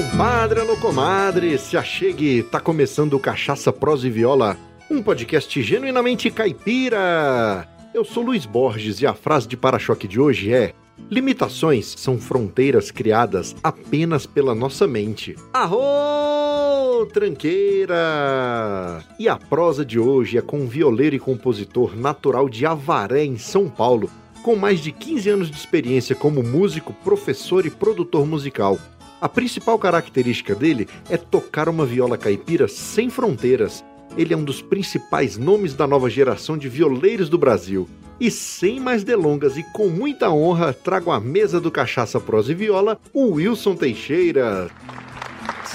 Compadre, 0.00 0.60
alô 0.60 0.78
comadre, 0.78 1.58
se 1.58 1.76
achegue, 1.76 2.42
tá 2.42 2.58
começando 2.58 3.12
o 3.12 3.20
Cachaça 3.20 3.70
Prosa 3.70 4.06
e 4.06 4.10
Viola, 4.10 4.56
um 4.90 5.02
podcast 5.02 5.62
genuinamente 5.62 6.30
caipira. 6.30 7.68
Eu 7.92 8.02
sou 8.02 8.22
Luiz 8.22 8.46
Borges 8.46 9.02
e 9.02 9.06
a 9.06 9.12
frase 9.12 9.46
de 9.46 9.58
para-choque 9.58 10.08
de 10.08 10.18
hoje 10.18 10.54
é: 10.54 10.72
Limitações 11.10 11.94
são 11.98 12.18
fronteiras 12.18 12.90
criadas 12.90 13.54
apenas 13.62 14.24
pela 14.24 14.54
nossa 14.54 14.86
mente. 14.86 15.36
Arro, 15.52 17.04
tranqueira! 17.12 19.04
E 19.18 19.28
a 19.28 19.36
prosa 19.36 19.84
de 19.84 19.98
hoje 19.98 20.38
é 20.38 20.40
com 20.40 20.60
um 20.60 20.66
violeiro 20.66 21.14
e 21.14 21.20
compositor 21.20 21.94
natural 21.94 22.48
de 22.48 22.64
Avaré, 22.64 23.22
em 23.22 23.36
São 23.36 23.68
Paulo, 23.68 24.10
com 24.42 24.56
mais 24.56 24.80
de 24.80 24.92
15 24.92 25.28
anos 25.28 25.50
de 25.50 25.58
experiência 25.58 26.16
como 26.16 26.42
músico, 26.42 26.94
professor 27.04 27.66
e 27.66 27.70
produtor 27.70 28.26
musical. 28.26 28.78
A 29.20 29.28
principal 29.28 29.78
característica 29.78 30.54
dele 30.54 30.88
é 31.10 31.18
tocar 31.18 31.68
uma 31.68 31.84
viola 31.84 32.16
caipira 32.16 32.66
sem 32.66 33.10
fronteiras. 33.10 33.84
Ele 34.16 34.32
é 34.32 34.36
um 34.36 34.42
dos 34.42 34.62
principais 34.62 35.36
nomes 35.36 35.74
da 35.74 35.86
nova 35.86 36.08
geração 36.08 36.56
de 36.56 36.70
violeiros 36.70 37.28
do 37.28 37.36
Brasil. 37.36 37.86
E 38.18 38.30
sem 38.30 38.80
mais 38.80 39.04
delongas 39.04 39.58
e 39.58 39.62
com 39.74 39.88
muita 39.88 40.30
honra, 40.30 40.72
trago 40.72 41.10
à 41.10 41.20
mesa 41.20 41.60
do 41.60 41.70
Cachaça 41.70 42.18
Prosa 42.18 42.52
e 42.52 42.54
Viola 42.54 42.98
o 43.12 43.32
Wilson 43.32 43.74
Teixeira. 43.74 44.70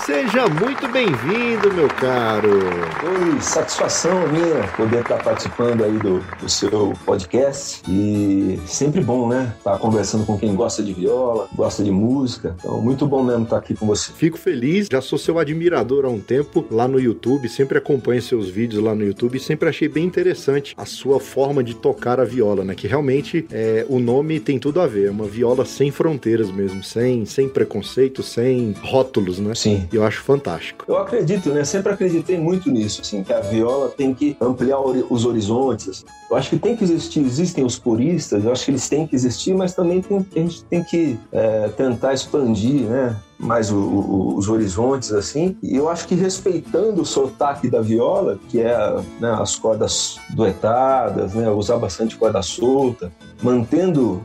Seja 0.03 0.47
muito 0.47 0.87
bem-vindo, 0.89 1.73
meu 1.73 1.87
caro. 1.87 2.49
Oi, 2.51 3.41
satisfação 3.41 4.27
minha 4.27 4.67
poder 4.75 4.99
estar 4.99 5.23
participando 5.23 5.83
aí 5.83 5.97
do, 5.97 6.19
do 6.39 6.49
seu 6.49 6.93
podcast 7.05 7.81
e 7.89 8.59
sempre 8.67 9.01
bom, 9.01 9.27
né? 9.27 9.53
Estar 9.57 9.79
conversando 9.79 10.25
com 10.25 10.37
quem 10.37 10.53
gosta 10.53 10.83
de 10.83 10.93
viola, 10.93 11.47
gosta 11.55 11.81
de 11.83 11.89
música. 11.91 12.55
Então, 12.59 12.79
muito 12.81 13.07
bom 13.07 13.23
mesmo 13.23 13.45
estar 13.45 13.57
aqui 13.57 13.73
com 13.73 13.87
você. 13.87 14.11
Fico 14.11 14.37
feliz, 14.37 14.87
já 14.91 15.01
sou 15.01 15.17
seu 15.17 15.39
admirador 15.39 16.05
há 16.05 16.09
um 16.09 16.19
tempo 16.19 16.65
lá 16.69 16.87
no 16.87 16.99
YouTube, 16.99 17.47
sempre 17.47 17.77
acompanho 17.77 18.21
seus 18.21 18.49
vídeos 18.49 18.83
lá 18.83 18.93
no 18.93 19.03
YouTube 19.03 19.37
e 19.37 19.39
sempre 19.39 19.69
achei 19.69 19.87
bem 19.87 20.03
interessante 20.03 20.75
a 20.77 20.85
sua 20.85 21.19
forma 21.19 21.63
de 21.63 21.73
tocar 21.73 22.19
a 22.19 22.25
viola, 22.25 22.63
né? 22.63 22.75
Que 22.75 22.85
realmente 22.85 23.47
é, 23.49 23.85
o 23.89 23.97
nome 23.99 24.39
tem 24.39 24.59
tudo 24.59 24.81
a 24.81 24.87
ver, 24.87 25.07
é 25.07 25.11
uma 25.11 25.25
viola 25.25 25.65
sem 25.65 25.89
fronteiras 25.89 26.51
mesmo, 26.51 26.83
sem, 26.83 27.25
sem 27.25 27.47
preconceito, 27.47 28.21
sem 28.21 28.75
rótulos, 28.83 29.39
né? 29.39 29.55
Sim 29.55 29.84
eu 29.93 30.03
acho 30.03 30.21
fantástico. 30.21 30.85
Eu 30.87 30.97
acredito, 30.97 31.49
né? 31.49 31.63
Sempre 31.63 31.93
acreditei 31.93 32.37
muito 32.37 32.69
nisso, 32.69 33.01
assim, 33.01 33.23
que 33.23 33.33
a 33.33 33.39
viola 33.39 33.89
tem 33.89 34.13
que 34.13 34.35
ampliar 34.39 34.79
os 34.79 35.25
horizontes. 35.25 35.89
Assim. 35.89 36.05
Eu 36.29 36.37
acho 36.37 36.49
que 36.49 36.57
tem 36.57 36.75
que 36.75 36.83
existir, 36.83 37.19
existem 37.19 37.63
os 37.63 37.77
puristas, 37.77 38.43
eu 38.43 38.51
acho 38.51 38.65
que 38.65 38.71
eles 38.71 38.87
têm 38.89 39.05
que 39.05 39.15
existir, 39.15 39.53
mas 39.53 39.73
também 39.73 40.01
tem, 40.01 40.17
a 40.17 40.39
gente 40.39 40.63
tem 40.65 40.83
que 40.83 41.19
é, 41.31 41.69
tentar 41.69 42.13
expandir, 42.13 42.81
né? 42.81 43.15
mais 43.37 43.71
o, 43.71 43.77
o, 43.77 44.37
os 44.37 44.47
horizontes 44.47 45.11
assim 45.11 45.57
e 45.61 45.75
eu 45.75 45.89
acho 45.89 46.07
que 46.07 46.15
respeitando 46.15 47.01
o 47.01 47.05
sotaque 47.05 47.69
da 47.69 47.81
viola 47.81 48.39
que 48.49 48.61
é 48.61 48.95
né, 49.19 49.29
as 49.39 49.55
cordas 49.55 50.17
duetadas 50.29 51.33
né, 51.33 51.49
usar 51.49 51.77
bastante 51.77 52.15
corda 52.15 52.41
solta 52.41 53.11
mantendo 53.45 54.23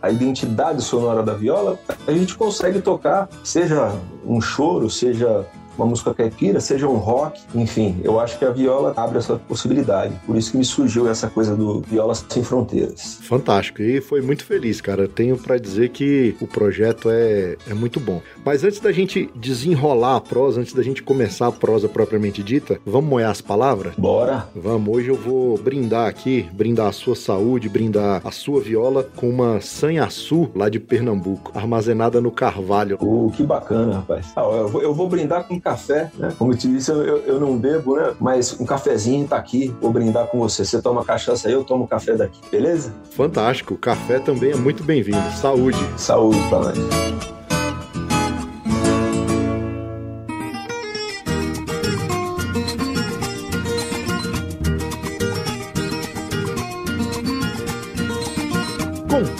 a 0.00 0.10
identidade 0.10 0.80
sonora 0.80 1.24
da 1.24 1.34
viola 1.34 1.76
a 2.06 2.12
gente 2.12 2.36
consegue 2.36 2.80
tocar 2.80 3.28
seja 3.42 3.92
um 4.24 4.40
choro 4.40 4.88
seja 4.88 5.44
uma 5.80 5.86
música 5.86 6.12
caipira, 6.12 6.60
seja 6.60 6.86
um 6.86 6.96
rock, 6.96 7.40
enfim, 7.54 8.00
eu 8.04 8.20
acho 8.20 8.38
que 8.38 8.44
a 8.44 8.50
viola 8.50 8.92
abre 8.96 9.18
essa 9.18 9.36
possibilidade. 9.36 10.14
Por 10.26 10.36
isso 10.36 10.52
que 10.52 10.58
me 10.58 10.64
surgiu 10.64 11.08
essa 11.08 11.28
coisa 11.28 11.56
do 11.56 11.80
Viola 11.80 12.14
Sem 12.14 12.44
Fronteiras. 12.44 13.18
Fantástico, 13.22 13.82
e 13.82 14.00
foi 14.00 14.20
muito 14.20 14.44
feliz, 14.44 14.80
cara. 14.80 15.08
Tenho 15.08 15.38
para 15.38 15.56
dizer 15.58 15.88
que 15.90 16.36
o 16.40 16.46
projeto 16.46 17.08
é, 17.10 17.56
é 17.68 17.74
muito 17.74 17.98
bom. 17.98 18.20
Mas 18.44 18.62
antes 18.62 18.80
da 18.80 18.92
gente 18.92 19.30
desenrolar 19.34 20.16
a 20.16 20.20
prosa, 20.20 20.60
antes 20.60 20.74
da 20.74 20.82
gente 20.82 21.02
começar 21.02 21.46
a 21.46 21.52
prosa 21.52 21.88
propriamente 21.88 22.42
dita, 22.42 22.78
vamos 22.84 23.08
moer 23.08 23.28
as 23.28 23.40
palavras? 23.40 23.94
Bora! 23.96 24.46
Vamos, 24.54 24.94
hoje 24.94 25.08
eu 25.08 25.16
vou 25.16 25.56
brindar 25.56 26.08
aqui, 26.08 26.48
brindar 26.52 26.88
a 26.88 26.92
sua 26.92 27.16
saúde, 27.16 27.68
brindar 27.68 28.20
a 28.24 28.30
sua 28.30 28.60
viola 28.60 29.08
com 29.16 29.28
uma 29.28 29.60
sanhaçu 29.60 30.50
lá 30.54 30.68
de 30.68 30.78
Pernambuco, 30.78 31.52
armazenada 31.54 32.20
no 32.20 32.30
Carvalho. 32.30 32.98
Uh, 33.00 33.30
que 33.34 33.42
bacana, 33.42 33.96
rapaz. 33.96 34.32
Ah, 34.36 34.42
eu, 34.42 34.68
vou, 34.68 34.82
eu 34.82 34.94
vou 34.94 35.08
brindar 35.08 35.44
com 35.44 35.58
café, 35.70 36.10
né? 36.18 36.32
Como 36.36 36.52
eu 36.52 36.56
te 36.56 36.68
disse, 36.68 36.90
eu, 36.90 37.18
eu, 37.18 37.40
não 37.40 37.56
bebo, 37.56 37.96
né? 37.96 38.12
Mas 38.20 38.58
um 38.58 38.64
cafezinho 38.64 39.26
tá 39.26 39.36
aqui, 39.36 39.74
vou 39.80 39.92
brindar 39.92 40.26
com 40.26 40.38
você. 40.38 40.64
Você 40.64 40.82
toma 40.82 41.04
cachaça 41.04 41.48
eu 41.48 41.64
tomo 41.64 41.86
café 41.86 42.16
daqui, 42.16 42.40
beleza? 42.50 42.92
Fantástico, 43.10 43.74
o 43.74 43.78
café 43.78 44.18
também 44.18 44.52
é 44.52 44.56
muito 44.56 44.82
bem-vindo. 44.82 45.30
Saúde! 45.32 45.78
Saúde 45.96 46.38
pra 46.48 46.58
nós. 46.60 47.39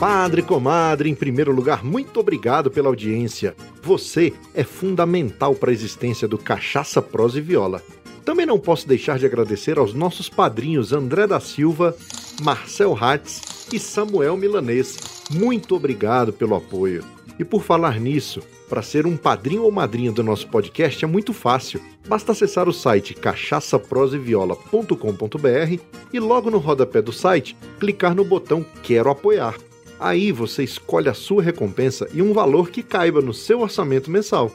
Compadre, 0.00 0.40
comadre, 0.40 1.10
em 1.10 1.14
primeiro 1.14 1.52
lugar, 1.52 1.84
muito 1.84 2.20
obrigado 2.20 2.70
pela 2.70 2.88
audiência. 2.88 3.54
Você 3.82 4.32
é 4.54 4.64
fundamental 4.64 5.54
para 5.54 5.68
a 5.68 5.74
existência 5.74 6.26
do 6.26 6.38
Cachaça 6.38 7.02
Prosa 7.02 7.36
e 7.36 7.42
Viola. 7.42 7.82
Também 8.24 8.46
não 8.46 8.58
posso 8.58 8.88
deixar 8.88 9.18
de 9.18 9.26
agradecer 9.26 9.78
aos 9.78 9.92
nossos 9.92 10.26
padrinhos 10.26 10.94
André 10.94 11.26
da 11.26 11.38
Silva, 11.38 11.94
Marcel 12.40 12.96
Hatz 12.98 13.66
e 13.70 13.78
Samuel 13.78 14.38
Milanês. 14.38 14.96
Muito 15.30 15.76
obrigado 15.76 16.32
pelo 16.32 16.54
apoio. 16.54 17.04
E 17.38 17.44
por 17.44 17.62
falar 17.62 18.00
nisso, 18.00 18.40
para 18.70 18.80
ser 18.80 19.06
um 19.06 19.18
padrinho 19.18 19.64
ou 19.64 19.70
madrinha 19.70 20.10
do 20.10 20.22
nosso 20.22 20.48
podcast 20.48 21.04
é 21.04 21.08
muito 21.08 21.34
fácil. 21.34 21.78
Basta 22.08 22.32
acessar 22.32 22.70
o 22.70 22.72
site 22.72 23.12
cachaçaproseviola.com.br 23.12 25.82
e 26.10 26.18
logo 26.18 26.50
no 26.50 26.56
rodapé 26.56 27.02
do 27.02 27.12
site 27.12 27.54
clicar 27.78 28.14
no 28.14 28.24
botão 28.24 28.64
Quero 28.82 29.10
apoiar. 29.10 29.56
Aí 30.00 30.32
você 30.32 30.64
escolhe 30.64 31.10
a 31.10 31.14
sua 31.14 31.42
recompensa 31.42 32.08
e 32.14 32.22
um 32.22 32.32
valor 32.32 32.70
que 32.70 32.82
caiba 32.82 33.20
no 33.20 33.34
seu 33.34 33.60
orçamento 33.60 34.10
mensal. 34.10 34.50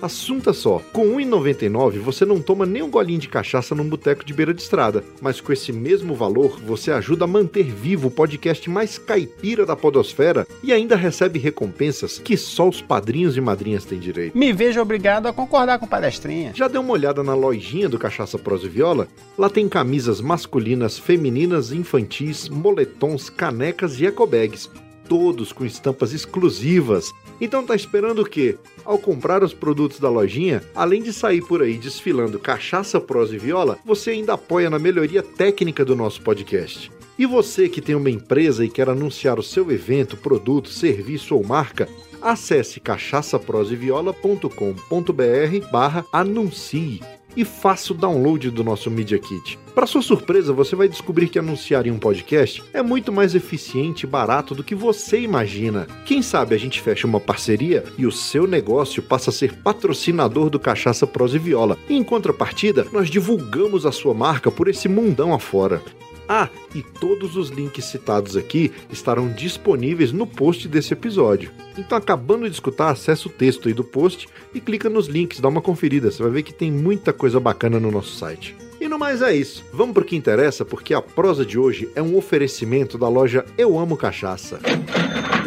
Assunta 0.00 0.52
só, 0.52 0.82
com 0.92 1.16
R$ 1.16 1.24
1,99 1.24 2.00
você 2.00 2.26
não 2.26 2.38
toma 2.38 2.66
nem 2.66 2.82
um 2.82 2.90
golinho 2.90 3.18
de 3.18 3.28
cachaça 3.28 3.74
num 3.74 3.88
boteco 3.88 4.26
de 4.26 4.34
beira 4.34 4.52
de 4.52 4.60
estrada, 4.60 5.02
mas 5.22 5.40
com 5.40 5.54
esse 5.54 5.72
mesmo 5.72 6.14
valor 6.14 6.60
você 6.60 6.92
ajuda 6.92 7.24
a 7.24 7.26
manter 7.26 7.64
vivo 7.64 8.08
o 8.08 8.10
podcast 8.10 8.68
mais 8.68 8.98
caipira 8.98 9.64
da 9.64 9.74
podosfera 9.74 10.46
e 10.62 10.70
ainda 10.70 10.96
recebe 10.96 11.38
recompensas 11.38 12.18
que 12.18 12.36
só 12.36 12.68
os 12.68 12.82
padrinhos 12.82 13.38
e 13.38 13.40
madrinhas 13.40 13.86
têm 13.86 13.98
direito. 13.98 14.36
Me 14.36 14.52
vejo 14.52 14.82
obrigado 14.82 15.28
a 15.28 15.32
concordar 15.32 15.78
com 15.78 15.86
palestrinha. 15.86 16.52
Já 16.54 16.68
deu 16.68 16.82
uma 16.82 16.92
olhada 16.92 17.22
na 17.22 17.34
lojinha 17.34 17.88
do 17.88 17.98
Cachaça 17.98 18.38
Prosa 18.38 18.66
e 18.66 18.68
Viola? 18.68 19.08
Lá 19.38 19.48
tem 19.48 19.66
camisas 19.66 20.20
masculinas, 20.20 20.98
femininas, 20.98 21.72
infantis, 21.72 22.50
moletons, 22.50 23.30
canecas 23.30 23.98
e 23.98 24.04
ecobags 24.04 24.68
todos 25.08 25.52
com 25.52 25.64
estampas 25.64 26.12
exclusivas. 26.12 27.12
Então 27.40 27.64
tá 27.64 27.74
esperando 27.74 28.22
o 28.22 28.26
quê? 28.26 28.56
Ao 28.84 28.98
comprar 28.98 29.42
os 29.42 29.52
produtos 29.52 29.98
da 29.98 30.08
lojinha, 30.08 30.62
além 30.74 31.02
de 31.02 31.12
sair 31.12 31.42
por 31.42 31.62
aí 31.62 31.76
desfilando 31.76 32.38
cachaça, 32.38 33.00
prosa 33.00 33.34
e 33.34 33.38
viola, 33.38 33.78
você 33.84 34.10
ainda 34.10 34.34
apoia 34.34 34.70
na 34.70 34.78
melhoria 34.78 35.22
técnica 35.22 35.84
do 35.84 35.96
nosso 35.96 36.22
podcast. 36.22 36.90
E 37.18 37.24
você 37.24 37.68
que 37.68 37.80
tem 37.80 37.94
uma 37.94 38.10
empresa 38.10 38.64
e 38.64 38.68
quer 38.68 38.90
anunciar 38.90 39.38
o 39.38 39.42
seu 39.42 39.70
evento, 39.70 40.16
produto, 40.16 40.68
serviço 40.68 41.34
ou 41.34 41.42
marca, 41.42 41.88
acesse 42.20 42.78
cachaçaproseviola.com.br 42.80 45.70
barra 45.70 46.04
anuncie 46.12 47.00
e 47.36 47.44
faça 47.44 47.92
o 47.92 47.96
download 47.96 48.50
do 48.50 48.64
nosso 48.64 48.90
Media 48.90 49.18
Kit. 49.18 49.58
Para 49.74 49.86
sua 49.86 50.00
surpresa, 50.00 50.52
você 50.52 50.74
vai 50.74 50.88
descobrir 50.88 51.28
que 51.28 51.38
anunciar 51.38 51.86
em 51.86 51.90
um 51.90 51.98
podcast 51.98 52.64
é 52.72 52.82
muito 52.82 53.12
mais 53.12 53.34
eficiente 53.34 54.04
e 54.04 54.08
barato 54.08 54.54
do 54.54 54.64
que 54.64 54.74
você 54.74 55.20
imagina. 55.20 55.86
Quem 56.06 56.22
sabe 56.22 56.54
a 56.54 56.58
gente 56.58 56.80
fecha 56.80 57.06
uma 57.06 57.20
parceria 57.20 57.84
e 57.98 58.06
o 58.06 58.12
seu 58.12 58.46
negócio 58.46 59.02
passa 59.02 59.30
a 59.30 59.32
ser 59.32 59.54
patrocinador 59.58 60.48
do 60.48 60.58
Cachaça 60.58 61.06
Prosa 61.06 61.36
e 61.36 61.38
Viola. 61.38 61.76
E 61.88 61.94
em 61.94 62.02
contrapartida, 62.02 62.86
nós 62.90 63.10
divulgamos 63.10 63.84
a 63.84 63.92
sua 63.92 64.14
marca 64.14 64.50
por 64.50 64.66
esse 64.68 64.88
mundão 64.88 65.34
afora. 65.34 65.82
Ah, 66.28 66.48
e 66.74 66.82
todos 66.82 67.36
os 67.36 67.50
links 67.50 67.84
citados 67.84 68.36
aqui 68.36 68.72
estarão 68.90 69.32
disponíveis 69.32 70.12
no 70.12 70.26
post 70.26 70.66
desse 70.68 70.92
episódio. 70.92 71.50
Então, 71.78 71.96
acabando 71.96 72.48
de 72.48 72.54
escutar, 72.54 72.90
acessa 72.90 73.28
o 73.28 73.30
texto 73.30 73.68
aí 73.68 73.74
do 73.74 73.84
post 73.84 74.28
e 74.52 74.60
clica 74.60 74.90
nos 74.90 75.06
links, 75.06 75.40
dá 75.40 75.48
uma 75.48 75.62
conferida. 75.62 76.10
Você 76.10 76.22
vai 76.22 76.32
ver 76.32 76.42
que 76.42 76.52
tem 76.52 76.70
muita 76.72 77.12
coisa 77.12 77.38
bacana 77.38 77.78
no 77.78 77.90
nosso 77.90 78.16
site. 78.16 78.65
E 78.80 78.88
no 78.88 78.98
mais 78.98 79.22
é 79.22 79.34
isso. 79.34 79.64
Vamos 79.72 79.94
pro 79.94 80.04
que 80.04 80.16
interessa, 80.16 80.64
porque 80.64 80.92
a 80.92 81.00
prosa 81.00 81.44
de 81.44 81.58
hoje 81.58 81.88
é 81.94 82.02
um 82.02 82.16
oferecimento 82.16 82.98
da 82.98 83.08
loja 83.08 83.44
Eu 83.56 83.78
Amo 83.78 83.96
Cachaça. 83.96 84.60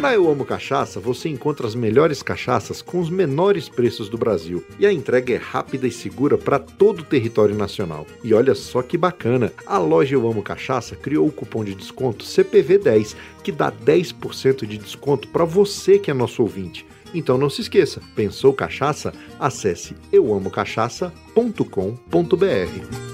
Na 0.00 0.14
Eu 0.14 0.30
Amo 0.30 0.44
Cachaça, 0.44 0.98
você 0.98 1.28
encontra 1.28 1.66
as 1.66 1.74
melhores 1.74 2.22
cachaças 2.22 2.82
com 2.82 2.98
os 2.98 3.08
menores 3.08 3.68
preços 3.68 4.08
do 4.08 4.18
Brasil. 4.18 4.64
E 4.78 4.86
a 4.86 4.92
entrega 4.92 5.34
é 5.34 5.36
rápida 5.36 5.86
e 5.86 5.92
segura 5.92 6.36
para 6.36 6.58
todo 6.58 7.00
o 7.00 7.04
território 7.04 7.54
nacional. 7.54 8.06
E 8.24 8.34
olha 8.34 8.54
só 8.54 8.82
que 8.82 8.96
bacana, 8.96 9.52
a 9.66 9.78
loja 9.78 10.16
Eu 10.16 10.26
Amo 10.26 10.42
Cachaça 10.42 10.96
criou 10.96 11.28
o 11.28 11.32
cupom 11.32 11.62
de 11.62 11.74
desconto 11.74 12.24
CPV10, 12.24 13.14
que 13.44 13.52
dá 13.52 13.70
10% 13.70 14.66
de 14.66 14.76
desconto 14.76 15.28
para 15.28 15.44
você 15.44 15.98
que 15.98 16.10
é 16.10 16.14
nosso 16.14 16.42
ouvinte. 16.42 16.86
Então 17.14 17.36
não 17.36 17.50
se 17.50 17.62
esqueça, 17.62 18.00
pensou 18.14 18.52
cachaça? 18.52 19.12
Acesse 19.38 19.96
euamocachaça.com.br. 20.12 23.10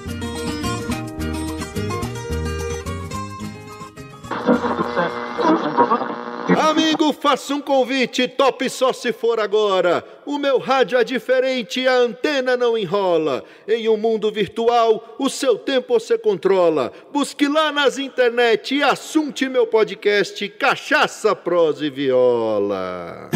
Amigo, 6.59 7.13
faça 7.13 7.55
um 7.55 7.61
convite, 7.61 8.29
top 8.29 8.71
só 8.71 8.93
se 8.93 9.13
for 9.13 9.41
agora. 9.41 10.05
O 10.25 10.39
meu 10.39 10.59
rádio 10.59 10.97
é 10.97 11.03
diferente, 11.03 11.87
a 11.87 11.97
antena 11.97 12.57
não 12.57 12.79
enrola. 12.79 13.43
Em 13.67 13.89
um 13.89 13.97
mundo 13.97 14.31
virtual, 14.31 15.17
o 15.19 15.29
seu 15.29 15.59
tempo 15.59 15.99
você 15.99 16.17
controla. 16.17 16.93
Busque 17.13 17.49
lá 17.49 17.73
nas 17.73 17.99
internet 17.99 18.77
e 18.77 18.83
assunte 18.83 19.49
meu 19.49 19.67
podcast 19.67 20.49
Cachaça, 20.51 21.35
Prosa 21.35 21.85
e 21.85 21.91
Viola. 21.91 23.31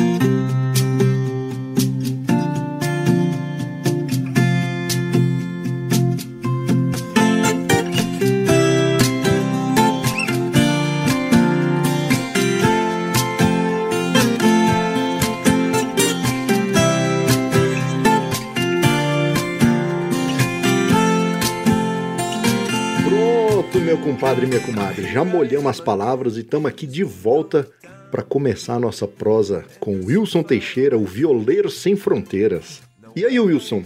Compadre 24.01 24.47
e 24.47 24.49
minha 24.49 24.61
comadre, 24.61 25.13
já 25.13 25.23
molhamos 25.23 25.67
as 25.67 25.81
palavras 25.81 26.37
e 26.37 26.41
estamos 26.41 26.69
aqui 26.71 26.87
de 26.87 27.05
volta 27.05 27.69
para 28.11 28.23
começar 28.23 28.75
a 28.75 28.81
nossa 28.81 29.07
prosa 29.07 29.65
com 29.79 30.01
Wilson 30.05 30.43
Teixeira, 30.43 30.97
o 30.97 31.05
violeiro 31.05 31.71
sem 31.71 31.95
fronteiras. 31.95 32.81
E 33.15 33.25
aí, 33.27 33.39
Wilson, 33.39 33.85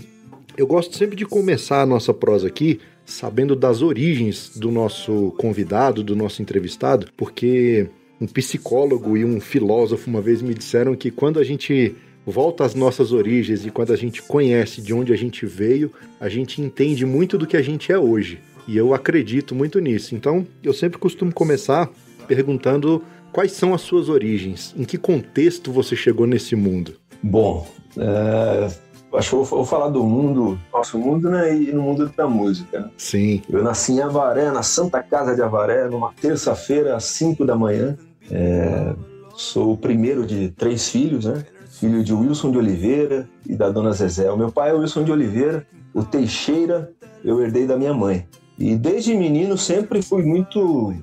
eu 0.57 0.67
gosto 0.67 0.97
sempre 0.97 1.17
de 1.17 1.27
começar 1.27 1.83
a 1.83 1.87
nossa 1.87 2.15
prosa 2.15 2.47
aqui 2.47 2.81
sabendo 3.05 3.57
das 3.57 3.83
origens 3.83 4.53
do 4.55 4.71
nosso 4.71 5.35
convidado, 5.37 6.03
do 6.03 6.15
nosso 6.15 6.41
entrevistado, 6.41 7.09
porque 7.17 7.89
um 8.21 8.27
psicólogo 8.27 9.17
e 9.17 9.25
um 9.25 9.41
filósofo 9.41 10.09
uma 10.09 10.21
vez 10.21 10.41
me 10.41 10.55
disseram 10.55 10.95
que 10.95 11.11
quando 11.11 11.41
a 11.41 11.45
gente 11.45 11.95
volta 12.25 12.65
às 12.65 12.75
nossas 12.75 13.13
origens 13.13 13.67
e 13.67 13.71
quando 13.71 13.93
a 13.93 13.97
gente 13.97 14.23
conhece 14.23 14.81
de 14.81 14.95
onde 14.95 15.13
a 15.13 15.17
gente 15.17 15.45
veio, 15.45 15.91
a 16.21 16.29
gente 16.29 16.63
entende 16.63 17.05
muito 17.05 17.37
do 17.37 17.47
que 17.47 17.57
a 17.57 17.63
gente 17.63 17.91
é 17.91 17.99
hoje. 17.99 18.39
E 18.67 18.77
eu 18.77 18.95
acredito 18.95 19.55
muito 19.55 19.79
nisso. 19.79 20.15
Então, 20.15 20.47
eu 20.63 20.73
sempre 20.73 20.99
costumo 20.99 21.33
começar 21.33 21.89
perguntando 22.27 23.03
quais 23.33 23.53
são 23.53 23.75
as 23.75 23.83
suas 23.83 24.09
origens, 24.09 24.75
em 24.77 24.85
que 24.85 24.97
contexto 24.97 25.73
você 25.73 25.95
chegou 25.95 26.27
nesse 26.27 26.57
mundo. 26.57 26.95
Bom, 27.23 27.67
é, 27.99 28.69
acho 29.15 29.31
que 29.31 29.37
eu 29.37 29.45
vou 29.45 29.65
falar 29.65 29.89
do 29.89 30.05
mundo, 30.05 30.59
nosso 30.73 30.99
mundo, 30.99 31.31
né, 31.31 31.55
e 31.55 31.73
no 31.73 31.83
mundo 31.83 32.11
da 32.17 32.27
música. 32.27 32.91
Sim. 32.97 33.43
Eu 33.49 33.63
nasci 33.63 33.93
em 33.93 34.01
Avaré, 34.01 34.51
na 34.51 34.63
Santa 34.63 35.03
Casa 35.03 35.35
de 35.35 35.43
Avaré, 35.43 35.89
numa 35.89 36.13
terça-feira, 36.13 36.97
às 36.97 37.05
5 37.05 37.45
da 37.45 37.57
manhã. 37.57 37.97
É, 38.31 38.95
sou 39.37 39.73
o 39.73 39.77
primeiro 39.77 40.25
de 40.27 40.51
três 40.51 40.89
filhos, 40.89 41.25
né? 41.27 41.45
Filho 41.81 42.05
de 42.05 42.15
Wilson 42.15 42.53
de 42.53 42.59
Oliveira 42.59 43.29
e 43.47 43.55
da 43.55 43.69
dona 43.69 43.93
Zezé. 43.93 44.31
O 44.31 44.37
meu 44.37 44.51
pai 44.51 44.71
é 44.71 44.73
Wilson 44.73 45.03
de 45.03 45.13
Oliveira, 45.13 45.67
o 45.93 46.05
Teixeira 46.05 46.93
eu 47.25 47.43
herdei 47.43 47.67
da 47.67 47.77
minha 47.77 47.93
mãe. 47.95 48.27
E 48.59 48.77
desde 48.77 49.15
menino 49.15 49.59
sempre 49.59 50.03
fui 50.03 50.23
muito. 50.23 50.95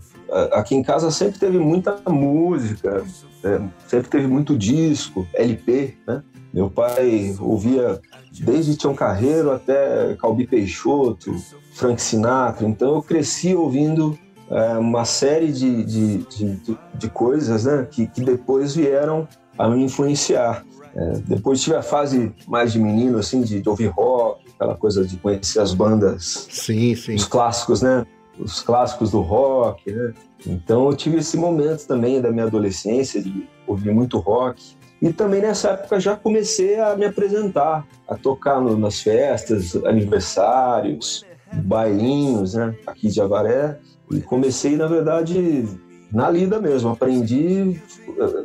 Aqui 0.54 0.76
em 0.76 0.84
casa 0.84 1.12
sempre 1.12 1.40
teve 1.40 1.58
muita 1.58 1.98
música, 2.08 3.04
é, 3.44 3.60
sempre 3.86 4.10
teve 4.10 4.28
muito 4.28 4.58
disco, 4.58 5.28
LP, 5.34 5.96
né? 6.08 6.24
Meu 6.54 6.70
pai 6.70 7.36
ouvia 7.40 8.00
desde 8.40 8.78
Tião 8.78 8.94
Carreiro 8.94 9.52
até 9.52 10.16
Calbi 10.16 10.48
Peixoto, 10.48 11.36
Frank 11.74 12.02
Sinatra. 12.02 12.68
Então 12.68 12.96
eu 12.96 13.02
cresci 13.02 13.56
ouvindo 13.56 14.18
é, 14.50 14.78
uma 14.78 15.06
série 15.06 15.52
de, 15.52 15.84
de, 15.84 16.18
de, 16.18 16.78
de 16.94 17.10
coisas 17.10 17.66
né? 17.66 17.88
que, 17.90 18.06
que 18.08 18.22
depois 18.22 18.76
vieram 18.76 19.28
a 19.58 19.70
me 19.70 19.84
influenciar. 19.84 20.66
É, 20.94 21.12
depois 21.26 21.62
tive 21.62 21.78
a 21.78 21.82
fase 21.82 22.34
mais 22.48 22.74
de 22.74 22.80
menino, 22.80 23.18
assim, 23.18 23.42
de, 23.42 23.62
de, 23.62 23.70
ouvir 23.70 23.88
rock, 23.88 24.41
aquela 24.62 24.76
coisa 24.76 25.04
de 25.04 25.18
conhecer 25.18 25.60
as 25.60 25.74
bandas. 25.74 26.48
Sim, 26.50 26.96
sim. 26.96 27.16
Os 27.16 27.26
clássicos, 27.26 27.82
né? 27.82 28.06
Os 28.38 28.62
clássicos 28.62 29.10
do 29.10 29.22
rock, 29.22 29.92
né? 29.92 30.14
Então 30.46 30.88
eu 30.88 30.96
tive 30.96 31.18
esse 31.18 31.36
momento 31.36 31.88
também 31.88 32.22
da 32.22 32.32
minha 32.32 32.46
adolescência 32.46 33.22
de 33.22 33.48
ouvir 33.66 33.92
muito 33.92 34.20
rock. 34.20 34.76
E 35.02 35.12
também 35.12 35.42
nessa 35.42 35.72
época 35.72 36.00
já 36.00 36.16
comecei 36.16 36.80
a 36.80 36.96
me 36.96 37.06
apresentar, 37.06 37.88
a 38.08 38.16
tocar 38.16 38.62
no, 38.62 38.78
nas 38.78 39.02
festas, 39.02 39.76
aniversários, 39.84 41.26
bailinhos, 41.64 42.54
né? 42.54 42.76
Aqui 42.86 43.10
de 43.10 43.20
Avaré. 43.20 43.80
E 44.12 44.22
comecei, 44.22 44.76
na 44.76 44.86
verdade, 44.86 45.68
na 46.12 46.30
lida 46.30 46.62
mesmo. 46.62 46.90
Aprendi 46.90 47.82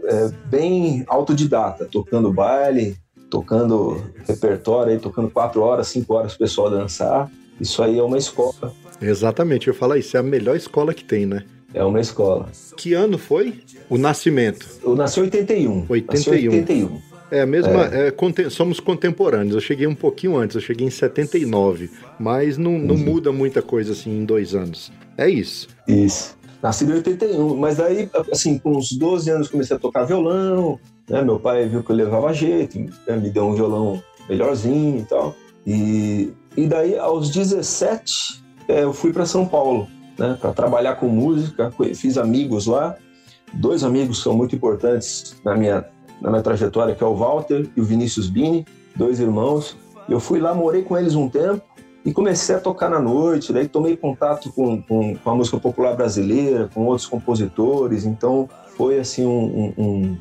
é, 0.06 0.30
bem 0.46 1.04
autodidata, 1.08 1.84
tocando 1.84 2.32
baile, 2.32 2.96
tocando 3.30 4.02
repertório, 4.26 4.92
aí, 4.92 4.98
tocando 4.98 5.30
quatro 5.30 5.62
horas, 5.62 5.88
cinco 5.88 6.14
horas 6.14 6.34
o 6.34 6.38
pessoal 6.38 6.70
dançar. 6.70 7.30
Isso 7.60 7.82
aí 7.82 7.98
é 7.98 8.02
uma 8.02 8.18
escola. 8.18 8.72
Exatamente, 9.00 9.68
eu 9.68 9.74
falar 9.74 9.98
isso, 9.98 10.16
é 10.16 10.20
a 10.20 10.22
melhor 10.22 10.56
escola 10.56 10.94
que 10.94 11.04
tem, 11.04 11.26
né? 11.26 11.44
É 11.74 11.84
uma 11.84 12.00
escola. 12.00 12.48
Que 12.76 12.94
ano 12.94 13.18
foi 13.18 13.60
o 13.90 13.98
nascimento? 13.98 14.66
Eu 14.82 14.94
nasci 14.94 15.20
em 15.20 15.24
81. 15.24 15.86
81. 15.88 16.06
Nasci 16.06 16.48
81. 16.48 17.16
É 17.30 17.40
a 17.40 17.46
mesma. 17.46 17.86
É. 17.86 18.08
É, 18.08 18.50
somos 18.50 18.80
contemporâneos. 18.80 19.54
Eu 19.54 19.60
cheguei 19.60 19.86
um 19.86 19.94
pouquinho 19.94 20.36
antes, 20.36 20.54
eu 20.54 20.62
cheguei 20.62 20.86
em 20.86 20.90
79. 20.90 21.90
Mas 22.18 22.56
não, 22.56 22.78
não 22.78 22.94
uhum. 22.94 23.04
muda 23.04 23.32
muita 23.32 23.60
coisa 23.60 23.92
assim 23.92 24.10
em 24.10 24.24
dois 24.24 24.54
anos. 24.54 24.92
É 25.18 25.28
isso. 25.28 25.68
Isso. 25.88 26.36
Nasci 26.62 26.84
em 26.84 26.92
81, 26.92 27.56
mas 27.56 27.76
daí, 27.76 28.08
assim, 28.32 28.58
com 28.58 28.76
uns 28.76 28.92
12 28.92 29.30
anos 29.30 29.48
comecei 29.48 29.76
a 29.76 29.78
tocar 29.78 30.04
violão, 30.04 30.80
né? 31.08 31.22
Meu 31.22 31.38
pai 31.38 31.66
viu 31.68 31.82
que 31.82 31.90
eu 31.90 31.96
levava 31.96 32.32
jeito, 32.32 32.78
né? 32.78 33.16
me 33.16 33.30
deu 33.30 33.46
um 33.46 33.54
violão 33.54 34.02
melhorzinho 34.28 34.98
e 35.00 35.04
tal. 35.04 35.34
E, 35.66 36.32
e 36.56 36.66
daí, 36.66 36.98
aos 36.98 37.30
17, 37.30 38.42
é, 38.68 38.84
eu 38.84 38.92
fui 38.92 39.12
para 39.12 39.26
São 39.26 39.46
Paulo, 39.46 39.88
né? 40.18 40.36
Para 40.40 40.52
trabalhar 40.52 40.96
com 40.96 41.08
música, 41.08 41.72
fiz 41.94 42.16
amigos 42.18 42.66
lá, 42.66 42.96
dois 43.54 43.84
amigos 43.84 44.22
são 44.22 44.34
muito 44.34 44.54
importantes 44.54 45.36
na 45.44 45.54
minha, 45.54 45.84
na 46.20 46.30
minha 46.30 46.42
trajetória, 46.42 46.94
que 46.94 47.02
é 47.02 47.06
o 47.06 47.14
Walter 47.14 47.68
e 47.76 47.80
o 47.80 47.84
Vinícius 47.84 48.28
Bini, 48.28 48.66
dois 48.94 49.20
irmãos. 49.20 49.76
Eu 50.08 50.20
fui 50.20 50.38
lá, 50.38 50.54
morei 50.54 50.82
com 50.82 50.96
eles 50.96 51.14
um 51.14 51.28
tempo, 51.28 51.62
e 52.06 52.12
comecei 52.12 52.54
a 52.54 52.60
tocar 52.60 52.88
na 52.88 53.00
noite, 53.00 53.52
daí 53.52 53.66
tomei 53.66 53.96
contato 53.96 54.52
com, 54.52 54.80
com, 54.80 55.16
com, 55.16 55.30
a 55.30 55.34
música 55.34 55.58
popular 55.58 55.96
brasileira, 55.96 56.70
com 56.72 56.86
outros 56.86 57.04
compositores, 57.04 58.06
então 58.06 58.48
foi 58.76 59.00
assim 59.00 59.26
um, 59.26 59.74
um, 59.76 60.16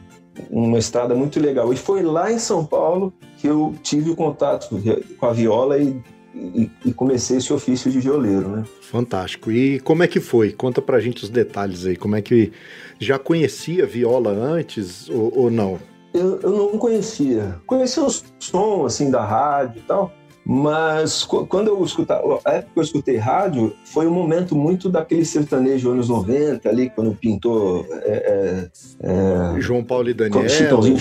uma 0.50 0.78
estrada 0.78 1.16
muito 1.16 1.40
legal. 1.40 1.72
E 1.74 1.78
foi 1.78 2.02
lá 2.02 2.32
em 2.32 2.40
São 2.40 2.66
Paulo 2.66 3.14
que 3.38 3.48
eu 3.48 3.76
tive 3.84 4.10
o 4.10 4.16
contato 4.16 4.70
com 5.18 5.26
a 5.26 5.34
viola 5.34 5.78
e, 5.78 6.02
e, 6.34 6.72
e 6.86 6.94
comecei 6.94 7.38
esse 7.38 7.52
ofício 7.54 7.92
de 7.92 8.00
violeiro, 8.00 8.50
né? 8.50 8.64
Fantástico. 8.82 9.52
E 9.52 9.80
como 9.82 10.04
é 10.04 10.08
que 10.08 10.20
foi? 10.20 10.52
Conta 10.52 10.82
pra 10.82 11.00
gente 11.00 11.24
os 11.24 11.30
detalhes 11.30 11.86
aí. 11.86 11.96
Como 11.96 12.16
é 12.16 12.22
que 12.22 12.52
já 13.00 13.20
conhecia 13.20 13.86
viola 13.86 14.32
antes 14.32 15.10
ou, 15.10 15.32
ou 15.36 15.52
não? 15.52 15.80
Eu, 16.14 16.40
eu 16.40 16.52
não 16.52 16.78
conhecia. 16.78 17.60
Conhecia 17.66 18.04
o 18.04 18.10
som 18.40 18.86
assim 18.86 19.12
da 19.12 19.24
rádio 19.24 19.80
e 19.80 19.82
tal, 19.82 20.14
mas 20.48 21.24
quando 21.24 21.70
eu 21.70 21.84
escutava, 21.84 22.40
a 22.46 22.52
época 22.52 22.72
que 22.74 22.80
eu 22.80 22.84
escutei 22.84 23.18
rádio, 23.18 23.74
foi 23.84 24.06
um 24.06 24.12
momento 24.12 24.56
muito 24.56 24.90
daquele 24.90 25.26
sertanejo 25.26 25.90
anos 25.90 26.08
90, 26.08 26.70
ali, 26.70 26.92
quando 26.92 27.16
pintou. 27.16 27.84
É, 27.90 28.70
é, 29.02 29.60
João 29.60 29.84
Paulo 29.84 30.08
e 30.08 30.14
Daniel. 30.14 30.48
Chitãozinho, 30.48 31.00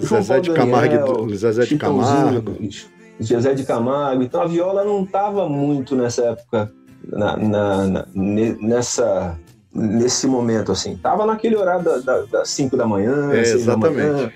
Zezé 0.00 0.38
de 0.38 0.52
Camargo. 0.52 1.34
Zezé 1.34 1.64
de 1.64 1.76
Camargo. 1.76 2.56
Zezé 3.20 3.54
de 3.54 3.64
Camargo. 3.64 4.22
Então 4.22 4.40
a 4.40 4.46
viola 4.46 4.84
não 4.84 5.02
estava 5.02 5.48
muito 5.48 5.96
nessa 5.96 6.26
época, 6.26 6.70
na, 7.04 7.36
na, 7.36 7.86
na, 7.88 8.06
nessa, 8.14 9.36
nesse 9.74 10.28
momento, 10.28 10.70
assim. 10.70 10.96
Tava 10.96 11.26
naquele 11.26 11.56
horário 11.56 11.84
das 12.30 12.48
5 12.48 12.76
da 12.76 12.86
manhã, 12.86 13.32
é, 13.32 13.40
exatamente. 13.40 13.96
Da 13.96 14.12
manhã, 14.12 14.32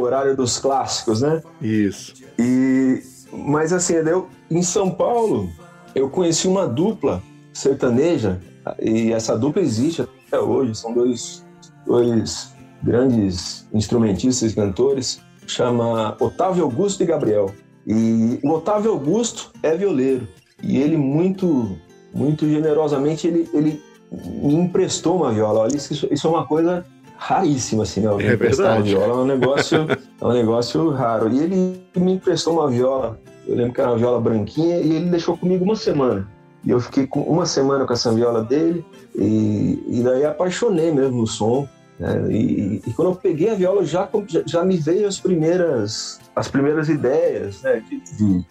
o 0.00 0.02
horário 0.02 0.36
dos 0.36 0.58
clássicos, 0.58 1.22
né? 1.22 1.40
Isso. 1.62 2.12
E 2.36 3.13
mas 3.36 3.72
assim, 3.72 3.94
eu, 3.94 4.28
em 4.50 4.62
São 4.62 4.90
Paulo, 4.90 5.48
eu 5.94 6.08
conheci 6.08 6.46
uma 6.46 6.66
dupla 6.66 7.22
sertaneja, 7.52 8.40
e 8.80 9.12
essa 9.12 9.36
dupla 9.36 9.62
existe 9.62 10.02
até 10.02 10.38
hoje, 10.38 10.74
são 10.74 10.92
dois, 10.92 11.44
dois 11.86 12.54
grandes 12.82 13.66
instrumentistas 13.72 14.52
e 14.52 14.54
cantores, 14.54 15.20
chama 15.46 16.16
Otávio 16.20 16.64
Augusto 16.64 17.02
e 17.02 17.06
Gabriel. 17.06 17.52
E 17.86 18.38
o 18.42 18.50
Otávio 18.50 18.92
Augusto 18.92 19.52
é 19.62 19.76
violeiro, 19.76 20.26
e 20.62 20.78
ele 20.78 20.96
muito, 20.96 21.76
muito 22.14 22.48
generosamente, 22.48 23.26
ele, 23.26 23.48
ele 23.52 23.82
me 24.10 24.54
emprestou 24.54 25.16
uma 25.16 25.32
viola. 25.32 25.60
Olha, 25.60 25.76
isso, 25.76 26.08
isso 26.10 26.26
é 26.26 26.30
uma 26.30 26.46
coisa 26.46 26.86
raríssima, 27.24 27.84
assim, 27.84 28.00
né? 28.00 28.10
É 28.22 28.36
verdade. 28.36 28.94
Uma 28.94 29.00
viola 29.00 29.20
é 29.20 29.22
um 29.22 29.26
negócio 29.26 29.78
É 30.20 30.26
um 30.26 30.32
negócio 30.32 30.90
raro. 30.90 31.30
E 31.32 31.38
ele 31.40 31.82
me 31.96 32.12
emprestou 32.12 32.54
uma 32.54 32.70
viola, 32.70 33.18
eu 33.46 33.56
lembro 33.56 33.72
que 33.72 33.80
era 33.80 33.90
uma 33.90 33.98
viola 33.98 34.20
branquinha, 34.20 34.78
e 34.78 34.94
ele 34.94 35.10
deixou 35.10 35.36
comigo 35.36 35.64
uma 35.64 35.76
semana. 35.76 36.28
E 36.64 36.70
eu 36.70 36.80
fiquei 36.80 37.06
com 37.06 37.20
uma 37.20 37.46
semana 37.46 37.84
com 37.86 37.92
essa 37.92 38.12
viola 38.12 38.42
dele, 38.42 38.84
e, 39.14 39.82
e 39.86 40.02
daí 40.02 40.24
apaixonei 40.24 40.92
mesmo 40.92 41.18
no 41.18 41.26
som. 41.26 41.68
Né? 41.98 42.26
E, 42.30 42.82
e, 42.86 42.92
quando 42.92 43.10
eu 43.10 43.16
peguei 43.16 43.50
a 43.50 43.54
viola, 43.54 43.84
já, 43.84 44.08
já 44.46 44.64
me 44.64 44.76
veio 44.76 45.06
as 45.06 45.20
primeiras, 45.20 46.20
as 46.34 46.48
primeiras 46.48 46.88
ideias. 46.88 47.62
Né? 47.62 47.82
De, 47.88 48.16
de, 48.16 48.44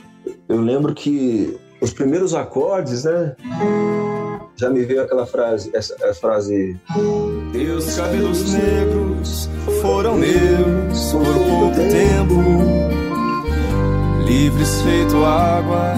eu 0.47 0.61
lembro 0.61 0.93
que 0.93 1.57
os 1.81 1.91
primeiros 1.91 2.33
acordes, 2.33 3.03
né? 3.03 3.35
Já 4.55 4.69
me 4.69 4.83
veio 4.85 5.01
aquela 5.01 5.25
frase, 5.25 5.71
essa, 5.73 6.13
frase. 6.13 6.77
Teus 7.51 7.95
cabelos 7.95 8.53
negros 8.53 9.49
foram 9.81 10.15
meus 10.15 11.11
por 11.11 11.23
pouco 11.23 11.75
tempo, 11.75 12.41
livres 14.25 14.81
feito 14.81 15.23
água, 15.23 15.95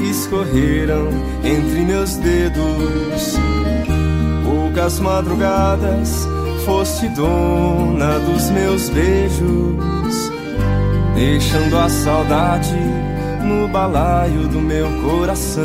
escorreram 0.00 1.08
entre 1.44 1.80
meus 1.84 2.16
dedos. 2.16 3.36
Poucas 4.44 5.00
madrugadas 5.00 6.26
foste 6.64 7.08
dona 7.08 8.18
dos 8.20 8.50
meus 8.50 8.88
beijos, 8.90 10.30
deixando 11.14 11.76
a 11.76 11.88
saudade 11.88 12.76
no 13.42 13.68
balaio 13.68 14.48
do 14.48 14.60
meu 14.60 14.86
coração. 15.02 15.62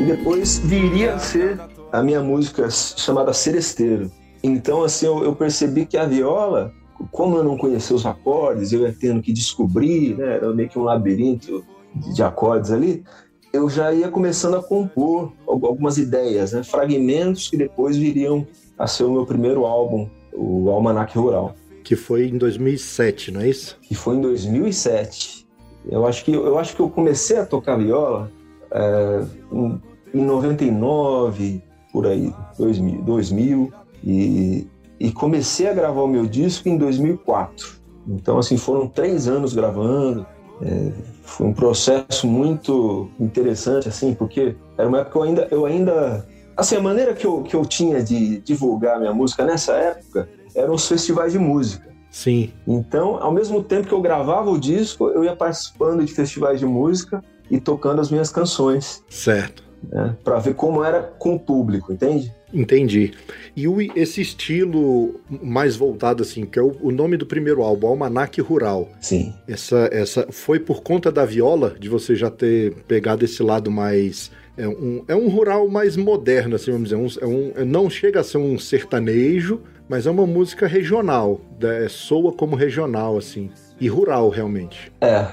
E 0.00 0.04
depois 0.04 0.58
viria 0.58 1.14
a 1.14 1.18
ser 1.18 1.58
a 1.92 2.02
minha 2.02 2.20
música 2.20 2.68
chamada 2.70 3.32
Seresteiro. 3.32 4.10
Então, 4.42 4.82
assim, 4.82 5.06
eu, 5.06 5.22
eu 5.22 5.34
percebi 5.34 5.86
que 5.86 5.96
a 5.96 6.04
viola, 6.04 6.72
como 7.12 7.36
eu 7.36 7.44
não 7.44 7.56
conhecia 7.56 7.94
os 7.94 8.04
acordes, 8.04 8.72
eu 8.72 8.80
ia 8.80 8.92
tendo 8.92 9.22
que 9.22 9.32
descobrir, 9.32 10.16
né? 10.16 10.34
Era 10.34 10.52
meio 10.52 10.68
que 10.68 10.78
um 10.78 10.82
labirinto 10.82 11.64
de 12.12 12.22
acordes 12.22 12.72
ali. 12.72 13.04
Eu 13.52 13.70
já 13.70 13.92
ia 13.92 14.08
começando 14.08 14.56
a 14.56 14.62
compor 14.62 15.32
algumas 15.46 15.96
ideias, 15.96 16.52
né? 16.52 16.64
fragmentos 16.64 17.48
que 17.48 17.56
depois 17.56 17.96
viriam 17.96 18.44
a 18.76 18.88
ser 18.88 19.04
o 19.04 19.12
meu 19.12 19.24
primeiro 19.24 19.64
álbum, 19.64 20.10
o 20.32 20.68
Almanac 20.70 21.16
Rural. 21.16 21.54
Que 21.84 21.94
foi 21.94 22.26
em 22.26 22.36
2007, 22.36 23.30
não 23.30 23.42
é 23.42 23.48
isso? 23.48 23.78
Que 23.80 23.94
foi 23.94 24.16
em 24.16 24.20
2007. 24.20 25.46
Eu 25.88 26.04
acho 26.04 26.24
que 26.24 26.32
eu, 26.32 26.58
acho 26.58 26.74
que 26.74 26.82
eu 26.82 26.90
comecei 26.90 27.36
a 27.36 27.46
tocar 27.46 27.76
viola 27.76 28.30
é, 28.74 29.24
em, 29.52 29.80
em 30.12 30.24
99, 30.24 31.62
por 31.92 32.06
aí, 32.06 32.34
2000, 32.58 33.02
2000 33.02 33.72
e, 34.02 34.66
e 34.98 35.12
comecei 35.12 35.68
a 35.68 35.72
gravar 35.72 36.02
o 36.02 36.08
meu 36.08 36.26
disco 36.26 36.68
em 36.68 36.76
2004. 36.76 37.74
Então, 38.06 38.38
assim, 38.38 38.56
foram 38.56 38.88
três 38.88 39.28
anos 39.28 39.54
gravando. 39.54 40.26
É, 40.60 40.92
foi 41.22 41.46
um 41.46 41.52
processo 41.52 42.26
muito 42.26 43.08
interessante, 43.18 43.88
assim, 43.88 44.12
porque 44.12 44.56
era 44.76 44.88
uma 44.88 44.98
época 44.98 45.12
que 45.12 45.18
eu 45.18 45.22
ainda, 45.22 45.48
eu 45.50 45.66
ainda 45.66 46.26
assim, 46.56 46.76
a 46.76 46.80
maneira 46.80 47.14
que 47.14 47.26
eu, 47.26 47.42
que 47.42 47.54
eu 47.54 47.64
tinha 47.64 48.02
de 48.02 48.40
divulgar 48.40 48.98
minha 48.98 49.12
música 49.12 49.44
nessa 49.44 49.72
época 49.72 50.28
eram 50.54 50.74
os 50.74 50.86
festivais 50.86 51.32
de 51.32 51.38
música. 51.38 51.92
Sim. 52.10 52.52
Então, 52.66 53.16
ao 53.20 53.32
mesmo 53.32 53.62
tempo 53.62 53.88
que 53.88 53.94
eu 53.94 54.00
gravava 54.00 54.48
o 54.50 54.58
disco, 54.58 55.08
eu 55.08 55.24
ia 55.24 55.34
participando 55.34 56.04
de 56.04 56.12
festivais 56.12 56.60
de 56.60 56.66
música 56.66 57.22
e 57.54 57.60
tocando 57.60 58.00
as 58.00 58.10
minhas 58.10 58.30
canções. 58.30 59.02
Certo. 59.08 59.62
Né, 59.92 60.16
para 60.24 60.38
ver 60.38 60.54
como 60.54 60.82
era 60.82 61.02
com 61.02 61.34
o 61.34 61.38
público, 61.38 61.92
entende? 61.92 62.32
Entendi. 62.52 63.12
E 63.54 63.68
o, 63.68 63.80
esse 63.94 64.22
estilo 64.22 65.20
mais 65.28 65.76
voltado 65.76 66.22
assim, 66.22 66.46
que 66.46 66.58
é 66.58 66.62
o, 66.62 66.74
o, 66.80 66.90
nome 66.90 67.16
do 67.16 67.26
primeiro 67.26 67.62
álbum, 67.62 67.88
Almanac 67.88 68.40
Rural. 68.40 68.88
Sim. 69.00 69.34
Essa, 69.46 69.88
essa 69.92 70.26
foi 70.30 70.58
por 70.58 70.82
conta 70.82 71.12
da 71.12 71.24
viola, 71.26 71.76
de 71.78 71.88
você 71.88 72.16
já 72.16 72.30
ter 72.30 72.74
pegado 72.88 73.24
esse 73.24 73.42
lado 73.42 73.70
mais 73.70 74.30
é 74.56 74.68
um, 74.68 75.04
é 75.08 75.16
um 75.16 75.28
rural 75.28 75.68
mais 75.68 75.96
moderno, 75.96 76.54
assim, 76.54 76.70
vamos 76.70 76.90
dizer. 76.90 76.96
Um, 76.96 77.08
é 77.20 77.62
um, 77.62 77.64
não 77.64 77.90
chega 77.90 78.20
a 78.20 78.24
ser 78.24 78.38
um 78.38 78.56
sertanejo, 78.58 79.60
mas 79.88 80.06
é 80.06 80.10
uma 80.10 80.26
música 80.26 80.66
regional. 80.66 81.40
Né? 81.60 81.88
Soa 81.88 82.32
como 82.32 82.54
regional, 82.54 83.18
assim. 83.18 83.50
E 83.80 83.88
rural, 83.88 84.28
realmente. 84.28 84.92
É, 85.00 85.26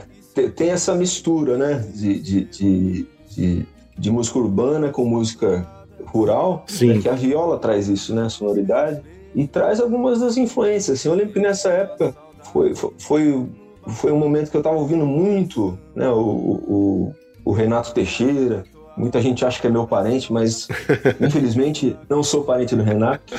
tem 0.56 0.70
essa 0.70 0.96
mistura, 0.96 1.58
né? 1.58 1.86
De, 1.94 2.20
de, 2.20 2.46
de, 2.46 3.08
de, 3.30 3.66
de 3.98 4.12
música 4.12 4.40
urbana 4.40 4.90
com 4.90 5.06
música 5.06 5.68
rural. 6.06 6.64
Sim. 6.68 6.94
Né? 6.94 7.02
Que 7.02 7.10
a 7.10 7.14
viola 7.14 7.58
traz 7.58 7.88
isso, 7.88 8.14
né? 8.14 8.24
A 8.24 8.30
sonoridade. 8.30 9.02
E 9.34 9.48
traz 9.48 9.80
algumas 9.80 10.20
das 10.20 10.38
influências. 10.38 11.00
Assim, 11.00 11.10
eu 11.10 11.16
lembro 11.16 11.34
que 11.34 11.40
nessa 11.40 11.70
época 11.70 12.16
foi, 12.52 12.74
foi, 12.76 13.48
foi 13.88 14.12
um 14.12 14.20
momento 14.20 14.52
que 14.52 14.58
eu 14.58 14.62
estava 14.62 14.76
ouvindo 14.76 15.06
muito 15.06 15.78
né? 15.96 16.10
o, 16.10 16.20
o, 16.20 17.16
o 17.46 17.52
Renato 17.52 17.94
Teixeira, 17.94 18.66
Muita 18.96 19.22
gente 19.22 19.46
acha 19.46 19.60
que 19.60 19.68
é 19.68 19.70
meu 19.70 19.88
parente, 19.88 20.32
mas 20.32 20.68
infelizmente 21.20 21.98
não 22.10 22.22
sou 22.22 22.44
parente 22.44 22.76
do 22.76 22.84
Renato. 22.84 23.34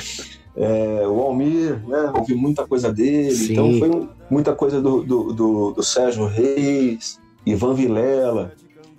É, 0.55 1.07
o 1.07 1.19
Almir, 1.19 1.79
né, 1.87 2.11
ouvi 2.15 2.35
muita 2.35 2.67
coisa 2.67 2.93
dele, 2.93 3.31
Sim. 3.31 3.53
então 3.53 3.79
foi 3.79 4.07
muita 4.29 4.53
coisa 4.53 4.79
do, 4.79 5.03
do, 5.03 5.33
do, 5.33 5.71
do, 5.71 5.83
Sérgio 5.83 6.25
Reis, 6.25 7.19
Ivan 7.45 7.73
Vilela. 7.73 8.53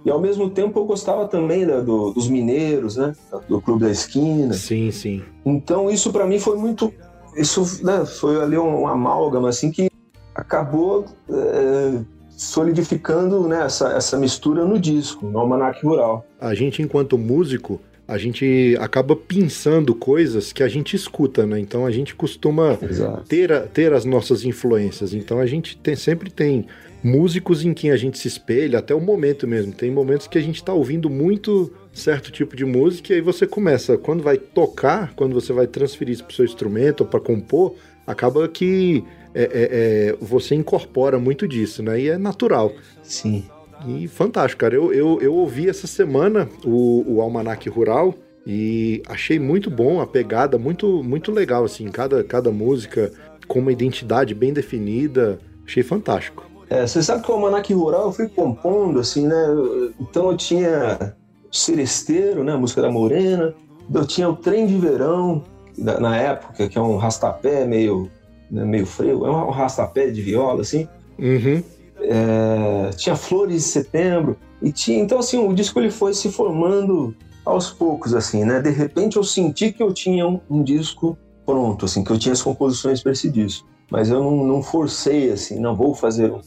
E 0.05 0.11
ao 0.11 0.21
mesmo 0.21 0.51
tempo 0.51 0.79
eu 0.79 0.85
gostava 0.85 1.27
também 1.29 1.65
da, 1.65 1.81
do, 1.81 2.11
dos 2.11 2.29
mineiros, 2.29 2.97
né, 2.97 3.15
do 3.49 3.61
Clube 3.61 3.85
da 3.85 3.91
Esquina. 3.91 4.53
Sim, 4.53 4.91
sim. 4.91 5.23
Então 5.47 5.91
isso 5.91 6.13
para 6.13 6.27
mim 6.27 6.41
foi 6.41 6.57
muito, 6.57 6.93
isso 7.37 7.85
né, 7.85 8.05
foi 8.05 8.43
ali 8.43 8.59
um, 8.59 8.83
um 8.83 8.89
amálgama 8.89 9.49
assim 9.49 9.71
que 9.71 9.89
acabou 10.35 11.05
é, 11.31 12.01
solidificando 12.37 13.47
né, 13.47 13.65
essa, 13.65 13.93
essa 13.93 14.19
mistura 14.19 14.65
no 14.65 14.79
disco, 14.79 15.27
no 15.27 15.39
Almanac 15.39 15.85
Rural. 15.85 16.27
A 16.41 16.53
gente, 16.53 16.83
enquanto 16.83 17.17
músico, 17.17 17.81
a 18.07 18.19
gente 18.19 18.77
acaba 18.81 19.17
pensando 19.17 19.95
coisas 19.95 20.53
que 20.53 20.63
a 20.63 20.69
gente 20.69 20.95
escuta, 20.95 21.47
né? 21.47 21.59
Então 21.59 21.87
a 21.87 21.91
gente 21.91 22.15
costuma 22.15 22.79
ter, 23.29 23.69
ter 23.69 23.93
as 23.93 24.05
nossas 24.05 24.45
influências. 24.45 25.15
Então 25.15 25.39
a 25.39 25.47
gente 25.47 25.77
tem, 25.77 25.97
sempre 25.97 26.31
tem 26.31 26.67
músicos 27.03 27.65
em 27.65 27.73
quem 27.73 27.91
a 27.91 27.97
gente 27.97 28.19
se 28.19 28.29
espelha, 28.29 28.79
até 28.79 28.95
o 28.95 29.01
momento 29.01 29.47
mesmo. 29.47 29.73
Tem 29.73 29.91
momentos 29.91 30.27
que 30.27 30.37
a 30.37 30.43
gente 30.43 30.57
está 30.57 30.73
ouvindo 30.73 31.09
muito 31.09 31.73
certo 31.93 32.31
tipo 32.31 32.55
de 32.57 32.65
música 32.65 33.13
e 33.13 33.17
aí 33.17 33.23
você 33.23 33.47
começa, 33.47 33.97
quando 33.97 34.23
vai 34.23 34.37
tocar, 34.37 35.15
quando 35.15 35.33
você 35.33 35.53
vai 35.53 35.67
transferir 35.67 36.15
isso 36.15 36.25
para 36.25 36.33
o 36.33 36.35
seu 36.35 36.45
instrumento 36.45 37.03
ou 37.03 37.07
para 37.07 37.21
compor, 37.21 37.75
acaba 38.07 38.47
que 38.49 39.05
é, 39.35 39.43
é, 39.43 39.49
é, 39.53 40.17
você 40.21 40.55
incorpora 40.55 41.19
muito 41.19 41.49
disso, 41.49 41.83
né? 41.83 42.01
E 42.01 42.09
é 42.09 42.19
natural. 42.19 42.73
Sim. 43.03 43.45
E 43.87 44.09
fantástico, 44.09 44.61
cara. 44.61 44.75
Eu, 44.75 44.93
eu, 44.93 45.21
eu 45.21 45.35
ouvi 45.35 45.69
essa 45.69 45.87
semana 45.87 46.49
o, 46.65 47.05
o 47.07 47.21
Almanac 47.21 47.69
Rural 47.69 48.15
e 48.47 49.03
achei 49.09 49.39
muito 49.39 49.71
bom 49.71 50.01
a 50.01 50.07
pegada, 50.07 50.59
muito, 50.59 51.03
muito 51.03 51.33
legal, 51.33 51.65
assim. 51.65 51.91
Cada, 51.91 52.23
cada 52.23 52.51
música 52.51 53.13
com 53.47 53.59
uma 53.59 53.73
identidade 53.73 54.35
bem 54.35 54.53
definida. 54.53 55.39
Achei 55.67 55.83
fantástico. 55.83 56.45
É, 56.69 56.87
você 56.87 57.03
sabe 57.03 57.23
que 57.23 57.31
o 57.31 57.35
Almanac 57.35 57.73
Rural 57.73 58.07
eu 58.07 58.13
fui 58.13 58.29
compondo, 58.29 59.01
assim, 59.01 59.27
né? 59.27 59.47
Então 60.01 60.31
eu 60.31 60.37
tinha 60.37 61.15
Seresteiro, 61.51 62.43
né? 62.43 62.53
A 62.53 62.59
música 62.59 62.83
da 62.83 62.91
Morena. 62.91 63.55
Eu 63.93 64.07
tinha 64.07 64.29
o 64.29 64.37
Trem 64.37 64.67
de 64.67 64.79
Verão, 64.79 65.43
na 65.77 66.17
época, 66.17 66.69
que 66.69 66.79
é 66.79 66.81
um 66.81 66.97
rastapé 66.97 67.67
meio 67.67 68.11
né, 68.51 68.65
meio 68.65 68.87
freio, 68.87 69.27
é 69.27 69.31
um 69.31 69.51
rastapé 69.51 70.09
de 70.11 70.23
viola, 70.23 70.63
assim. 70.63 70.89
Uhum. 71.19 71.63
É, 72.07 72.91
tinha 72.97 73.17
Flores 73.17 73.63
de 73.63 73.69
Setembro, 73.69 74.37
e 74.63 74.73
tinha, 74.73 74.99
então 74.99 75.19
assim, 75.19 75.39
o 75.39 75.53
disco 75.53 75.79
ele 75.79 75.91
foi 75.91 76.15
se 76.15 76.31
formando 76.31 77.15
aos 77.45 77.71
poucos, 77.71 78.15
assim, 78.15 78.45
né? 78.45 78.61
De 78.61 78.71
repente 78.71 79.17
eu 79.17 79.25
senti 79.25 79.73
que 79.73 79.83
eu 79.83 79.93
tinha 79.93 80.27
um, 80.27 80.41
um 80.49 80.63
disco 80.63 81.19
pronto, 81.45 81.85
assim, 81.85 82.03
que 82.03 82.11
eu 82.11 82.19
tinha 82.19 82.33
as 82.33 82.43
composições 82.43 83.03
para 83.03 83.13
esse 83.13 83.31
disco. 83.31 83.69
Mas 83.91 84.09
eu 84.09 84.23
não, 84.23 84.45
não, 84.45 84.63
forcei, 84.63 85.31
assim, 85.31 85.61
não 85.61 85.77
vou 85.77 85.95
fazer 85.95 86.33
um, 86.33 86.41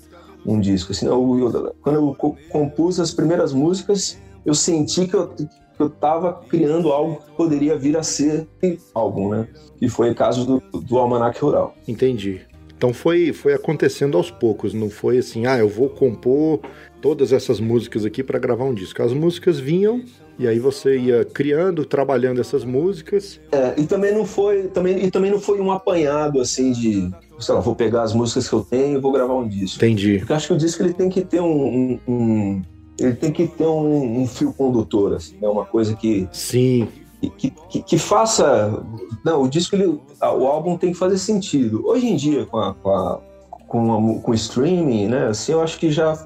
um 0.45 0.59
disco. 0.59 0.91
Assim, 0.91 1.05
eu, 1.05 1.39
eu, 1.39 1.75
quando 1.81 1.95
eu 1.95 2.15
compus 2.49 2.99
as 2.99 3.11
primeiras 3.11 3.53
músicas, 3.53 4.19
eu 4.43 4.55
senti 4.55 5.05
que 5.05 5.15
eu, 5.15 5.27
que 5.27 5.47
eu 5.79 5.87
estava 5.87 6.41
criando 6.49 6.91
algo 6.91 7.17
que 7.17 7.31
poderia 7.33 7.77
vir 7.77 7.95
a 7.95 8.01
ser 8.01 8.47
álbum, 8.95 9.29
né? 9.29 9.47
Que 9.77 9.87
foi 9.87 10.09
o 10.09 10.15
caso 10.15 10.43
do, 10.45 10.81
do 10.81 10.97
Almanac 10.97 11.39
Rural. 11.39 11.75
Entendi. 11.87 12.41
Então 12.77 12.93
foi, 12.93 13.33
foi 13.33 13.53
acontecendo 13.53 14.17
aos 14.17 14.29
poucos, 14.29 14.73
não 14.73 14.89
foi 14.89 15.17
assim, 15.17 15.47
ah, 15.47 15.57
eu 15.57 15.67
vou 15.67 15.89
compor 15.89 16.59
todas 17.01 17.33
essas 17.33 17.59
músicas 17.59 18.05
aqui 18.05 18.23
para 18.23 18.37
gravar 18.37 18.65
um 18.65 18.73
disco. 18.73 19.01
As 19.01 19.13
músicas 19.13 19.59
vinham 19.59 20.03
e 20.37 20.47
aí 20.47 20.59
você 20.59 20.97
ia 20.97 21.25
criando, 21.25 21.83
trabalhando 21.83 22.39
essas 22.39 22.63
músicas. 22.63 23.39
É, 23.51 23.73
e 23.77 23.87
também 23.87 24.13
não 24.13 24.25
foi, 24.25 24.67
também, 24.67 25.03
e 25.03 25.09
também 25.09 25.31
não 25.31 25.39
foi 25.39 25.59
um 25.59 25.71
apanhado 25.71 26.39
assim 26.39 26.71
de, 26.71 27.09
sei 27.39 27.55
lá, 27.55 27.61
vou 27.61 27.75
pegar 27.75 28.03
as 28.03 28.13
músicas 28.13 28.47
que 28.47 28.53
eu 28.53 28.61
tenho 28.61 28.97
e 28.97 29.01
vou 29.01 29.11
gravar 29.11 29.33
um 29.33 29.47
disco. 29.47 29.77
Entendi. 29.77 30.19
Porque 30.19 30.31
eu 30.31 30.35
acho 30.35 30.47
que 30.47 30.53
o 30.53 30.57
disco 30.57 30.83
ele 30.83 30.93
tem 30.93 31.09
que 31.09 31.21
ter 31.21 31.41
um, 31.41 31.47
um, 31.47 31.99
um 32.07 32.61
ele 32.99 33.13
tem 33.13 33.31
que 33.31 33.47
ter 33.47 33.65
um, 33.65 34.21
um 34.21 34.27
fio 34.27 34.53
condutor, 34.53 35.13
assim, 35.13 35.37
né? 35.41 35.47
Uma 35.47 35.65
coisa 35.65 35.95
que. 35.95 36.27
Sim. 36.31 36.87
Que, 37.21 37.49
que, 37.49 37.81
que, 37.81 37.97
faça. 37.97 38.83
Não, 39.25 39.41
o 39.41 39.49
disco, 39.49 39.75
ele, 39.75 39.87
o 39.87 40.47
álbum 40.47 40.77
tem 40.77 40.91
que 40.91 40.97
fazer 40.97 41.17
sentido. 41.17 41.85
Hoje 41.85 42.07
em 42.07 42.15
dia, 42.15 42.45
com 42.45 42.59
a, 42.59 42.73
com 42.75 42.89
a, 42.89 43.21
com, 43.67 43.93
a, 43.93 44.21
com 44.21 44.33
streaming, 44.33 45.07
né? 45.07 45.27
Assim, 45.27 45.51
eu 45.51 45.61
acho 45.61 45.79
que 45.79 45.89
já 45.89 46.25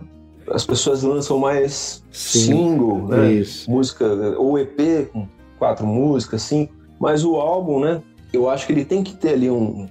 as 0.49 0.65
pessoas 0.65 1.03
lançam 1.03 1.37
mais 1.39 2.03
Sim, 2.11 2.39
single, 2.39 3.07
né? 3.07 3.31
Isso. 3.33 3.69
Música, 3.71 4.05
ou 4.37 4.59
EP 4.59 5.09
com 5.11 5.27
quatro 5.57 5.85
músicas, 5.85 6.41
cinco. 6.41 6.73
Mas 6.99 7.23
o 7.23 7.35
álbum, 7.35 7.79
né? 7.79 8.01
Eu 8.33 8.49
acho 8.49 8.65
que 8.65 8.73
ele 8.73 8.85
tem 8.85 9.03
que 9.03 9.15
ter 9.15 9.29
ali 9.29 9.49
um, 9.49 9.87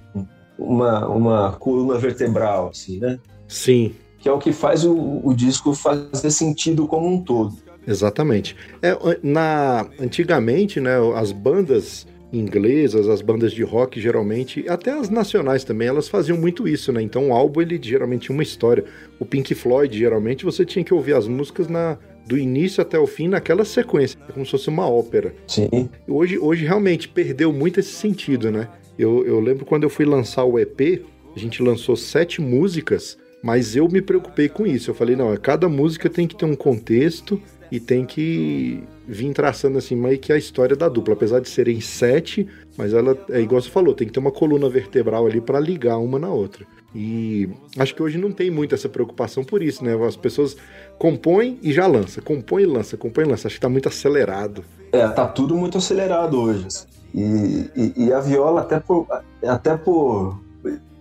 uma, 0.57 1.07
uma 1.07 1.51
coluna 1.53 1.97
vertebral, 1.97 2.69
assim, 2.69 2.99
né? 2.99 3.19
Sim. 3.47 3.93
Que 4.19 4.29
é 4.29 4.31
o 4.31 4.37
que 4.37 4.51
faz 4.51 4.85
o, 4.85 5.21
o 5.23 5.33
disco 5.33 5.73
fazer 5.73 6.31
sentido 6.31 6.87
como 6.87 7.07
um 7.07 7.21
todo. 7.21 7.55
Exatamente. 7.87 8.55
É, 8.81 8.95
na, 9.23 9.87
antigamente, 9.99 10.79
né, 10.79 10.95
as 11.15 11.31
bandas 11.31 12.07
inglesas, 12.33 13.09
as 13.09 13.21
bandas 13.21 13.51
de 13.51 13.63
rock 13.63 13.99
geralmente, 13.99 14.65
até 14.69 14.91
as 14.91 15.09
nacionais 15.09 15.63
também, 15.63 15.87
elas 15.87 16.07
faziam 16.07 16.37
muito 16.37 16.67
isso, 16.67 16.91
né? 16.91 17.01
Então 17.01 17.29
o 17.29 17.33
álbum 17.33 17.61
ele 17.61 17.79
geralmente 17.81 18.23
tinha 18.23 18.33
uma 18.33 18.43
história. 18.43 18.85
O 19.19 19.25
Pink 19.25 19.53
Floyd, 19.53 19.97
geralmente 19.97 20.45
você 20.45 20.65
tinha 20.65 20.83
que 20.83 20.93
ouvir 20.93 21.13
as 21.13 21.27
músicas 21.27 21.67
na 21.67 21.97
do 22.25 22.37
início 22.37 22.81
até 22.81 22.99
o 22.99 23.07
fim 23.07 23.27
naquela 23.27 23.65
sequência, 23.65 24.17
como 24.31 24.45
se 24.45 24.51
fosse 24.51 24.69
uma 24.69 24.87
ópera. 24.87 25.33
Sim. 25.47 25.89
Hoje, 26.07 26.37
hoje 26.37 26.65
realmente 26.65 27.09
perdeu 27.09 27.51
muito 27.51 27.79
esse 27.79 27.91
sentido, 27.93 28.51
né? 28.51 28.69
Eu, 28.97 29.25
eu 29.25 29.39
lembro 29.39 29.65
quando 29.65 29.83
eu 29.83 29.89
fui 29.89 30.05
lançar 30.05 30.43
o 30.45 30.59
EP, 30.59 31.03
a 31.35 31.39
gente 31.39 31.63
lançou 31.63 31.95
sete 31.95 32.39
músicas, 32.39 33.17
mas 33.43 33.75
eu 33.75 33.87
me 33.89 34.01
preocupei 34.01 34.47
com 34.47 34.67
isso. 34.67 34.91
Eu 34.91 34.93
falei, 34.93 35.15
não, 35.15 35.35
cada 35.37 35.67
música 35.67 36.09
tem 36.09 36.27
que 36.27 36.35
ter 36.35 36.45
um 36.45 36.55
contexto 36.55 37.41
e 37.71 37.79
tem 37.79 38.05
que 38.05 38.83
vir 39.07 39.33
traçando 39.33 39.77
assim 39.77 39.95
meio 39.95 40.19
que 40.19 40.33
a 40.33 40.37
história 40.37 40.75
da 40.75 40.89
dupla, 40.89 41.13
apesar 41.13 41.39
de 41.39 41.49
serem 41.49 41.79
sete, 41.79 42.47
mas 42.77 42.93
ela 42.93 43.17
é 43.29 43.39
igual 43.39 43.61
você 43.61 43.69
falou, 43.69 43.93
tem 43.93 44.07
que 44.07 44.13
ter 44.13 44.19
uma 44.19 44.31
coluna 44.31 44.69
vertebral 44.69 45.25
ali 45.25 45.39
para 45.39 45.59
ligar 45.59 45.97
uma 45.97 46.19
na 46.19 46.29
outra. 46.29 46.65
E 46.93 47.49
acho 47.77 47.95
que 47.95 48.03
hoje 48.03 48.17
não 48.17 48.31
tem 48.31 48.51
muito 48.51 48.75
essa 48.75 48.89
preocupação 48.89 49.43
por 49.43 49.63
isso, 49.63 49.83
né? 49.83 49.95
As 50.05 50.17
pessoas 50.17 50.57
compõem 50.97 51.57
e 51.63 51.71
já 51.71 51.87
lança, 51.87 52.21
compõe 52.21 52.63
e 52.63 52.65
lança, 52.65 52.97
compõe 52.97 53.23
e 53.23 53.27
lança. 53.27 53.47
Acho 53.47 53.55
que 53.55 53.61
tá 53.61 53.69
muito 53.69 53.87
acelerado. 53.87 54.63
É, 54.91 55.07
tá 55.07 55.25
tudo 55.25 55.55
muito 55.55 55.77
acelerado 55.77 56.37
hoje. 56.37 56.67
Assim. 56.67 56.87
E, 57.15 57.69
e, 57.75 58.05
e, 58.05 58.13
a 58.13 58.19
viola, 58.19 58.61
até 58.61 58.79
por, 58.79 59.07
até 59.41 59.77
por, 59.77 60.37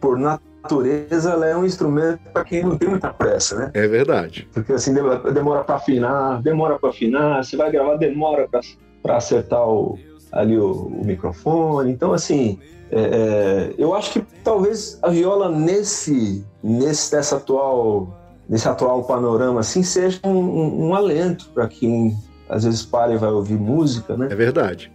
por 0.01 0.19
natureza, 0.63 1.31
ela 1.31 1.47
é 1.47 1.57
um 1.57 1.65
instrumento 1.65 2.21
para 2.33 2.45
quem 2.45 2.63
não 2.63 2.77
tem 2.77 2.89
muita 2.89 3.13
pressa, 3.13 3.57
né? 3.57 3.71
É 3.75 3.87
verdade. 3.87 4.49
Porque 4.53 4.73
assim, 4.73 4.95
demora 4.95 5.65
para 5.65 5.77
afinar, 5.77 6.43
demora 6.43 6.79
para 6.79 6.91
afinar, 6.91 7.45
você 7.45 7.57
vai 7.57 7.71
gravar, 7.71 7.97
demora 7.97 8.49
para 9.03 9.17
acertar 9.17 9.67
o, 9.67 9.99
ali 10.33 10.59
o, 10.59 10.71
o, 10.73 11.05
microfone. 11.05 11.91
Então, 11.91 12.13
assim, 12.13 12.59
é, 12.91 13.01
é, 13.01 13.75
eu 13.79 13.95
acho 13.95 14.13
que 14.13 14.23
talvez 14.45 14.99
a 15.03 15.09
viola 15.09 15.49
nesse, 15.49 16.45
nesse 16.63 17.15
nessa 17.15 17.37
atual, 17.37 18.17
nesse 18.49 18.69
atual 18.69 19.05
panorama, 19.05 19.61
assim, 19.61 19.83
seja 19.83 20.21
um, 20.25 20.31
um, 20.31 20.89
um 20.89 20.95
alento 20.95 21.51
para 21.55 21.67
quem 21.69 22.17
às 22.51 22.65
vezes 22.65 22.83
para 22.83 23.15
e 23.15 23.17
vai 23.17 23.31
ouvir 23.31 23.55
música, 23.55 24.17
né? 24.17 24.29
É 24.31 24.35
verdade. 24.35 24.93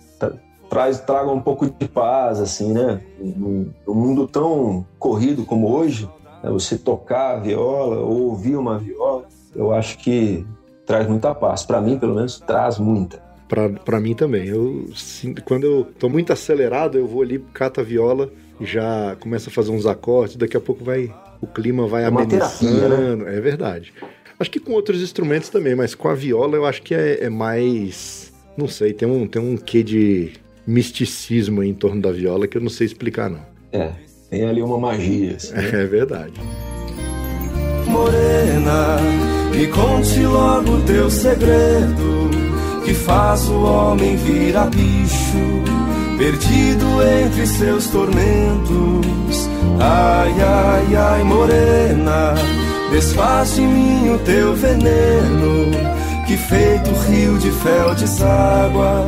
Traz, 0.76 1.00
traga 1.00 1.32
um 1.32 1.40
pouco 1.40 1.70
de 1.70 1.88
paz, 1.88 2.42
assim, 2.42 2.74
né? 2.74 3.00
Um, 3.18 3.72
um 3.88 3.94
mundo 3.94 4.28
tão 4.28 4.86
corrido 5.00 5.46
como 5.46 5.74
hoje, 5.74 6.10
né? 6.44 6.50
você 6.50 6.78
tocar 6.78 7.38
a 7.38 7.40
viola 7.40 8.02
ou 8.02 8.24
ouvir 8.24 8.58
uma 8.58 8.78
viola, 8.78 9.24
eu 9.56 9.72
acho 9.72 9.98
que 9.98 10.46
traz 10.86 11.08
muita 11.08 11.34
paz. 11.34 11.64
Para 11.64 11.80
mim, 11.80 11.98
pelo 11.98 12.14
menos, 12.14 12.42
traz 12.42 12.78
muita. 12.78 13.24
Para 13.48 14.02
mim 14.02 14.14
também. 14.14 14.50
Eu 14.50 14.90
quando 15.46 15.64
eu 15.64 15.88
tô 15.98 16.10
muito 16.10 16.34
acelerado, 16.34 16.98
eu 16.98 17.08
vou 17.08 17.22
ali, 17.22 17.40
cata 17.54 17.80
a 17.80 17.84
viola, 17.84 18.30
já 18.60 19.16
começa 19.22 19.50
a 19.50 19.54
fazer 19.54 19.72
uns 19.72 19.86
acordes, 19.86 20.36
daqui 20.36 20.58
a 20.58 20.62
pouco 20.62 20.84
vai 20.84 21.10
o 21.40 21.48
clima 21.48 21.88
vai 21.88 22.04
é 22.04 22.08
amenizando. 22.08 23.24
Né? 23.24 23.38
É 23.38 23.40
verdade. 23.40 23.94
Acho 24.38 24.52
que 24.52 24.60
com 24.60 24.74
outros 24.74 25.02
instrumentos 25.02 25.48
também, 25.48 25.74
mas 25.74 25.96
com 25.96 26.10
a 26.10 26.14
viola 26.14 26.58
eu 26.58 26.66
acho 26.66 26.82
que 26.82 26.94
é, 26.94 27.24
é 27.24 27.30
mais. 27.30 28.34
Não 28.58 28.68
sei, 28.68 28.92
tem 28.92 29.08
um, 29.08 29.26
tem 29.26 29.42
um 29.42 29.56
quê 29.56 29.82
de 29.82 30.34
misticismo 30.66 31.64
em 31.64 31.74
torno 31.74 32.02
da 32.02 32.12
viola 32.12 32.48
que 32.48 32.58
eu 32.58 32.62
não 32.62 32.70
sei 32.70 32.88
explicar, 32.88 33.30
não. 33.30 33.46
É, 33.72 33.92
tem 34.30 34.46
ali 34.46 34.62
uma 34.62 34.78
magia. 34.78 35.36
Assim, 35.36 35.54
né? 35.54 35.70
É 35.74 35.86
verdade. 35.86 36.34
Morena, 37.88 38.98
me 39.54 39.68
conte 39.68 40.20
logo 40.22 40.82
teu 40.82 41.10
segredo, 41.10 42.30
que 42.84 42.94
faz 42.94 43.48
o 43.48 43.64
homem 43.64 44.16
virar 44.18 44.70
bicho, 44.70 46.18
perdido 46.18 46.86
entre 47.04 47.46
seus 47.46 47.88
tormentos. 47.88 49.50
Ai, 49.80 50.34
ai, 50.42 50.96
ai, 50.96 51.24
morena, 51.24 52.34
desfaz 52.92 53.56
de 53.56 53.62
mim 53.62 54.10
o 54.10 54.20
teu 54.20 54.56
veneno, 54.56 55.72
que 56.26 56.38
feito 56.38 56.92
rio 57.08 57.38
de 57.38 57.52
fel 57.52 57.94
deságua 57.96 59.08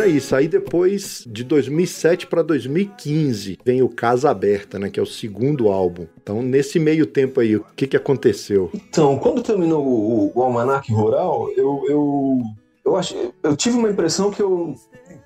É 0.00 0.08
isso. 0.08 0.34
Aí 0.34 0.48
depois, 0.48 1.24
de 1.28 1.44
2007 1.44 2.26
para 2.26 2.42
2015, 2.42 3.58
vem 3.64 3.82
o 3.82 3.88
Casa 3.88 4.30
Aberta, 4.30 4.78
né? 4.78 4.90
Que 4.90 5.00
é 5.00 5.02
o 5.02 5.06
segundo 5.06 5.68
álbum. 5.68 6.06
Então, 6.22 6.42
nesse 6.42 6.78
meio 6.78 7.06
tempo 7.06 7.40
aí, 7.40 7.56
o 7.56 7.64
que, 7.76 7.86
que 7.86 7.96
aconteceu? 7.96 8.70
Então, 8.74 9.18
quando 9.18 9.42
terminou 9.42 9.84
o, 9.86 10.32
o 10.34 10.42
Almanac 10.42 10.92
Rural, 10.92 11.50
eu, 11.56 11.84
eu, 11.88 12.38
eu, 12.84 12.96
acho, 12.96 13.14
eu 13.42 13.56
tive 13.56 13.76
uma 13.76 13.90
impressão 13.90 14.30
que 14.30 14.42
eu, 14.42 14.74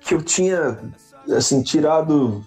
que 0.01 0.13
eu 0.13 0.21
tinha, 0.21 0.79
assim, 1.29 1.61
tirado 1.61 2.43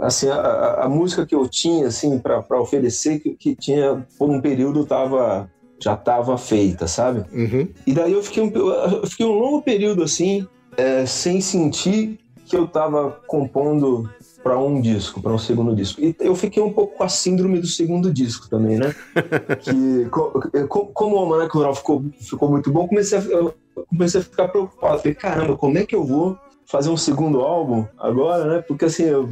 assim 0.00 0.28
a, 0.28 0.84
a, 0.84 0.88
música 0.88 1.26
que 1.26 1.34
eu 1.34 1.48
tinha 1.48 1.86
assim 1.86 2.18
para 2.18 2.60
oferecer 2.60 3.18
que, 3.18 3.34
que 3.34 3.56
tinha 3.56 4.06
por 4.18 4.30
um 4.30 4.40
período 4.40 4.84
tava 4.84 5.50
já 5.80 5.94
estava 5.94 6.36
feita 6.36 6.86
sabe 6.86 7.24
uhum. 7.32 7.66
e 7.86 7.92
daí 7.92 8.12
eu 8.12 8.22
fiquei 8.22 8.42
um, 8.42 8.52
eu 8.54 9.06
fiquei 9.06 9.26
um 9.26 9.32
longo 9.32 9.62
período 9.62 10.02
assim 10.02 10.46
é, 10.80 11.04
sem 11.04 11.40
sentir 11.42 12.18
que 12.46 12.56
eu 12.56 12.64
estava 12.64 13.10
compondo 13.26 14.10
para 14.42 14.58
um 14.58 14.80
disco, 14.80 15.20
para 15.20 15.32
um 15.32 15.38
segundo 15.38 15.76
disco. 15.76 16.00
E 16.00 16.16
eu 16.18 16.34
fiquei 16.34 16.62
um 16.62 16.72
pouco 16.72 16.96
com 16.96 17.04
a 17.04 17.08
síndrome 17.08 17.60
do 17.60 17.66
segundo 17.66 18.12
disco 18.12 18.48
também, 18.48 18.78
né? 18.78 18.94
que 19.60 20.08
como 20.08 21.16
o 21.16 21.18
Almanac 21.18 21.54
Rural 21.54 21.74
ficou, 21.74 22.02
ficou 22.18 22.48
muito 22.48 22.72
bom, 22.72 22.88
comecei 22.88 23.18
a, 23.18 23.22
eu 23.22 23.54
comecei 23.88 24.20
a 24.20 24.24
ficar 24.24 24.48
preocupado. 24.48 24.98
Falei, 24.98 25.14
caramba, 25.14 25.56
como 25.56 25.76
é 25.76 25.84
que 25.84 25.94
eu 25.94 26.04
vou 26.04 26.38
fazer 26.64 26.88
um 26.88 26.96
segundo 26.96 27.40
álbum 27.40 27.84
agora, 27.98 28.46
né? 28.46 28.64
Porque 28.66 28.86
assim, 28.86 29.04
eu, 29.04 29.28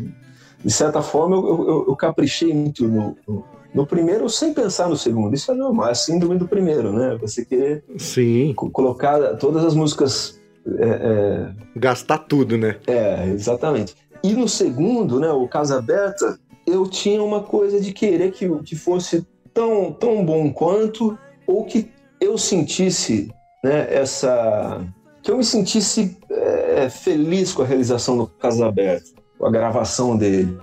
de 0.63 0.71
certa 0.71 1.01
forma, 1.01 1.35
eu, 1.37 1.47
eu, 1.47 1.85
eu 1.89 1.97
caprichei 1.97 2.53
muito 2.53 2.87
no, 2.87 3.17
no, 3.27 3.45
no, 3.75 3.87
primeiro 3.87 4.29
sem 4.29 4.53
pensar 4.53 4.89
no 4.89 4.97
segundo. 4.97 5.35
Isso 5.35 5.51
é 5.51 5.55
normal, 5.55 5.89
é 5.89 5.93
a 5.93 5.95
síndrome 5.95 6.37
do 6.37 6.47
primeiro, 6.47 6.93
né? 6.93 7.17
Você 7.21 7.45
querer 7.45 7.83
Sim. 7.97 8.53
colocar 8.55 9.37
todas 9.39 9.65
as 9.65 9.75
músicas 9.75 10.38
é, 10.79 10.89
é... 10.89 11.51
Gastar 11.77 12.19
tudo, 12.19 12.57
né? 12.57 12.77
É, 12.87 13.27
exatamente. 13.29 13.95
E 14.23 14.35
no 14.35 14.49
segundo, 14.49 15.21
né, 15.21 15.31
o 15.31 15.47
Casa 15.49 15.79
Aberta, 15.79 16.39
eu 16.67 16.89
tinha 16.89 17.23
uma 17.23 17.43
coisa 17.43 17.81
de 17.81 17.93
querer 17.93 18.33
que, 18.33 18.49
que 18.61 18.77
fosse 18.77 19.27
tão, 19.55 19.93
tão 19.93 20.25
bom 20.25 20.53
quanto, 20.53 21.19
ou 21.47 21.65
que 21.65 21.91
eu 22.21 22.37
sentisse 22.37 23.33
né, 23.65 23.87
essa. 23.91 24.85
que 25.23 25.31
eu 25.31 25.37
me 25.37 25.45
sentisse 25.45 26.17
é, 26.31 26.89
feliz 26.91 27.53
com 27.53 27.63
a 27.63 27.67
realização 27.67 28.19
do 28.19 28.27
Casa 28.27 28.67
Aberta, 28.67 29.11
com 29.39 29.47
a 29.47 29.51
gravação 29.51 30.17
dele 30.17 30.59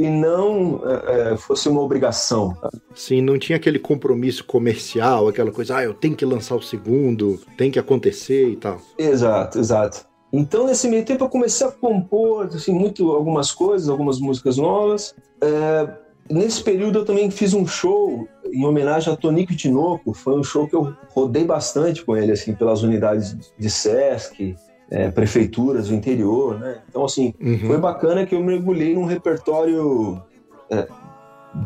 e 0.00 0.08
não 0.08 0.80
é, 1.06 1.32
é, 1.32 1.36
fosse 1.36 1.68
uma 1.68 1.82
obrigação. 1.82 2.56
Sim, 2.94 3.20
não 3.20 3.38
tinha 3.38 3.56
aquele 3.56 3.78
compromisso 3.78 4.42
comercial, 4.44 5.28
aquela 5.28 5.52
coisa, 5.52 5.76
ah, 5.76 5.84
eu 5.84 5.92
tenho 5.92 6.16
que 6.16 6.24
lançar 6.24 6.56
o 6.56 6.62
segundo, 6.62 7.38
tem 7.54 7.70
que 7.70 7.78
acontecer 7.78 8.48
e 8.48 8.56
tal. 8.56 8.80
Exato, 8.96 9.58
exato. 9.58 10.06
Então, 10.32 10.66
nesse 10.66 10.88
meio 10.88 11.04
tempo, 11.04 11.24
eu 11.24 11.28
comecei 11.28 11.66
a 11.66 11.70
compor 11.70 12.46
assim, 12.46 12.72
muito, 12.72 13.10
algumas 13.10 13.52
coisas, 13.52 13.90
algumas 13.90 14.18
músicas 14.18 14.56
novas. 14.56 15.14
É, 15.42 15.88
nesse 16.30 16.62
período, 16.62 17.00
eu 17.00 17.04
também 17.04 17.30
fiz 17.30 17.52
um 17.52 17.66
show 17.66 18.26
em 18.50 18.64
homenagem 18.64 19.12
a 19.12 19.16
Tonico 19.16 19.54
Tinoco, 19.54 20.14
foi 20.14 20.38
um 20.38 20.42
show 20.42 20.66
que 20.66 20.74
eu 20.74 20.94
rodei 21.10 21.44
bastante 21.44 22.02
com 22.02 22.16
ele, 22.16 22.32
assim, 22.32 22.54
pelas 22.54 22.82
unidades 22.82 23.36
de 23.58 23.68
Sesc, 23.68 24.56
é, 24.90 25.10
prefeituras 25.10 25.88
do 25.88 25.94
interior, 25.94 26.58
né? 26.58 26.80
Então, 26.88 27.04
assim, 27.04 27.32
uhum. 27.40 27.58
foi 27.60 27.78
bacana 27.78 28.26
que 28.26 28.34
eu 28.34 28.42
mergulhei 28.42 28.94
num 28.94 29.04
repertório 29.04 30.20
é, 30.68 30.86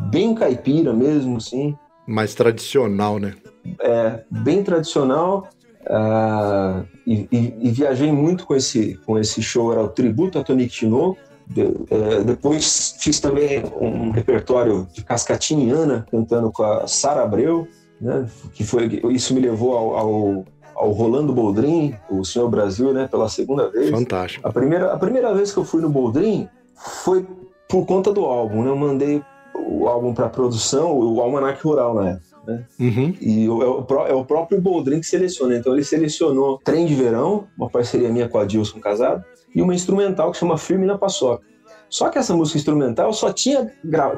bem 0.09 0.35
caipira 0.35 0.93
mesmo, 0.93 1.37
assim. 1.37 1.75
Mais 2.07 2.35
tradicional, 2.35 3.17
né? 3.19 3.33
É, 3.79 4.23
bem 4.29 4.63
tradicional. 4.63 5.47
Uh, 5.87 6.83
e, 7.05 7.27
e, 7.31 7.53
e, 7.61 7.71
viajei 7.71 8.11
muito 8.11 8.47
com 8.47 8.55
esse, 8.55 8.99
com 9.05 9.19
esse 9.19 9.39
show, 9.41 9.71
era 9.71 9.83
o 9.83 9.87
Tributo 9.87 10.39
a 10.39 10.43
Tonico 10.43 10.73
Tinoco. 10.73 11.17
De, 11.47 11.61
é, 11.61 12.23
depois 12.23 12.95
fiz 12.99 13.19
também 13.19 13.63
um 13.79 14.09
repertório 14.09 14.87
de 14.91 15.03
Cascatinhana, 15.03 16.05
cantando 16.09 16.51
com 16.51 16.63
a 16.63 16.87
Sara 16.87 17.21
Abreu, 17.21 17.67
né? 18.01 18.27
que 18.53 18.63
foi, 18.63 18.99
isso 19.11 19.33
me 19.33 19.39
levou 19.39 19.77
ao, 19.77 19.95
ao, 19.95 20.45
ao, 20.75 20.91
Rolando 20.91 21.33
Boldrin, 21.33 21.95
o 22.09 22.23
Senhor 22.23 22.49
Brasil, 22.49 22.93
né? 22.93 23.07
pela 23.07 23.29
segunda 23.29 23.69
vez. 23.69 23.89
Fantástico. 23.89 24.47
A 24.47 24.51
primeira, 24.51 24.93
a 24.93 24.97
primeira 24.97 25.33
vez 25.33 25.51
que 25.51 25.57
eu 25.57 25.65
fui 25.65 25.81
no 25.81 25.89
Boldrin 25.89 26.47
foi 26.75 27.25
por 27.69 27.85
conta 27.85 28.11
do 28.11 28.25
álbum. 28.25 28.63
Né? 28.63 28.69
Eu 28.69 28.75
mandei 28.75 29.23
o 29.55 29.87
álbum 29.87 30.13
para 30.13 30.29
produção, 30.29 30.97
o 30.97 31.21
Almanac 31.21 31.63
Rural 31.63 31.95
na 31.95 32.09
época. 32.09 32.35
Né? 32.45 32.65
Uhum. 32.79 33.13
E 33.19 33.45
é 33.45 33.49
o, 33.49 33.85
é 34.07 34.13
o, 34.13 34.23
próprio 34.23 34.61
Boldrin 34.61 34.99
que 34.99 35.07
seleciona. 35.07 35.55
Então 35.55 35.73
ele 35.73 35.83
selecionou 35.83 36.59
Trem 36.63 36.85
de 36.85 36.93
Verão, 36.93 37.47
uma 37.57 37.69
parceria 37.69 38.09
minha 38.09 38.29
com 38.29 38.37
a 38.37 38.45
Dilson 38.45 38.79
Casado, 38.79 39.23
e 39.53 39.61
uma 39.61 39.73
instrumental 39.73 40.31
que 40.31 40.37
chama 40.37 40.57
Firme 40.57 40.85
na 40.85 40.97
Paçoca. 40.97 41.43
Só 41.89 42.09
que 42.09 42.17
essa 42.17 42.35
música 42.35 42.57
instrumental 42.57 43.07
eu 43.07 43.13
só 43.13 43.31
tinha 43.31 43.71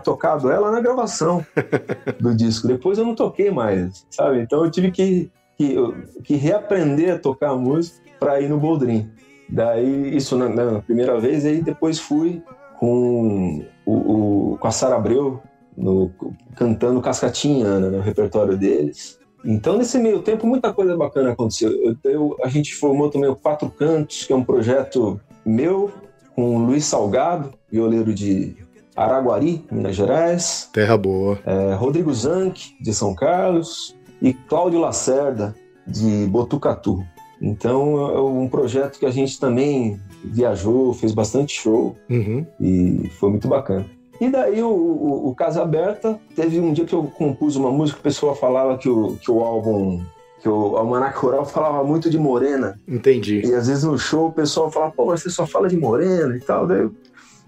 tocado 0.03 0.49
ela 0.49 0.71
na 0.71 0.81
gravação 0.81 1.45
do 2.19 2.35
disco. 2.35 2.67
Depois 2.67 2.97
eu 2.97 3.05
não 3.05 3.15
toquei 3.15 3.51
mais, 3.51 4.05
sabe? 4.09 4.41
Então 4.41 4.63
eu 4.63 4.71
tive 4.71 4.91
que, 4.91 5.29
que, 5.57 5.75
que 6.23 6.35
reaprender 6.35 7.15
a 7.15 7.19
tocar 7.19 7.55
música 7.55 7.97
para 8.19 8.39
ir 8.39 8.49
no 8.49 8.59
Boldrin. 8.59 9.09
Daí, 9.49 10.15
isso 10.15 10.37
na, 10.37 10.49
na, 10.49 10.81
primeira 10.81 11.19
vez, 11.19 11.45
aí 11.45 11.61
depois 11.61 11.99
fui 11.99 12.41
com, 12.79 13.65
o, 13.85 14.53
o 14.53 14.57
com 14.57 14.67
a 14.67 14.71
Sara 14.71 14.95
Abreu 14.95 15.41
no, 15.75 16.11
cantando 16.55 17.01
Cascatinha 17.01 17.79
né, 17.79 17.89
no 17.89 18.01
repertório 18.01 18.57
deles. 18.57 19.17
Então, 19.45 19.77
nesse 19.77 19.97
meio 19.97 20.21
tempo, 20.21 20.45
muita 20.45 20.73
coisa 20.73 20.97
bacana 20.97 21.31
aconteceu. 21.31 21.71
Eu, 21.71 21.95
eu, 22.03 22.37
a 22.43 22.49
gente 22.49 22.75
formou 22.75 23.09
também 23.09 23.29
o 23.29 23.35
Quatro 23.35 23.69
Cantos, 23.69 24.25
que 24.25 24.33
é 24.33 24.35
um 24.35 24.43
projeto 24.43 25.19
meu, 25.45 25.91
com 26.35 26.55
o 26.55 26.59
Luiz 26.59 26.85
Salgado, 26.85 27.53
violeiro 27.71 28.13
de 28.13 28.55
Araguari, 28.95 29.63
Minas 29.71 29.95
Gerais. 29.95 30.69
Terra 30.73 30.97
boa. 30.97 31.39
É, 31.45 31.73
Rodrigo 31.75 32.13
Zanck, 32.13 32.75
de 32.81 32.93
São 32.93 33.15
Carlos. 33.15 33.96
E 34.21 34.33
Cláudio 34.33 34.79
Lacerda, 34.79 35.55
de 35.85 36.25
Botucatu. 36.27 37.03
Então, 37.41 37.99
é 38.09 38.21
um 38.21 38.47
projeto 38.49 38.99
que 38.99 39.05
a 39.05 39.11
gente 39.11 39.39
também 39.39 39.99
viajou, 40.23 40.93
fez 40.93 41.13
bastante 41.13 41.59
show. 41.59 41.95
Uhum. 42.09 42.45
E 42.59 43.09
foi 43.19 43.29
muito 43.29 43.47
bacana. 43.47 43.85
E 44.19 44.29
daí 44.29 44.61
o, 44.63 44.69
o, 44.69 45.29
o, 45.29 45.35
Casa 45.35 45.61
Aberta, 45.61 46.19
teve 46.35 46.59
um 46.59 46.73
dia 46.73 46.85
que 46.85 46.93
eu 46.93 47.03
compus 47.03 47.55
uma 47.55 47.71
música, 47.71 47.99
o 47.99 48.01
pessoal 48.03 48.35
falava 48.35 48.77
que 48.77 48.89
o, 48.89 49.15
que 49.17 49.29
o 49.29 49.43
álbum, 49.43 50.03
que 50.41 50.49
o 50.49 50.75
Almanac 50.75 51.17
Rural 51.19 51.45
falava 51.45 51.83
muito 51.83 52.09
de 52.09 52.17
morena. 52.17 52.79
Entendi. 52.87 53.45
E 53.45 53.53
às 53.53 53.67
vezes 53.67 53.83
no 53.83 53.97
show 53.97 54.27
o 54.27 54.31
pessoal 54.31 54.71
falava, 54.71 54.91
pô, 54.91 55.05
mas 55.05 55.21
você 55.21 55.29
só 55.29 55.45
fala 55.45 55.69
de 55.69 55.77
morena 55.77 56.35
e 56.35 56.39
tal. 56.39 56.65
Daí 56.65 56.79
eu, 56.79 56.91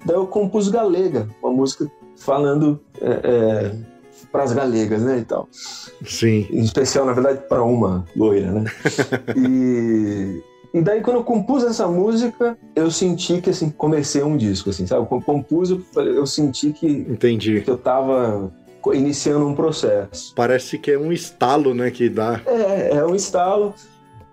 daí 0.06 0.16
eu 0.16 0.28
compus 0.28 0.70
Galega, 0.70 1.28
uma 1.42 1.52
música 1.52 1.90
falando 2.18 2.80
é, 3.02 3.10
é, 3.24 3.76
para 4.32 4.44
as 4.44 4.54
galegas, 4.54 5.02
né, 5.02 5.20
e 5.20 5.26
tal. 5.26 5.48
Sim. 6.06 6.48
Em 6.52 6.62
especial, 6.62 7.06
na 7.06 7.14
verdade, 7.14 7.42
para 7.48 7.64
uma 7.64 8.06
loira, 8.16 8.52
né? 8.52 8.66
e, 9.36 10.42
e 10.74 10.82
daí, 10.82 11.02
quando 11.02 11.18
eu 11.18 11.24
compus 11.24 11.64
essa 11.64 11.88
música, 11.88 12.58
eu 12.76 12.92
senti 12.92 13.42
que, 13.42 13.50
assim, 13.50 13.70
comecei 13.70 14.24
um 14.24 14.38
disco, 14.38 14.70
assim, 14.70 14.86
sabe? 14.86 15.08
Quando 15.08 15.22
eu 15.22 15.26
compus, 15.26 15.72
eu, 15.72 15.84
eu 15.96 16.26
senti 16.28 16.72
que... 16.72 16.88
Entendi. 16.88 17.62
Que 17.62 17.72
eu 17.72 17.78
tava 17.78 18.52
iniciando 18.94 19.48
um 19.48 19.56
processo. 19.56 20.34
Parece 20.36 20.78
que 20.78 20.92
é 20.92 20.98
um 20.98 21.12
estalo, 21.12 21.74
né, 21.74 21.92
que 21.92 22.10
dá. 22.10 22.42
É, 22.46 22.98
é 22.98 23.06
um 23.06 23.16
estalo. 23.16 23.74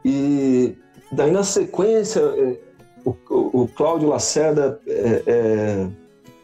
E 0.05 0.75
daí, 1.11 1.31
na 1.31 1.43
sequência, 1.43 2.21
é, 2.21 2.57
o, 3.05 3.63
o 3.63 3.69
Cláudio 3.69 4.09
Lacerda 4.09 4.81
é, 4.87 5.23
é, 5.27 5.87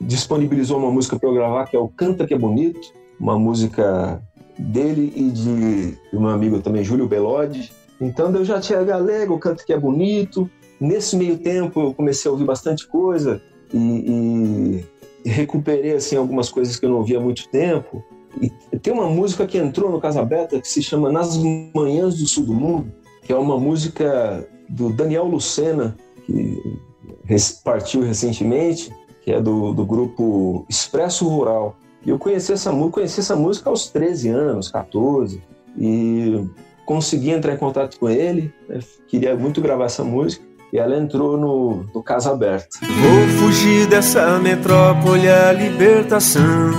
disponibilizou 0.01 0.79
uma 0.79 0.91
música 0.91 1.19
para 1.19 1.29
eu 1.29 1.35
gravar, 1.35 1.67
que 1.67 1.77
é 1.77 1.79
o 1.79 1.89
Canta 1.89 2.27
Que 2.27 2.35
É 2.35 2.39
Bonito, 2.39 2.81
uma 3.19 3.39
música 3.39 4.23
dele 4.59 5.13
e 5.17 5.31
de, 5.31 5.99
um 6.13 6.27
amigo 6.29 6.61
também, 6.61 6.85
Júlio 6.85 7.09
Belodi, 7.09 7.71
então 8.01 8.35
eu 8.35 8.45
já 8.45 8.61
tinha 8.61 8.83
galego, 8.83 9.35
o 9.35 9.39
canto 9.39 9.65
que 9.65 9.73
é 9.73 9.79
bonito. 9.79 10.51
Nesse 10.81 11.17
meio 11.17 11.39
tempo 11.39 11.81
eu 11.81 11.95
comecei 11.95 12.29
a 12.29 12.33
ouvir 12.33 12.45
bastante 12.45 12.87
coisa 12.89 13.41
e, 13.73 14.85
e 15.25 15.29
recuperei 15.29 15.93
assim 15.93 16.17
algumas 16.17 16.51
coisas 16.51 16.77
que 16.77 16.85
eu 16.85 16.91
não 16.91 16.97
ouvia 16.97 17.19
há 17.19 17.21
muito 17.21 17.49
tempo. 17.49 18.03
E 18.41 18.51
tem 18.79 18.93
uma 18.93 19.09
música 19.09 19.47
que 19.47 19.59
entrou 19.59 19.91
no 19.91 20.01
Casa 20.01 20.25
Beta 20.25 20.61
que 20.61 20.67
se 20.67 20.83
chama 20.83 21.13
Nas 21.13 21.37
Manhãs 21.37 22.19
do 22.19 22.27
Sul 22.27 22.45
do 22.45 22.55
Mundo, 22.55 22.93
que 23.23 23.33
é 23.33 23.37
uma 23.37 23.59
música 23.59 24.49
do 24.69 24.91
Daniel 24.91 25.27
Lucena, 25.27 25.97
que 26.27 26.61
partiu 27.63 28.03
recentemente, 28.03 28.93
que 29.21 29.31
é 29.31 29.41
do, 29.41 29.73
do 29.73 29.85
grupo 29.85 30.67
Expresso 30.69 31.29
Rural. 31.29 31.77
E 32.05 32.11
eu 32.11 32.19
conheci 32.19 32.53
essa, 32.53 32.73
conheci 32.73 33.21
essa 33.21 33.37
música 33.37 33.71
aos 33.71 33.89
13 33.89 34.29
anos, 34.29 34.69
14. 34.69 35.41
E 35.79 36.45
consegui 36.85 37.31
entrar 37.31 37.55
em 37.55 37.57
contato 37.57 37.99
com 37.99 38.09
ele, 38.09 38.53
né? 38.69 38.81
queria 39.09 39.37
muito 39.37 39.61
gravar 39.61 39.85
essa 39.85 40.03
música. 40.03 40.45
E 40.73 40.79
ela 40.79 40.97
entrou 40.97 41.37
no, 41.37 41.85
no 41.95 42.03
Casa 42.03 42.33
Aberta. 42.33 42.79
Vou 42.81 43.29
fugir 43.39 43.87
dessa 43.87 44.39
metrópole 44.39 45.29
a 45.29 45.53
libertação 45.53 46.71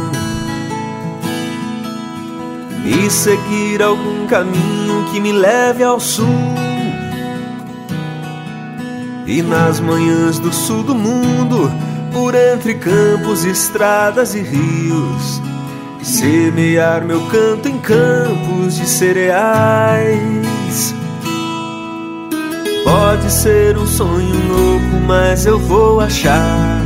E 2.83 3.07
seguir 3.07 3.83
algum 3.83 4.25
caminho 4.25 5.11
que 5.11 5.19
me 5.19 5.31
leve 5.31 5.83
ao 5.83 5.99
sul 5.99 6.25
E 9.27 9.43
nas 9.43 9.79
manhãs 9.79 10.39
do 10.39 10.51
sul 10.51 10.81
do 10.81 10.95
mundo 10.95 11.69
Por 12.13 12.35
entre 12.35 12.75
campos, 12.75 13.43
estradas 13.43 14.35
e 14.35 14.41
rios 14.41 15.41
semear 16.03 17.03
meu 17.03 17.21
canto 17.27 17.67
em 17.67 17.79
campos 17.79 18.75
de 18.75 18.87
cereais. 18.87 20.93
Pode 22.83 23.31
ser 23.31 23.77
um 23.77 23.87
sonho 23.87 24.35
louco, 24.47 25.05
mas 25.07 25.45
eu 25.45 25.57
vou 25.57 26.01
achar 26.01 26.81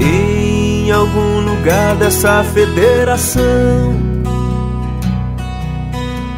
em 0.00 0.90
algum 0.90 1.40
lugar 1.40 1.94
dessa 1.96 2.42
federação 2.42 3.94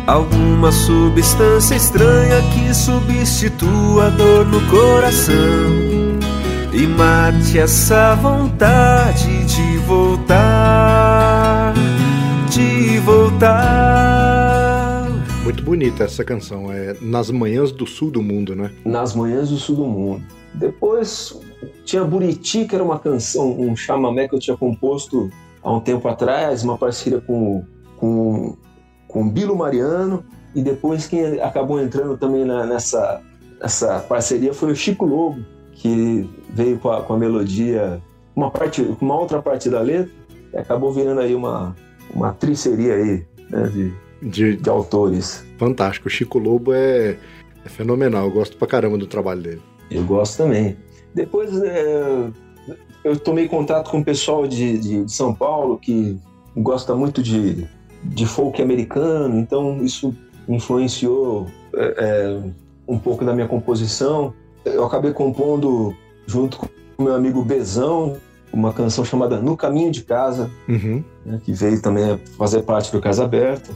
alguma 0.06 0.70
substância 0.70 1.74
estranha 1.74 2.42
que 2.52 2.74
substitua 2.74 4.08
a 4.08 4.10
dor 4.10 4.46
no 4.46 4.60
coração 4.68 5.91
e 6.74 6.86
mate 6.86 7.58
essa 7.58 8.14
vontade 8.14 9.44
de 9.44 9.76
voltar, 9.86 11.74
de 12.48 12.98
voltar. 13.00 14.22
Muito 15.44 15.62
bonita 15.62 16.04
essa 16.04 16.24
canção, 16.24 16.72
é 16.72 16.96
Nas 17.02 17.30
Manhãs 17.30 17.70
do 17.72 17.86
Sul 17.86 18.10
do 18.10 18.22
Mundo, 18.22 18.56
né? 18.56 18.72
Nas 18.86 19.14
Manhãs 19.14 19.50
do 19.50 19.56
Sul 19.56 19.76
do 19.76 19.84
Mundo. 19.84 20.24
Depois 20.54 21.38
tinha 21.84 22.04
Buriti, 22.04 22.64
que 22.64 22.74
era 22.74 22.82
uma 22.82 22.98
canção, 22.98 23.60
um 23.60 23.76
chamamé 23.76 24.26
que 24.26 24.34
eu 24.34 24.38
tinha 24.38 24.56
composto 24.56 25.30
há 25.62 25.70
um 25.70 25.80
tempo 25.80 26.08
atrás, 26.08 26.64
uma 26.64 26.78
parceria 26.78 27.20
com, 27.20 27.62
com, 27.98 28.56
com 29.06 29.28
Bilo 29.28 29.54
Mariano, 29.54 30.24
e 30.54 30.62
depois 30.62 31.06
quem 31.06 31.38
acabou 31.40 31.78
entrando 31.78 32.16
também 32.16 32.46
na, 32.46 32.64
nessa, 32.64 33.20
nessa 33.60 34.00
parceria 34.00 34.54
foi 34.54 34.72
o 34.72 34.76
Chico 34.76 35.04
Lobo, 35.04 35.44
que 35.72 36.28
veio 36.50 36.78
com 36.78 36.90
a, 36.90 37.02
com 37.02 37.14
a 37.14 37.18
melodia, 37.18 38.00
uma, 38.34 38.50
parte, 38.50 38.82
uma 39.00 39.18
outra 39.18 39.40
parte 39.42 39.68
da 39.68 39.80
letra, 39.80 40.12
e 40.52 40.56
acabou 40.56 40.92
virando 40.92 41.20
aí 41.20 41.34
uma, 41.34 41.74
uma 42.14 42.32
triceria 42.32 42.94
aí, 42.94 43.26
né, 43.50 43.68
de, 43.68 43.92
de, 44.22 44.56
de 44.56 44.70
autores. 44.70 45.44
Fantástico. 45.58 46.08
O 46.08 46.10
Chico 46.10 46.38
Lobo 46.38 46.72
é, 46.72 47.16
é, 47.64 47.68
fenomenal. 47.68 48.26
Eu 48.26 48.32
gosto 48.32 48.56
pra 48.56 48.68
caramba 48.68 48.98
do 48.98 49.06
trabalho 49.06 49.42
dele. 49.42 49.62
Eu 49.90 50.04
gosto 50.04 50.38
também. 50.38 50.76
Depois 51.14 51.54
é, 51.62 52.30
eu 53.04 53.18
tomei 53.18 53.48
contato 53.48 53.90
com 53.90 54.00
o 54.00 54.04
pessoal 54.04 54.46
de, 54.46 54.78
de, 54.78 55.04
de, 55.04 55.12
São 55.12 55.34
Paulo 55.34 55.78
que 55.78 56.18
gosta 56.56 56.94
muito 56.94 57.22
de, 57.22 57.66
de 58.04 58.26
folk 58.26 58.60
americano, 58.62 59.38
então 59.38 59.82
isso 59.82 60.14
influenciou 60.48 61.46
é, 61.74 61.94
é 61.98 62.42
um 62.86 62.98
pouco 62.98 63.24
da 63.24 63.34
minha 63.34 63.48
composição 63.48 64.34
eu 64.64 64.84
acabei 64.84 65.12
compondo 65.12 65.94
junto 66.26 66.58
com 66.58 66.68
meu 67.02 67.14
amigo 67.14 67.42
Bezão, 67.42 68.16
uma 68.52 68.72
canção 68.72 69.04
chamada 69.04 69.40
No 69.40 69.56
Caminho 69.56 69.90
de 69.90 70.02
Casa, 70.02 70.50
Uhum. 70.68 71.02
né, 71.24 71.40
que 71.42 71.52
veio 71.52 71.80
também 71.80 72.18
fazer 72.36 72.62
parte 72.62 72.92
do 72.92 73.00
Casa 73.00 73.24
Aberta. 73.24 73.70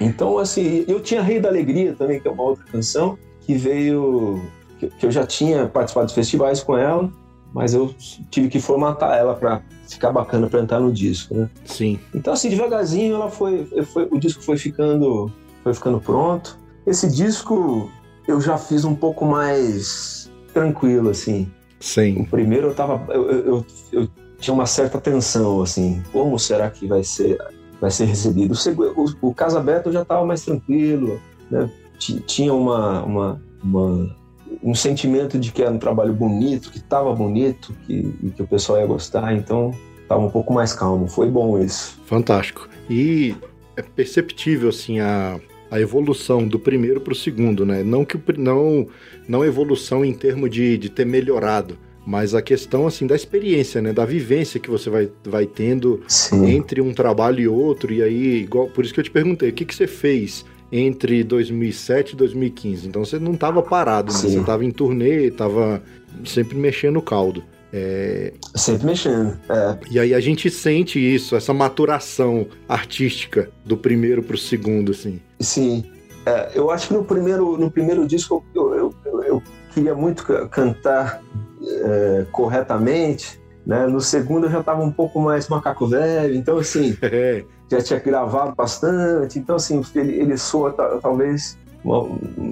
Então, 0.00 0.38
assim, 0.38 0.84
eu 0.88 1.00
tinha 1.00 1.22
Rei 1.22 1.40
da 1.40 1.48
Alegria 1.48 1.94
também, 1.94 2.20
que 2.20 2.26
é 2.28 2.30
uma 2.30 2.42
outra 2.42 2.64
canção, 2.64 3.18
que 3.42 3.54
veio. 3.54 4.40
que, 4.78 4.88
que 4.88 5.06
eu 5.06 5.10
já 5.10 5.26
tinha 5.26 5.66
participado 5.66 6.08
de 6.08 6.14
festivais 6.14 6.62
com 6.62 6.76
ela, 6.76 7.10
mas 7.54 7.72
eu 7.72 7.94
tive 8.30 8.48
que 8.48 8.60
formatar 8.60 9.16
ela 9.16 9.34
para 9.34 9.62
ficar 9.88 10.12
bacana 10.12 10.48
para 10.48 10.60
entrar 10.60 10.80
no 10.80 10.92
disco, 10.92 11.34
né? 11.34 11.48
Sim. 11.64 11.98
Então, 12.14 12.32
assim, 12.34 12.50
devagarzinho 12.50 13.14
ela 13.14 13.30
foi, 13.30 13.64
foi. 13.86 14.06
O 14.10 14.18
disco 14.18 14.42
foi 14.42 14.58
ficando, 14.58 15.30
foi 15.62 15.72
ficando 15.72 15.98
pronto. 16.00 16.58
Esse 16.86 17.10
disco 17.10 17.90
eu 18.26 18.40
já 18.40 18.56
fiz 18.58 18.84
um 18.84 18.94
pouco 18.94 19.24
mais 19.24 20.30
tranquilo, 20.52 21.10
assim. 21.10 21.42
O 21.80 21.84
Sim. 21.84 22.24
primeiro 22.24 22.68
eu 22.68 22.74
tava. 22.74 23.12
Eu, 23.12 23.30
eu, 23.30 23.66
eu- 23.92 24.08
tinha 24.38 24.52
uma 24.52 24.66
certa 24.66 25.00
tensão, 25.00 25.62
assim. 25.62 26.02
Como 26.12 26.38
será 26.38 26.68
que 26.70 26.86
vai 26.86 27.02
ser, 27.02 27.38
vai 27.80 27.90
ser 27.90 28.04
recebido? 28.04 28.52
O, 28.54 29.04
o, 29.24 29.28
o 29.30 29.34
Casa 29.34 29.58
Aberta 29.58 29.88
eu 29.88 29.92
já 29.94 30.04
tava 30.04 30.26
mais 30.26 30.44
tranquilo, 30.44 31.18
né? 31.50 31.70
Ti- 31.98 32.20
Tinha 32.26 32.52
uma, 32.52 33.02
uma, 33.02 33.42
uma- 33.64 34.16
um 34.62 34.74
sentimento 34.74 35.38
de 35.38 35.50
que 35.52 35.62
era 35.62 35.70
um 35.70 35.78
trabalho 35.78 36.12
bonito, 36.12 36.70
que 36.70 36.80
tava 36.80 37.14
bonito, 37.14 37.74
que, 37.86 38.02
que 38.36 38.42
o 38.42 38.46
pessoal 38.46 38.78
ia 38.80 38.86
gostar, 38.86 39.34
então 39.34 39.70
tava 40.06 40.20
um 40.20 40.30
pouco 40.30 40.52
mais 40.52 40.72
calmo. 40.74 41.08
Foi 41.08 41.30
bom 41.30 41.58
isso. 41.58 41.98
Fantástico. 42.04 42.68
E 42.90 43.34
é 43.74 43.80
perceptível 43.82 44.68
assim 44.68 45.00
a, 45.00 45.40
a 45.70 45.80
evolução 45.80 46.46
do 46.46 46.58
primeiro 46.58 47.00
para 47.00 47.12
o 47.12 47.16
segundo, 47.16 47.64
né? 47.66 47.82
Não 47.82 48.04
que 48.04 48.18
não 48.38 48.86
não 49.28 49.44
evolução 49.44 50.04
em 50.04 50.12
termos 50.12 50.50
de, 50.50 50.78
de 50.78 50.88
ter 50.88 51.04
melhorado, 51.04 51.76
mas 52.06 52.34
a 52.34 52.40
questão 52.40 52.86
assim 52.86 53.06
da 53.06 53.16
experiência, 53.16 53.82
né? 53.82 53.92
Da 53.92 54.04
vivência 54.04 54.60
que 54.60 54.70
você 54.70 54.88
vai, 54.88 55.10
vai 55.24 55.46
tendo 55.46 56.00
Sim. 56.06 56.48
entre 56.50 56.80
um 56.80 56.94
trabalho 56.94 57.40
e 57.40 57.48
outro. 57.48 57.92
E 57.92 58.02
aí, 58.02 58.42
igual 58.42 58.68
por 58.68 58.84
isso 58.84 58.94
que 58.94 59.00
eu 59.00 59.04
te 59.04 59.10
perguntei, 59.10 59.50
o 59.50 59.52
que, 59.52 59.64
que 59.64 59.74
você 59.74 59.88
fez 59.88 60.44
entre 60.70 61.24
2007 61.24 62.12
e 62.12 62.16
2015? 62.16 62.86
Então 62.86 63.04
você 63.04 63.18
não 63.18 63.34
estava 63.34 63.60
parado, 63.62 64.12
né? 64.12 64.18
Você 64.18 64.38
estava 64.38 64.64
em 64.64 64.70
turnê, 64.70 65.26
estava 65.26 65.82
sempre 66.24 66.56
mexendo 66.56 66.98
o 66.98 67.02
caldo. 67.02 67.42
É, 67.72 68.32
Sempre 68.54 68.86
mexendo. 68.86 69.38
É, 69.48 69.76
e 69.90 69.98
aí 69.98 70.14
a 70.14 70.20
gente 70.20 70.48
sente 70.50 70.98
isso, 70.98 71.34
essa 71.36 71.52
maturação 71.52 72.46
artística 72.68 73.50
do 73.64 73.76
primeiro 73.76 74.22
pro 74.22 74.38
segundo, 74.38 74.92
assim. 74.92 75.20
Sim. 75.40 75.84
É, 76.24 76.50
eu 76.54 76.70
acho 76.70 76.88
que 76.88 76.94
no 76.94 77.04
primeiro, 77.04 77.56
no 77.56 77.70
primeiro 77.70 78.06
disco 78.06 78.44
eu, 78.54 78.74
eu, 78.74 78.94
eu, 79.04 79.22
eu 79.24 79.42
queria 79.72 79.94
muito 79.94 80.24
ca- 80.24 80.48
cantar 80.48 81.22
é, 81.62 82.26
corretamente. 82.32 83.40
Né? 83.66 83.86
No 83.88 84.00
segundo 84.00 84.46
eu 84.46 84.50
já 84.50 84.60
estava 84.60 84.80
um 84.82 84.92
pouco 84.92 85.20
mais 85.20 85.48
macaco 85.48 85.86
velho, 85.88 86.34
então 86.34 86.58
assim, 86.58 86.96
É, 87.02 87.44
já 87.70 87.80
tinha 87.82 87.98
gravado 87.98 88.54
bastante, 88.54 89.38
então 89.40 89.56
assim, 89.56 89.82
ele, 89.94 90.14
ele 90.20 90.38
soa 90.38 90.72
ta- 90.72 90.98
talvez 91.02 91.58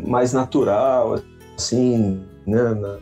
mais 0.06 0.32
natural, 0.32 1.20
assim, 1.56 2.20
né? 2.46 2.62
Na- 2.62 2.98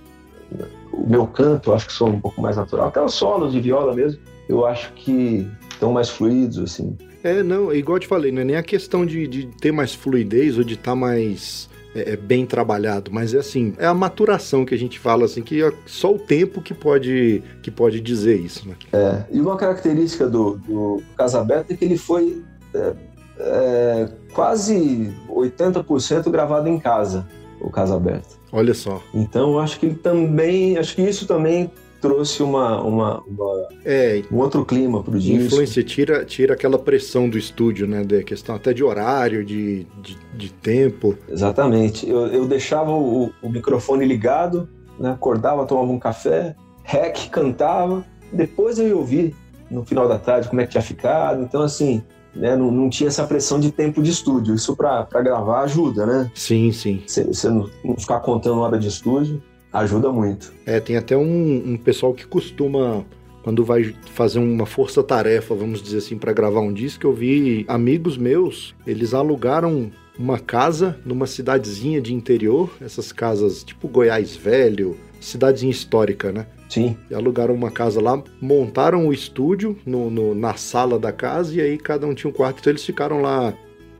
na- 0.51 0.82
o 0.92 1.09
meu 1.09 1.26
canto 1.26 1.70
eu 1.70 1.74
acho 1.74 1.87
que 1.87 1.92
soa 1.92 2.11
um 2.11 2.20
pouco 2.20 2.40
mais 2.40 2.57
natural, 2.57 2.88
até 2.88 3.02
os 3.02 3.14
solos 3.14 3.52
de 3.52 3.61
viola 3.61 3.94
mesmo, 3.94 4.20
eu 4.48 4.66
acho 4.66 4.92
que 4.92 5.48
estão 5.70 5.92
mais 5.92 6.09
fluidos, 6.09 6.59
assim. 6.59 6.96
é, 7.22 7.42
não, 7.42 7.72
igual 7.72 7.96
eu 7.96 8.00
te 8.00 8.07
falei, 8.07 8.31
não 8.31 8.42
é 8.42 8.44
nem 8.44 8.57
a 8.57 8.62
questão 8.62 9.05
de, 9.07 9.26
de 9.26 9.46
ter 9.46 9.72
mais 9.72 9.94
fluidez 9.94 10.59
ou 10.59 10.64
de 10.64 10.74
estar 10.74 10.94
mais 10.94 11.68
é, 11.94 12.12
é, 12.12 12.16
bem 12.16 12.46
trabalhado, 12.46 13.11
mas 13.12 13.35
é 13.35 13.38
assim, 13.38 13.74
é 13.78 13.87
a 13.87 13.94
maturação 13.94 14.64
que 14.64 14.74
a 14.74 14.78
gente 14.78 14.98
fala, 14.98 15.26
assim, 15.26 15.42
que 15.42 15.62
é 15.62 15.72
só 15.87 16.14
o 16.14 16.18
tempo 16.18 16.62
que 16.62 16.72
pode, 16.72 17.42
que 17.62 17.70
pode 17.70 18.00
dizer 18.00 18.37
isso, 18.37 18.66
né? 18.66 18.74
É, 18.92 19.24
e 19.31 19.40
uma 19.40 19.57
característica 19.57 20.26
do, 20.26 20.57
do 20.57 21.02
Casa 21.16 21.40
Aberta 21.40 21.72
é 21.72 21.76
que 21.76 21.85
ele 21.85 21.98
foi 21.98 22.42
é, 22.74 22.94
é, 23.38 24.09
quase 24.33 25.12
80% 25.28 26.31
gravado 26.31 26.68
em 26.68 26.78
casa, 26.78 27.26
o 27.61 27.70
Casa 27.70 27.96
Aberta. 27.96 28.41
Olha 28.52 28.74
só. 28.74 29.02
Então 29.14 29.52
eu 29.52 29.58
acho 29.58 29.80
que 29.80 29.86
ele 29.86 29.94
também, 29.94 30.76
acho 30.76 30.94
que 30.94 31.02
isso 31.02 31.26
também 31.26 31.70
trouxe 32.00 32.42
uma, 32.42 32.82
uma, 32.82 33.20
uma- 33.22 33.68
É, 33.84 34.22
um 34.30 34.36
outro 34.38 34.64
clima 34.64 35.02
pro 35.02 35.18
disco. 35.18 35.46
influência 35.46 35.82
tira, 35.84 36.24
tira 36.24 36.52
aquela 36.54 36.78
pressão 36.78 37.28
do 37.30 37.38
estúdio, 37.38 37.86
né? 37.86 38.02
Da 38.04 38.22
questão 38.24 38.56
até 38.56 38.72
de 38.74 38.82
horário, 38.82 39.44
de, 39.44 39.86
de, 40.02 40.18
de 40.34 40.52
tempo. 40.52 41.16
Exatamente. 41.28 42.08
Eu, 42.08 42.26
eu 42.26 42.46
deixava 42.46 42.90
o, 42.90 43.30
o 43.40 43.48
microfone 43.48 44.04
ligado, 44.04 44.68
né, 44.98 45.12
acordava, 45.12 45.64
tomava 45.64 45.90
um 45.92 45.98
café, 45.98 46.54
rec, 46.82 47.28
cantava, 47.30 48.04
depois 48.32 48.78
eu 48.78 48.88
ia 48.88 48.96
ouvir 48.96 49.34
no 49.70 49.84
final 49.84 50.06
da 50.08 50.18
tarde 50.18 50.48
como 50.48 50.60
é 50.60 50.64
que 50.64 50.72
tinha 50.72 50.82
ficado. 50.82 51.42
Então, 51.42 51.62
assim, 51.62 52.02
né, 52.35 52.57
não, 52.57 52.71
não 52.71 52.88
tinha 52.88 53.09
essa 53.09 53.27
pressão 53.27 53.61
de 53.61 53.71
tempo 53.71 54.03
de 54.03 54.11
estúdio. 54.11 54.55
Isso 54.55 54.75
para 54.77 55.07
gravar 55.23 55.62
ajuda, 55.62 56.07
né? 56.07 56.31
Sim, 56.35 56.73
sim. 56.73 57.03
Você 57.07 57.49
não, 57.49 57.68
não 57.85 57.97
ficar 57.97 58.21
contando 58.21 58.61
hora 58.61 58.79
de 58.79 58.88
estúdio 58.88 59.42
ajuda 59.73 60.12
muito. 60.12 60.53
É, 60.66 60.79
tem 60.81 60.97
até 60.97 61.16
um, 61.16 61.73
um 61.73 61.77
pessoal 61.77 62.12
que 62.12 62.27
costuma, 62.27 63.05
quando 63.42 63.64
vai 63.64 63.95
fazer 64.12 64.38
uma 64.38 64.66
força-tarefa, 64.66 65.55
vamos 65.55 65.83
dizer 65.83 65.99
assim, 65.99 66.18
para 66.18 66.33
gravar 66.33 66.61
um 66.61 66.73
disco, 66.73 67.07
eu 67.07 67.12
vi 67.12 67.64
amigos 67.66 68.16
meus, 68.18 68.75
eles 68.87 69.14
alugaram 69.14 69.90
uma 70.18 70.38
casa 70.38 70.99
numa 71.07 71.27
cidadezinha 71.27 72.01
de 72.01 72.12
interior, 72.12 72.71
essas 72.81 73.12
casas 73.12 73.64
tipo 73.64 73.88
Goiás 73.88 74.37
Velho, 74.37 74.97
cidadezinha 75.18 75.71
histórica, 75.71 76.31
né? 76.31 76.47
Sim, 76.72 76.96
E 77.11 77.14
alugaram 77.14 77.54
uma 77.54 77.70
casa 77.70 78.00
lá, 78.00 78.22
montaram 78.40 79.06
o 79.06 79.12
estúdio 79.12 79.76
no, 79.85 80.08
no- 80.11 80.35
na 80.35 80.54
sala 80.54 80.98
da 80.98 81.12
casa 81.12 81.54
e 81.54 81.61
aí 81.61 81.76
cada 81.76 82.06
um 82.06 82.14
tinha 82.14 82.30
um 82.30 82.32
quarto, 82.32 82.61
então 82.61 82.70
eles 82.72 82.82
ficaram 82.85 83.20
lá 83.20 83.52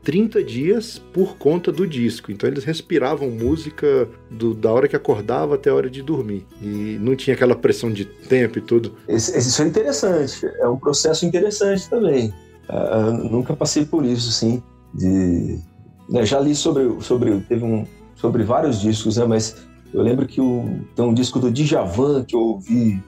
30 0.03 0.43
dias 0.43 0.97
por 1.13 1.37
conta 1.37 1.71
do 1.71 1.85
disco. 1.87 2.31
Então 2.31 2.49
eles 2.49 2.63
respiravam 2.63 3.29
música 3.29 4.09
do- 4.31 4.53
da 4.55 4.71
hora 4.71 4.87
que 4.87 4.95
acordava 4.95 5.53
até 5.55 5.69
a 5.69 5.75
hora 5.75 5.87
de 5.89 6.01
dormir. 6.01 6.45
E 6.61 6.97
não 6.99 7.15
tinha 7.15 7.35
aquela 7.35 7.55
pressão 7.55 7.91
de 7.91 8.05
tempo 8.05 8.57
e 8.57 8.61
tudo. 8.61 8.93
Esse- 9.07 9.37
esse- 9.37 9.49
isso 9.49 9.61
é 9.61 9.67
interessante. 9.67 10.45
É 10.59 10.67
um 10.67 10.77
processo 10.77 11.25
interessante 11.27 11.87
também. 11.89 12.33
Ah, 12.67 13.11
nunca 13.11 13.55
passei 13.55 13.85
por 13.85 14.03
isso, 14.03 14.31
sim. 14.31 14.63
De, 14.95 15.59
né, 16.09 16.25
já 16.25 16.39
li 16.39 16.55
sobre, 16.55 16.89
sobre, 17.01 17.39
teve 17.41 17.63
um, 17.63 17.85
sobre 18.15 18.43
vários 18.43 18.81
discos, 18.81 19.17
né, 19.17 19.25
mas 19.25 19.55
eu 19.93 20.01
lembro 20.01 20.25
que 20.25 20.41
o, 20.41 20.79
tem 20.95 21.05
um 21.05 21.13
disco 21.13 21.39
do 21.39 21.51
Djavan 21.51 22.23
que 22.23 22.35
eu 22.35 22.39
ouvi, 22.39 23.01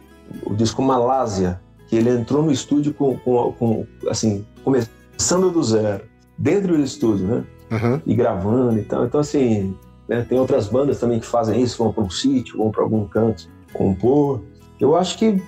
o 0.46 0.54
disco 0.54 0.82
Malásia, 0.82 1.60
que 1.88 1.96
ele 1.96 2.10
entrou 2.10 2.44
no 2.44 2.52
estúdio 2.52 2.94
com, 2.94 3.18
com, 3.18 3.54
com 3.54 3.86
assim, 4.10 4.46
começando 4.64 5.52
do 5.52 5.64
zero, 5.64 6.04
dentro 6.38 6.76
do 6.78 6.84
estúdio, 6.84 7.28
né? 7.28 7.44
Aham. 7.72 8.02
e 8.06 8.14
gravando. 8.14 8.80
Então, 8.80 9.06
então 9.06 9.20
assim, 9.20 9.76
né, 10.08 10.26
tem 10.28 10.40
outras 10.40 10.68
bandas 10.68 11.00
também 11.00 11.20
que 11.20 11.26
fazem 11.26 11.62
isso, 11.62 11.84
vão 11.84 11.92
para 11.92 12.04
um 12.04 12.10
sítio, 12.10 12.58
vão 12.58 12.72
para 12.72 12.84
algum 12.84 13.06
canto 13.08 13.50
compor. 13.74 14.42
Eu 14.80 14.96
acho 14.96 15.18
que 15.18 15.42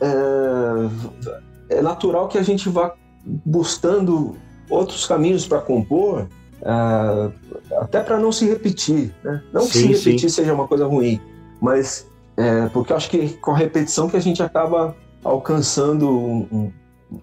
é, 0.00 1.76
é 1.76 1.82
natural 1.82 2.28
que 2.28 2.38
a 2.38 2.42
gente 2.42 2.68
vá 2.68 2.94
buscando 3.44 4.36
outros 4.68 5.06
caminhos 5.06 5.46
para 5.46 5.60
compor, 5.60 6.28
ah, 6.64 7.30
até 7.80 8.00
para 8.02 8.18
não 8.18 8.30
se 8.32 8.46
repetir. 8.48 9.14
Né? 9.24 9.42
Não 9.52 9.66
que 9.66 9.78
Sim, 9.78 9.94
se 9.94 10.04
repetir 10.10 10.30
seja 10.30 10.52
uma 10.54 10.66
coisa 10.68 10.86
ruim, 10.86 11.20
mas 11.60 12.06
é, 12.36 12.66
porque 12.68 12.92
eu 12.92 12.96
acho 12.96 13.10
que 13.10 13.28
com 13.38 13.52
a 13.52 13.56
repetição 13.56 14.08
que 14.08 14.16
a 14.16 14.20
gente 14.20 14.42
acaba 14.42 14.94
alcançando 15.24 16.08
um, 16.10 16.72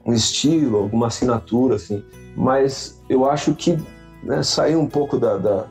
um- 0.06 0.14
estilo, 0.14 0.78
alguma 0.78 1.08
assinatura, 1.08 1.76
assim. 1.76 2.04
Mas 2.36 3.02
eu 3.10 3.30
acho 3.30 3.54
que 3.56 3.78
né, 4.24 4.44
sair 4.44 4.76
um 4.76 4.88
pouco 4.88 5.18
da. 5.18 5.38
da 5.38 5.66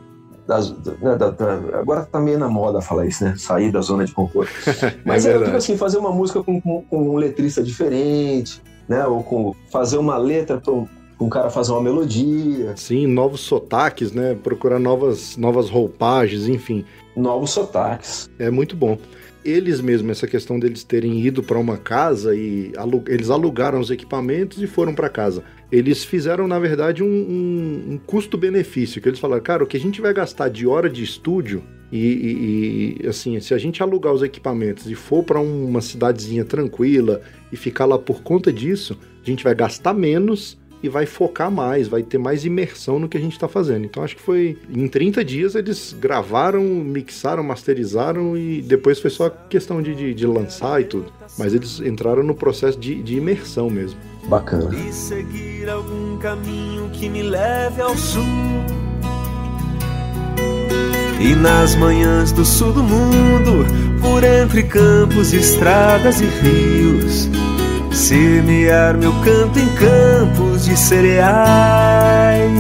das- 0.49 0.71
da- 0.71 0.93
né, 0.93 1.17
da- 1.17 1.31
da- 1.31 1.79
agora 1.81 2.05
tá 2.07 2.21
meio 2.21 2.39
na 2.39 2.49
moda 2.49 2.81
falar 2.81 3.05
isso, 3.05 3.25
né? 3.25 3.35
Sair 3.37 3.73
da 3.73 3.81
zona 3.81 4.05
de 4.05 4.13
conforto. 4.13 4.49
Mas 5.05 5.27
É 5.27 5.33
é, 5.33 5.35
eu 5.35 5.43
digo 5.45 5.57
assim, 5.57 5.77
fazer 5.77 5.99
uma 5.99 6.13
música 6.13 6.41
com, 6.41 6.61
com- 6.61 6.83
com 6.83 7.09
um 7.11 7.17
letrista 7.17 7.61
diferente, 7.65 8.63
né? 8.89 9.05
Ou 9.07 9.25
com 9.25 9.57
fazer 9.73 9.99
uma 9.99 10.17
letra 10.17 10.59
para 10.61 10.73
um, 10.73 10.87
um 11.19 11.29
cara 11.29 11.49
fazer 11.51 11.73
uma 11.73 11.83
melodia, 11.83 12.77
Sim, 12.77 13.07
novos 13.07 13.41
sotaques, 13.41 14.13
né? 14.13 14.35
Procurar 14.43 14.79
novas, 14.79 15.37
novas 15.37 15.69
roupagens, 15.71 16.49
enfim. 16.49 16.85
novos 17.17 17.51
sotaques. 17.51 18.29
É 18.39 18.51
muito 18.51 18.77
bom. 18.77 18.99
Eles 19.45 19.81
mesmo, 19.81 20.11
essa 20.11 20.27
questão 20.27 20.59
deles 20.59 20.83
terem 20.83 21.25
ido 21.25 21.41
para 21.43 21.57
uma 21.57 21.77
casa 21.77 22.35
e 22.35 22.73
alu- 22.77 23.05
eles 23.07 23.31
alugaram 23.31 23.79
os 23.79 23.91
equipamentos 23.93 24.61
e 24.61 24.67
foram 24.67 24.93
para 24.93 25.09
casa. 25.09 25.45
Eles 25.71 26.05
fizeram, 26.05 26.49
na 26.49 26.59
verdade, 26.59 27.03
um, 27.03 27.07
um- 27.07 27.93
um 27.93 27.99
custo-benefício. 27.99 29.01
Que 29.01 29.09
eles 29.09 29.21
falaram, 29.21 29.43
cara, 29.43 29.63
o 29.63 29.67
que 29.67 29.77
a 29.77 29.81
gente 29.81 30.01
vai 30.01 30.13
gastar 30.13 30.49
de 30.49 30.67
hora 30.67 30.91
de 30.91 31.03
estúdio 31.05 31.63
e, 31.93 31.99
e- 31.99 32.97
e, 33.05 33.09
assim, 33.09 33.39
se 33.39 33.55
a 33.55 33.59
gente 33.59 33.83
alugar 33.85 34.13
os 34.13 34.23
equipamentos 34.23 34.91
e 34.91 34.97
for 34.97 35.23
para 35.23 35.41
uma 35.41 35.81
cidadezinha 35.81 36.45
tranquila 36.45 37.21
e 37.53 37.57
ficar 37.57 37.85
lá 37.87 37.97
por 37.99 38.23
conta 38.23 38.53
disso, 38.53 38.99
a 39.25 39.31
gente 39.31 39.45
vai 39.45 39.55
gastar 39.55 39.95
menos 39.95 40.59
e 40.87 40.89
vai 40.89 41.05
focar 41.05 41.51
mais, 41.51 41.89
vai 41.89 42.03
ter 42.03 42.19
mais 42.19 42.45
imersão 42.45 42.99
no 42.99 43.09
que 43.09 43.17
a 43.17 43.21
gente 43.21 43.33
está 43.33 43.49
fazendo. 43.49 43.85
Então 43.85 44.03
acho 44.03 44.17
que 44.17 44.23
foi 44.23 44.57
em 44.73 44.87
30 44.89 45.25
dias 45.25 45.55
eles 45.55 45.95
gravaram, 45.99 46.63
mixaram, 46.63 47.43
masterizaram 47.43 48.37
e 48.37 48.63
depois 48.63 49.01
foi 49.01 49.11
só 49.11 49.29
questão 49.29 49.83
de, 49.83 49.95
de, 49.95 50.15
de 50.15 50.27
lançar 50.27 50.81
e 50.81 50.85
tudo. 50.85 51.13
Mas 51.39 51.53
eles 51.55 51.81
entraram 51.81 52.23
no 52.23 52.35
processo 52.35 52.79
de, 52.79 53.03
de 53.03 53.17
imersão 53.17 53.69
mesmo. 53.69 53.99
Bacana. 54.29 54.75
E 54.75 54.93
seguir 54.93 55.69
algum 55.69 56.19
caminho 56.19 56.89
que 56.91 57.09
me 57.09 57.23
leve 57.23 57.83
ao 57.83 57.97
sul. 57.97 58.23
E 61.21 61.35
nas 61.35 61.75
manhãs 61.75 62.31
do 62.31 62.45
sul 62.45 62.73
do 62.73 62.83
mundo, 62.83 63.65
por 64.01 64.23
entre 64.23 64.63
campos, 64.65 65.33
estradas 65.33 66.21
e 66.21 66.27
rios, 66.27 67.29
semear 67.97 68.97
meu 68.97 69.13
canto 69.25 69.59
em 69.59 69.69
campos 69.75 70.65
de 70.65 70.77
cereais. 70.77 72.51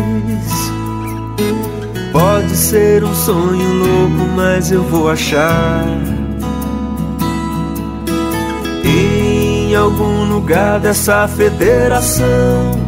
Pode 2.12 2.56
ser 2.56 3.04
um 3.04 3.14
sonho 3.14 3.74
louco, 3.74 4.32
mas 4.34 4.72
eu 4.72 4.82
vou 4.82 5.10
achar. 5.10 5.84
Em 8.84 9.74
algum 9.74 10.24
lugar 10.24 10.80
dessa 10.80 11.28
federação 11.28 12.86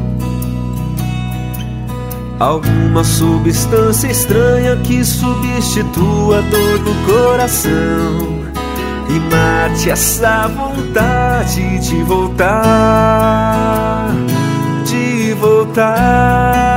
Alguma 2.39 3.03
substância 3.03 4.07
estranha 4.07 4.77
que 4.77 5.05
substitua 5.05 6.39
a 6.39 6.43
dor 6.43 6.79
do 6.79 6.95
coração 7.05 8.39
e 9.09 9.19
mate 9.19 9.91
essa 9.91 10.49
vontade 11.49 11.79
de 11.79 12.03
voltar, 12.05 12.61
de 14.85 15.35
voltar. 15.35 16.69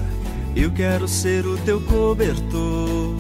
eu 0.56 0.72
quero 0.72 1.06
ser 1.06 1.46
o 1.46 1.58
teu 1.66 1.82
cobertor 1.82 3.18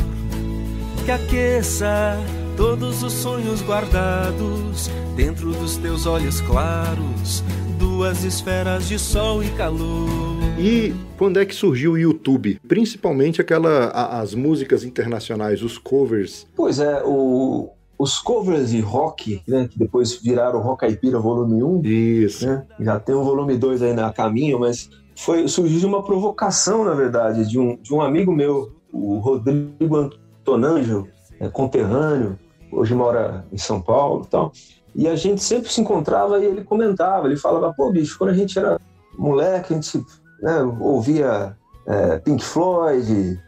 que 1.04 1.12
aqueça 1.12 2.18
todos 2.56 3.04
os 3.04 3.14
sonhos 3.14 3.62
guardados 3.62 4.90
dentro 5.16 5.52
dos 5.52 5.78
teus 5.78 6.06
olhos 6.06 6.42
claros, 6.42 7.44
duas 7.80 8.24
esferas 8.24 8.88
de 8.88 8.98
sol 9.00 9.44
e 9.44 9.50
calor. 9.52 10.18
E 10.60 10.94
quando 11.18 11.40
é 11.40 11.46
que 11.46 11.56
surgiu 11.56 11.94
o 11.94 11.98
YouTube? 11.98 12.60
Principalmente 12.68 13.42
aquela 13.42 13.86
a- 13.88 14.20
as 14.20 14.34
músicas 14.36 14.84
internacionais, 14.84 15.64
os 15.64 15.78
covers. 15.78 16.48
Pois 16.56 16.80
é, 16.80 17.02
o- 17.04 17.70
os 17.98 18.20
covers 18.20 18.70
de 18.72 18.80
rock, 18.80 19.42
né, 19.48 19.68
que 19.72 19.78
depois 19.78 20.16
viraram 20.22 20.60
Rock 20.62 20.82
Caipira 20.82 21.20
Volume 21.20 21.64
1, 21.64 21.82
Isso. 21.84 22.46
né? 22.46 22.64
Já 22.80 23.00
tem 23.00 23.16
o 23.16 23.24
volume 23.24 23.56
2 23.58 23.82
aí 23.82 23.94
na 23.94 24.12
caminho, 24.12 24.60
mas 24.60 24.90
foi 25.16 25.48
surgiu 25.48 25.80
de 25.80 25.86
uma 25.86 26.04
provocação, 26.04 26.84
na 26.84 26.94
verdade, 26.94 27.48
de 27.48 27.60
um, 27.60 27.78
de 27.82 27.94
um 27.94 28.02
amigo 28.02 28.32
meu, 28.32 28.72
o 28.92 29.20
Rodrigo 29.20 29.96
Antonangelo, 29.96 31.08
é, 31.41 31.49
conterrâneo, 31.49 32.38
hoje 32.71 32.93
mora 32.93 33.43
em 33.51 33.58
São 33.58 33.82
Paulo 33.82 34.23
e 34.25 34.27
tal. 34.27 34.51
E 34.93 35.08
a 35.08 35.15
gente 35.15 35.43
sempre 35.43 35.71
se 35.71 35.82
encontrava 35.82 36.39
e 36.39 36.45
ele 36.45 36.63
comentava, 36.63 37.27
ele 37.27 37.36
falava, 37.36 37.73
pô, 37.73 37.91
bicho, 37.91 38.17
quando 38.17 38.30
a 38.30 38.36
gente 38.36 38.58
era 38.60 38.80
moleque, 39.17 39.73
a 39.73 39.75
gente 39.75 40.06
né, 40.41 40.62
ouvia 40.80 41.58
é, 41.88 42.19
Pink 42.19 42.43
Floyd, 42.43 43.39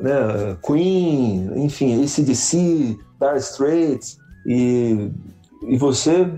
né, 0.00 0.56
Queen, 0.66 1.52
enfim, 1.64 2.02
ACDC, 2.02 2.98
Dire 3.20 3.38
Straits, 3.38 4.18
e, 4.44 5.10
e 5.62 5.76
você 5.76 6.28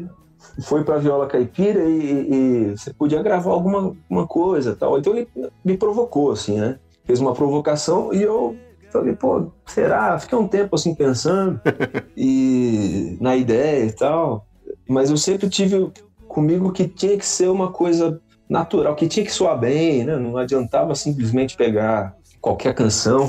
foi 0.63 0.85
para 0.85 0.99
viola 0.99 1.27
caipira 1.27 1.85
e, 1.85 2.29
e 2.73 2.77
você 2.77 2.93
podia 2.93 3.23
gravar 3.23 3.53
alguma 3.53 3.97
uma 4.11 4.27
coisa 4.27 4.75
tal. 4.75 4.99
Então 4.99 5.15
ele 5.15 5.29
me 5.65 5.77
provocou, 5.77 6.33
assim, 6.33 6.59
né? 6.59 6.79
Fez 7.05 7.21
uma 7.21 7.33
provocação 7.33 8.13
e 8.13 8.23
eu 8.23 8.57
falei, 9.01 9.15
pô, 9.15 9.53
será? 9.67 10.19
Fiquei 10.19 10.39
um 10.39 10.49
tempo 10.49 10.75
assim 10.75 10.95
pensando 10.95 11.61
e 12.17 13.17
na 13.21 13.37
ideia 13.37 13.85
e 13.85 13.93
tal. 13.93 14.47
Mas 14.89 15.11
eu 15.11 15.17
sempre 15.17 15.49
tive 15.49 15.91
comigo 16.27 16.73
que 16.73 16.87
tinha 16.87 17.17
que 17.17 17.27
ser 17.27 17.49
uma 17.49 17.71
coisa 17.71 18.21
natural, 18.49 18.95
que 18.95 19.09
tinha 19.09 19.25
que 19.25 19.33
soar 19.33 19.59
bem, 19.59 20.05
né? 20.05 20.17
Não 20.17 20.37
adiantava 20.37 20.95
simplesmente 20.95 21.57
pegar 21.57 22.15
qualquer 22.41 22.75
canção. 22.75 23.29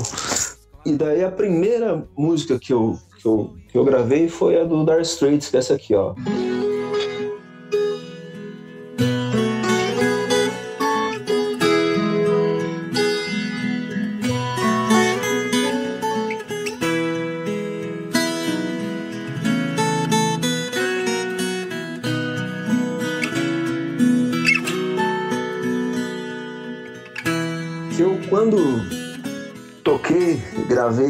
E 0.84 0.92
daí 0.92 1.22
a 1.22 1.30
primeira 1.30 2.06
música 2.16 2.58
que 2.58 2.72
eu, 2.72 2.98
que 3.20 3.26
eu, 3.26 3.54
que 3.68 3.76
eu 3.76 3.84
gravei 3.84 4.28
foi 4.28 4.58
a 4.58 4.64
do 4.64 4.84
Dire 4.84 5.02
Straits, 5.02 5.48
que 5.50 5.56
é 5.56 5.60
essa 5.60 5.74
aqui, 5.74 5.94
ó. 5.94 6.14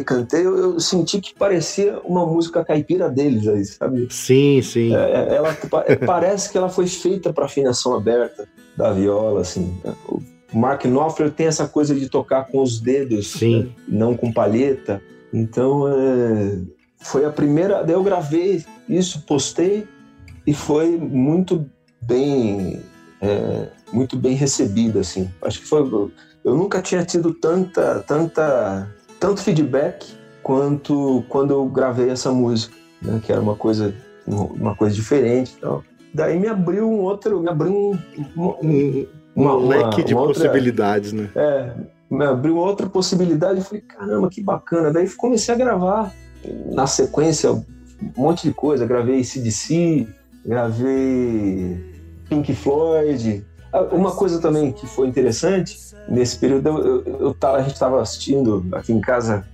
Cantei, 0.05 0.45
eu, 0.47 0.57
eu 0.57 0.81
senti 0.81 1.21
que 1.21 1.35
parecia 1.35 1.99
uma 2.05 2.25
música 2.27 2.65
caipira 2.65 3.09
deles 3.09 3.47
aí, 3.49 3.65
sabe? 3.65 4.07
Sim, 4.11 4.61
sim. 4.63 4.95
É, 4.95 5.35
ela 5.37 5.53
pa- 5.69 5.85
parece 6.07 6.51
que 6.51 6.59
ela 6.59 6.69
foi 6.69 6.87
feita 6.87 7.33
para 7.33 7.47
afinação 7.47 7.95
aberta 7.95 8.49
da 8.77 8.93
viola, 8.93 9.41
assim. 9.41 9.77
O 10.09 10.21
Mark 10.59 10.85
Knopfler 10.85 11.31
tem 11.31 11.47
essa 11.47 11.69
coisa 11.69 11.95
de 11.95 12.09
tocar 12.09 12.45
com 12.47 12.63
os 12.63 12.81
dedos, 12.81 13.33
Sim. 13.33 13.63
né? 13.65 13.69
não 13.89 14.17
com 14.17 14.33
palheta. 14.33 15.01
Então, 15.33 15.87
é, 15.89 16.59
foi 17.01 17.25
a 17.25 17.31
primeira. 17.31 17.83
Daí 17.85 17.95
eu 17.95 18.03
gravei 18.03 18.65
isso, 18.89 19.23
postei 19.27 19.87
e 20.47 20.53
foi 20.53 20.97
muito 20.97 21.65
bem, 22.03 22.83
é, 23.21 23.69
muito 23.93 24.17
bem 24.17 24.35
recebida, 24.35 25.01
assim. 25.01 25.31
Acho 25.43 25.61
que 25.61 25.67
foi. 25.67 25.81
Eu 26.45 26.57
nunca 26.57 26.81
tinha 26.81 27.05
tido 27.05 27.35
tanta, 27.35 28.03
tanta, 28.07 28.89
tanto 29.21 29.41
feedback 29.43 30.07
quanto 30.43 31.23
quando 31.29 31.53
eu 31.53 31.65
gravei 31.67 32.09
essa 32.11 32.33
música, 32.33 32.75
né? 33.03 33.21
Que 33.25 33.31
era 33.31 33.41
uma 33.41 33.55
coisa, 33.55 33.95
uma 34.27 34.75
coisa 34.75 34.95
diferente, 34.97 35.55
e 35.57 35.61
tal. 35.61 35.85
Daí 36.13 36.41
me 36.41 36.49
abriu 36.49 36.89
um 36.91 37.01
outro, 37.03 37.39
me 37.41 37.49
abriu 37.49 37.73
um, 37.73 37.99
um- 38.37 38.55
Um, 38.63 39.07
uma, 39.37 39.55
um 39.57 39.59
uma- 39.65 39.69
leque 39.69 40.03
de 40.03 40.15
uma 40.15 40.23
outra- 40.23 40.43
possibilidades, 40.43 41.13
né? 41.13 41.29
é, 41.37 41.73
me 42.11 42.25
abriu 42.25 42.57
outra 42.57 42.89
possibilidade. 42.89 43.59
Eu 43.61 43.65
falei, 43.65 43.83
caramba, 43.83 44.29
que 44.29 44.43
bacana. 44.43 44.91
Daí 44.93 45.09
comecei 45.11 45.55
a 45.55 45.59
gravar 45.59 46.13
na 46.73 46.87
sequência 46.89 47.53
um 47.53 47.63
monte 48.17 48.49
de 48.49 48.53
coisa. 48.55 48.85
Gravei 48.87 49.23
CDC, 49.23 50.09
gravei 50.45 51.79
Pink 52.29 52.53
Floyd. 52.55 53.45
Ah, 53.73 53.83
Uma 53.93 54.11
coisa 54.13 54.41
também 54.41 54.73
que 54.73 54.87
foi 54.87 55.07
interessante, 55.07 55.77
nesse 56.09 56.39
período 56.39 56.69
eu, 56.69 56.79
eu, 57.05 57.17
eu 57.21 57.35
tava, 57.35 57.59
a 57.59 57.63
gente 57.63 57.75
estava 57.75 58.01
assistindo 58.01 58.67
aqui 58.73 58.93
em 58.93 59.01
casa, 59.01 59.45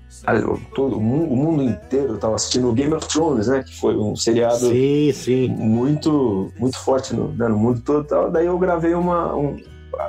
todo 0.74 0.96
o 0.96 1.00
mundo, 1.00 1.32
o 1.32 1.36
mundo 1.36 1.62
inteiro 1.62 2.14
estava 2.14 2.34
assistindo 2.34 2.68
o 2.68 2.72
Game 2.72 2.92
of 2.94 3.06
Thrones, 3.06 3.46
né? 3.48 3.62
Que 3.62 3.74
foi 3.78 3.96
um 3.96 4.16
seriado 4.16 4.68
Sim, 4.70 5.12
sim. 5.12 5.48
muito 5.48 6.50
muito 6.58 6.78
forte 6.78 7.14
no, 7.14 7.28
né, 7.28 7.46
no 7.48 7.58
mundo 7.58 7.80
todo 7.84 8.04
tal. 8.04 8.30
daí 8.30 8.46
eu 8.46 8.58
gravei 8.58 8.94
uma 8.94 9.34
um- 9.36 9.56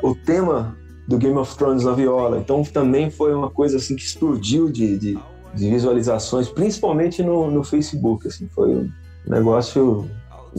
o 0.01 0.15
tema 0.15 0.75
do 1.07 1.17
Game 1.17 1.37
of 1.37 1.55
Thrones 1.57 1.83
na 1.83 1.91
viola 1.93 2.37
então 2.39 2.63
também 2.63 3.09
foi 3.09 3.33
uma 3.33 3.49
coisa 3.49 3.77
assim 3.77 3.95
que 3.95 4.03
explodiu 4.03 4.69
de, 4.69 4.97
de, 4.97 5.19
de 5.53 5.69
visualizações 5.69 6.49
principalmente 6.49 7.21
no, 7.23 7.49
no 7.51 7.63
Facebook 7.63 8.27
assim 8.27 8.47
foi 8.53 8.69
um- 8.69 8.89
Negócio 9.25 10.09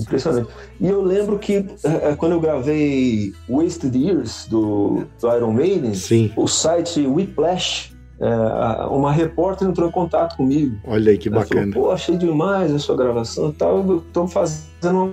impressionante. 0.03 0.49
E 0.80 0.88
eu 0.88 1.03
lembro 1.03 1.38
que 1.38 1.64
é, 1.84 2.14
quando 2.16 2.32
eu 2.32 2.40
gravei 2.40 3.32
Wasted 3.49 3.96
Years 3.96 4.46
do, 4.49 5.05
do 5.20 5.34
Iron 5.34 5.53
Maiden, 5.53 5.94
Sim. 5.94 6.32
o 6.36 6.46
site 6.46 7.07
Whiplash, 7.07 7.96
é, 8.20 8.86
uma 8.86 9.12
repórter 9.12 9.68
entrou 9.68 9.88
em 9.88 9.92
contato 9.92 10.36
comigo. 10.36 10.76
Olha 10.84 11.12
aí 11.12 11.18
que 11.18 11.28
Ela 11.28 11.40
bacana. 11.40 11.72
Falou, 11.72 11.88
Pô, 11.88 11.94
achei 11.94 12.16
demais 12.16 12.74
a 12.74 12.78
sua 12.78 12.96
gravação 12.96 13.51
e 13.51 13.53
tal. 13.53 13.78
Eu 13.78 14.05
tô 14.12 14.26
fazendo 14.26 14.68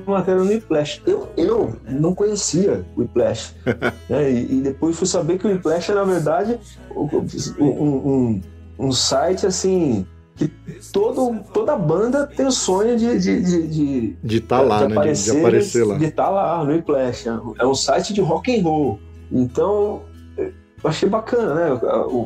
uma 0.07 0.17
matéria 0.17 0.41
no 0.41 0.49
Whiplash. 0.49 1.01
Eu, 1.05 1.29
eu 1.38 1.75
não 1.88 2.15
conhecia 2.15 2.83
o 2.95 3.01
Whiplash. 3.01 3.53
né? 4.09 4.31
e, 4.31 4.57
e, 4.57 4.61
depois 4.61 4.97
fui 4.97 5.07
saber 5.07 5.38
que 5.38 5.45
o 5.45 5.51
Whiplash 5.51 5.91
é, 5.91 5.95
na 5.95 6.03
verdade, 6.03 6.59
um, 6.95 7.65
um, 7.65 8.41
um 8.79 8.91
site 8.91 9.45
assim 9.45 10.05
que 10.36 10.51
todo, 10.91 11.39
toda 11.53 11.77
banda 11.77 12.27
tem 12.27 12.45
o 12.45 12.51
sonho 12.51 12.97
de 12.97 13.19
de 13.19 13.41
de, 13.41 13.67
de, 13.67 14.17
de 14.21 14.41
tá 14.41 14.61
lá, 14.61 14.79
de, 14.79 14.89
né? 14.89 14.95
Aparecer, 14.95 15.33
de, 15.33 15.39
aparecer 15.39 15.86
lá. 15.86 15.97
De 15.97 16.05
estar 16.05 16.25
tá 16.25 16.29
lá 16.29 16.63
no 16.63 16.71
Whiplash. 16.71 17.27
É 17.57 17.65
um 17.65 17.75
site 17.75 18.13
de 18.13 18.21
rock 18.21 18.57
and 18.57 18.63
roll. 18.63 18.99
Então, 19.31 20.01
eu 20.38 20.51
achei 20.83 21.07
bacana, 21.07 21.55
né? 21.55 21.79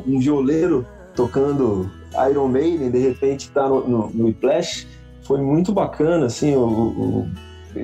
Um 0.06 0.18
violeiro 0.18 0.86
tocando 1.14 1.90
Iron 2.30 2.48
Maiden, 2.48 2.90
de 2.90 2.98
repente 2.98 3.50
tá 3.50 3.68
no, 3.68 3.86
no, 3.88 4.10
no. 4.10 4.34
Foi 5.22 5.40
muito 5.40 5.72
bacana, 5.72 6.26
assim. 6.26 6.56
O, 6.56 6.66
o, 6.66 7.30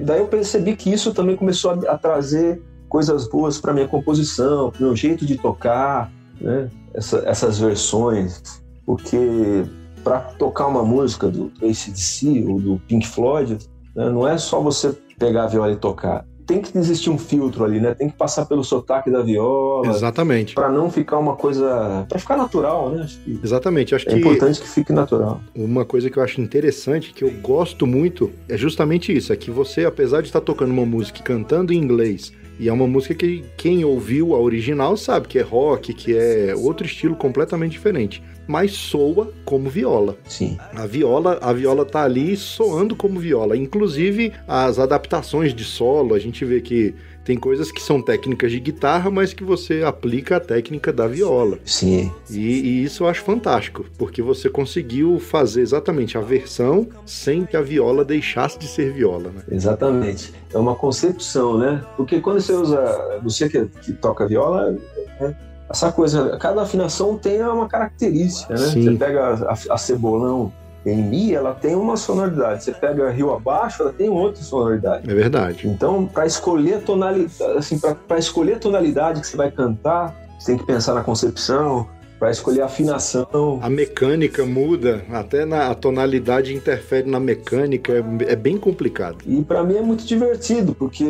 daí 0.02 0.20
eu 0.20 0.26
percebi 0.26 0.74
que 0.74 0.92
isso 0.92 1.14
também 1.14 1.36
começou 1.36 1.70
a, 1.70 1.92
a 1.92 1.98
trazer 1.98 2.60
coisas 2.88 3.28
boas 3.28 3.60
para 3.60 3.72
minha 3.72 3.86
composição, 3.86 4.70
pro 4.70 4.82
meu 4.82 4.96
jeito 4.96 5.24
de 5.24 5.36
tocar, 5.36 6.10
né? 6.40 6.68
Essa, 6.92 7.22
essas 7.26 7.58
versões. 7.58 8.60
Porque 8.84 9.64
para 10.06 10.20
tocar 10.20 10.68
uma 10.68 10.84
música 10.84 11.26
do, 11.26 11.50
ACDC 11.60 12.44
ou 12.46 12.60
do 12.60 12.80
Pink 12.86 13.04
Floyd, 13.08 13.58
né, 13.92 14.08
não 14.08 14.26
é 14.26 14.38
só 14.38 14.60
você 14.60 14.96
pegar 15.18 15.44
a 15.44 15.46
viola 15.48 15.72
e 15.72 15.76
tocar. 15.76 16.24
Tem 16.46 16.62
que 16.62 16.78
existir 16.78 17.10
um 17.10 17.18
filtro 17.18 17.64
ali, 17.64 17.80
né? 17.80 17.92
Tem 17.92 18.08
que 18.08 18.16
passar 18.16 18.46
pelo 18.46 18.62
sotaque 18.62 19.10
da 19.10 19.20
viola. 19.20 19.88
Exatamente. 19.88 20.54
Para 20.54 20.68
não 20.68 20.88
ficar 20.88 21.18
uma 21.18 21.34
coisa. 21.34 22.06
para 22.08 22.20
ficar 22.20 22.36
natural, 22.36 22.90
né? 22.90 23.02
Acho 23.02 23.18
Exatamente. 23.42 23.96
Acho 23.96 24.08
é 24.08 24.12
que 24.12 24.18
importante 24.20 24.60
que 24.60 24.68
fique 24.68 24.92
natural. 24.92 25.40
Uma 25.56 25.84
coisa 25.84 26.08
que 26.08 26.16
eu 26.16 26.22
acho 26.22 26.40
interessante, 26.40 27.12
que 27.12 27.24
eu 27.24 27.32
gosto 27.42 27.84
muito, 27.84 28.30
é 28.48 28.56
justamente 28.56 29.12
isso: 29.12 29.32
é 29.32 29.36
que 29.36 29.50
você, 29.50 29.86
apesar 29.86 30.20
de 30.20 30.28
estar 30.28 30.40
tocando 30.40 30.70
uma 30.70 30.86
música 30.86 31.18
e 31.18 31.22
cantando 31.22 31.72
em 31.72 31.78
inglês, 31.78 32.32
e 32.58 32.68
é 32.68 32.72
uma 32.72 32.86
música 32.86 33.14
que 33.14 33.44
quem 33.56 33.84
ouviu 33.84 34.34
a 34.34 34.40
original 34.40 34.96
sabe 34.96 35.28
que 35.28 35.38
é 35.38 35.42
rock, 35.42 35.92
que 35.92 36.16
é 36.16 36.54
outro 36.56 36.86
estilo 36.86 37.14
completamente 37.16 37.72
diferente 37.72 38.22
mas 38.46 38.72
soa 38.72 39.32
como 39.44 39.68
viola. 39.68 40.16
Sim. 40.24 40.56
A 40.74 40.86
viola, 40.86 41.38
a 41.42 41.52
viola 41.52 41.84
tá 41.84 42.04
ali 42.04 42.36
soando 42.36 42.94
como 42.94 43.18
viola. 43.18 43.56
Inclusive 43.56 44.32
as 44.46 44.78
adaptações 44.78 45.52
de 45.52 45.64
solo, 45.64 46.14
a 46.14 46.18
gente 46.18 46.44
vê 46.44 46.60
que 46.60 46.94
tem 47.26 47.36
coisas 47.36 47.72
que 47.72 47.82
são 47.82 48.00
técnicas 48.00 48.52
de 48.52 48.60
guitarra, 48.60 49.10
mas 49.10 49.32
que 49.32 49.42
você 49.42 49.82
aplica 49.82 50.36
a 50.36 50.40
técnica 50.40 50.92
da 50.92 51.08
viola. 51.08 51.58
Sim. 51.64 52.12
E, 52.30 52.38
e, 52.38 52.84
isso 52.84 53.02
eu 53.02 53.08
acho 53.08 53.22
fantástico, 53.22 53.84
porque 53.98 54.22
você 54.22 54.48
conseguiu 54.48 55.18
fazer 55.18 55.60
exatamente 55.60 56.16
a 56.16 56.20
versão 56.20 56.86
sem 57.04 57.44
que 57.44 57.56
a 57.56 57.60
viola 57.60 58.04
deixasse 58.04 58.56
de 58.56 58.68
ser 58.68 58.92
viola, 58.92 59.30
né? 59.30 59.42
Exatamente. 59.50 60.32
É 60.54 60.56
uma 60.56 60.76
concepção, 60.76 61.58
né? 61.58 61.84
Porque 61.96 62.20
quando 62.20 62.40
você 62.40 62.52
usa. 62.52 63.20
Você 63.24 63.48
que, 63.48 63.66
que 63.82 63.92
toca 63.92 64.28
viola, 64.28 64.78
é, 65.20 65.34
essa 65.68 65.90
coisa, 65.90 66.38
cada 66.38 66.62
afinação 66.62 67.18
tem 67.18 67.42
uma 67.42 67.66
característica, 67.66 68.54
né? 68.54 68.66
Sim. 68.68 68.84
Você 68.84 68.96
pega 68.96 69.34
a, 69.34 69.74
a, 69.74 69.76
cebolão 69.76 70.52
em 70.90 71.02
Mi, 71.02 71.34
ela 71.34 71.52
tem 71.52 71.74
uma 71.74 71.96
sonoridade. 71.96 72.64
Você 72.64 72.72
pega 72.72 73.10
Rio 73.10 73.32
abaixo, 73.32 73.82
ela 73.82 73.92
tem 73.92 74.08
outra 74.08 74.42
sonoridade. 74.42 75.10
É 75.10 75.14
verdade. 75.14 75.68
Então, 75.68 76.06
para 76.06 76.26
escolher 76.26 76.74
a 76.74 76.80
tonalidade, 76.80 77.58
assim, 77.58 77.78
para 77.78 78.18
escolher 78.18 78.54
a 78.54 78.58
tonalidade 78.58 79.20
que 79.20 79.26
você 79.26 79.36
vai 79.36 79.50
cantar, 79.50 80.14
você 80.38 80.52
tem 80.52 80.58
que 80.58 80.64
pensar 80.64 80.94
na 80.94 81.02
concepção, 81.02 81.88
para 82.18 82.30
escolher 82.30 82.62
a 82.62 82.66
afinação. 82.66 83.58
A 83.62 83.68
mecânica 83.68 84.44
muda, 84.44 85.04
até 85.10 85.44
na 85.44 85.70
a 85.70 85.74
tonalidade 85.74 86.54
interfere 86.54 87.08
na 87.08 87.20
mecânica, 87.20 87.92
é, 87.92 88.32
é 88.32 88.36
bem 88.36 88.56
complicado. 88.56 89.18
E 89.26 89.42
para 89.42 89.62
mim 89.62 89.76
é 89.76 89.82
muito 89.82 90.06
divertido, 90.06 90.74
porque 90.74 91.04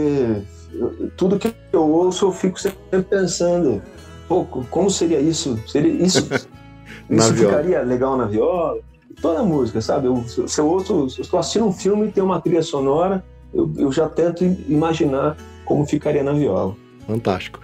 eu, 0.72 1.10
tudo 1.16 1.38
que 1.38 1.52
eu 1.72 1.88
ouço 1.88 2.26
eu 2.26 2.32
fico 2.32 2.60
sempre 2.60 3.02
pensando, 3.02 3.82
pô, 4.28 4.44
como 4.44 4.90
seria 4.90 5.20
isso? 5.20 5.58
Seria 5.66 5.92
isso? 5.92 6.28
isso 7.10 7.34
ficaria 7.34 7.82
legal 7.82 8.16
na 8.16 8.24
viola? 8.24 8.80
Toda 9.20 9.42
música, 9.42 9.80
sabe? 9.80 10.06
Eu, 10.06 10.22
se 10.26 10.60
eu 10.60 10.68
ouço, 10.68 11.08
se 11.10 11.22
eu 11.32 11.38
assistindo 11.38 11.66
um 11.66 11.72
filme 11.72 12.08
e 12.08 12.12
tem 12.12 12.22
uma 12.22 12.40
trilha 12.40 12.62
sonora, 12.62 13.24
eu, 13.52 13.72
eu 13.76 13.92
já 13.92 14.08
tento 14.08 14.44
imaginar 14.44 15.36
como 15.64 15.86
ficaria 15.86 16.22
na 16.22 16.32
viola. 16.32 16.76
Fantástico. 17.06 17.60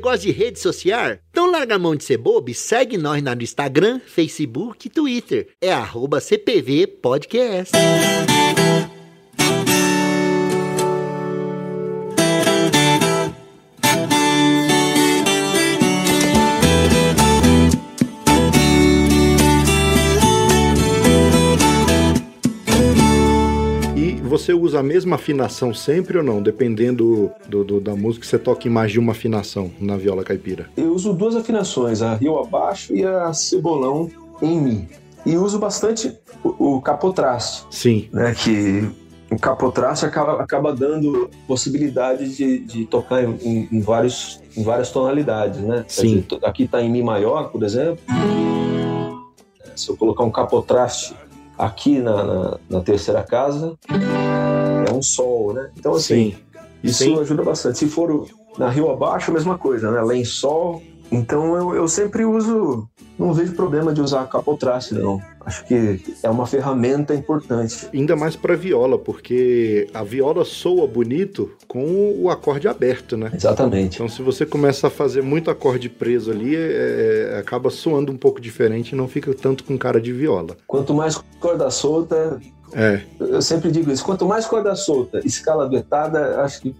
Gosta 0.00 0.18
de 0.18 0.30
rede 0.30 0.58
social? 0.58 1.18
Então 1.30 1.50
larga 1.50 1.74
a 1.74 1.78
mão 1.78 1.94
de 1.94 2.04
ser 2.04 2.16
bobo 2.16 2.50
e 2.50 2.54
segue 2.54 2.96
nós 2.96 3.22
no 3.22 3.42
Instagram, 3.42 4.00
Facebook 4.00 4.86
e 4.86 4.90
Twitter. 4.90 5.48
É 5.60 5.72
arroba 5.72 6.20
CPV 6.20 6.86
Podcast. 6.86 7.76
Você 24.50 24.52
usa 24.52 24.80
a 24.80 24.82
mesma 24.82 25.16
afinação 25.16 25.72
sempre 25.72 26.18
ou 26.18 26.24
não? 26.24 26.42
Dependendo 26.42 27.30
do, 27.48 27.64
do, 27.64 27.80
da 27.80 27.94
música, 27.94 28.26
você 28.26 28.38
toca 28.38 28.66
em 28.66 28.70
mais 28.70 28.90
de 28.90 28.98
uma 28.98 29.12
afinação 29.12 29.70
na 29.78 29.96
viola 29.96 30.24
caipira? 30.24 30.68
Eu 30.76 30.92
uso 30.92 31.12
duas 31.12 31.36
afinações, 31.36 32.02
a 32.02 32.14
Rio 32.14 32.38
abaixo 32.38 32.94
e 32.94 33.04
a 33.04 33.32
Cebolão 33.32 34.10
em 34.42 34.60
Mi. 34.60 34.88
E 35.24 35.36
uso 35.36 35.58
bastante 35.58 36.18
o, 36.42 36.76
o 36.76 36.82
capotraste. 36.82 37.64
Sim. 37.70 38.08
Né, 38.12 38.34
que 38.34 38.88
o 39.30 39.38
capotraste 39.38 40.04
acaba, 40.04 40.42
acaba 40.42 40.74
dando 40.74 41.30
possibilidade 41.46 42.34
de, 42.34 42.58
de 42.58 42.86
tocar 42.86 43.22
em, 43.22 43.68
em, 43.70 43.80
vários, 43.80 44.40
em 44.56 44.64
várias 44.64 44.90
tonalidades, 44.90 45.60
né? 45.60 45.84
Sim. 45.86 46.24
Dizer, 46.28 46.44
aqui 46.44 46.64
está 46.64 46.82
em 46.82 46.90
Mi 46.90 47.02
maior, 47.02 47.50
por 47.50 47.62
exemplo. 47.62 48.02
Se 49.76 49.90
eu 49.90 49.96
colocar 49.96 50.24
um 50.24 50.30
capotraste 50.30 51.14
aqui 51.60 51.98
na, 51.98 52.24
na, 52.24 52.58
na, 52.68 52.80
terceira 52.80 53.22
casa 53.22 53.76
é 53.88 54.29
um 55.00 55.02
sol, 55.02 55.52
né? 55.52 55.70
Então, 55.76 55.94
assim, 55.94 56.32
Sim. 56.32 56.36
isso 56.82 57.04
Sim. 57.04 57.18
ajuda 57.18 57.42
bastante. 57.42 57.78
Se 57.78 57.86
for 57.86 58.26
na 58.58 58.68
rio 58.68 58.90
abaixo, 58.90 59.30
a 59.30 59.34
mesma 59.34 59.58
coisa, 59.58 59.90
né? 59.90 60.00
Lençol. 60.02 60.82
Então, 61.10 61.56
eu, 61.56 61.74
eu 61.74 61.88
sempre 61.88 62.24
uso. 62.24 62.88
Não 63.18 63.34
vejo 63.34 63.52
problema 63.52 63.92
de 63.92 64.00
usar 64.00 64.26
capotraste, 64.28 64.94
não. 64.94 65.20
Acho 65.44 65.66
que 65.66 66.00
é 66.22 66.30
uma 66.30 66.46
ferramenta 66.46 67.14
importante. 67.14 67.88
Ainda 67.92 68.14
mais 68.14 68.36
para 68.36 68.54
viola, 68.54 68.96
porque 68.98 69.88
a 69.92 70.02
viola 70.02 70.44
soa 70.44 70.86
bonito 70.86 71.50
com 71.66 72.14
o 72.18 72.30
acorde 72.30 72.68
aberto, 72.68 73.16
né? 73.16 73.30
Exatamente. 73.34 73.96
Então, 73.96 74.08
se 74.08 74.22
você 74.22 74.46
começa 74.46 74.86
a 74.86 74.90
fazer 74.90 75.22
muito 75.22 75.50
acorde 75.50 75.88
preso 75.88 76.30
ali, 76.30 76.54
é, 76.54 77.32
é, 77.34 77.38
acaba 77.38 77.68
soando 77.68 78.12
um 78.12 78.16
pouco 78.16 78.40
diferente 78.40 78.92
e 78.92 78.94
não 78.94 79.08
fica 79.08 79.34
tanto 79.34 79.64
com 79.64 79.76
cara 79.76 80.00
de 80.00 80.12
viola. 80.12 80.56
Quanto 80.66 80.94
mais 80.94 81.18
corda 81.40 81.70
solta, 81.70 82.40
É, 82.72 83.00
Eu 83.18 83.42
sempre 83.42 83.70
digo 83.70 83.90
isso, 83.90 84.04
quanto 84.04 84.24
mais 84.26 84.46
corda 84.46 84.74
solta, 84.76 85.20
escala 85.24 85.68
duetada, 85.68 86.40
acho 86.42 86.60
que 86.62 86.76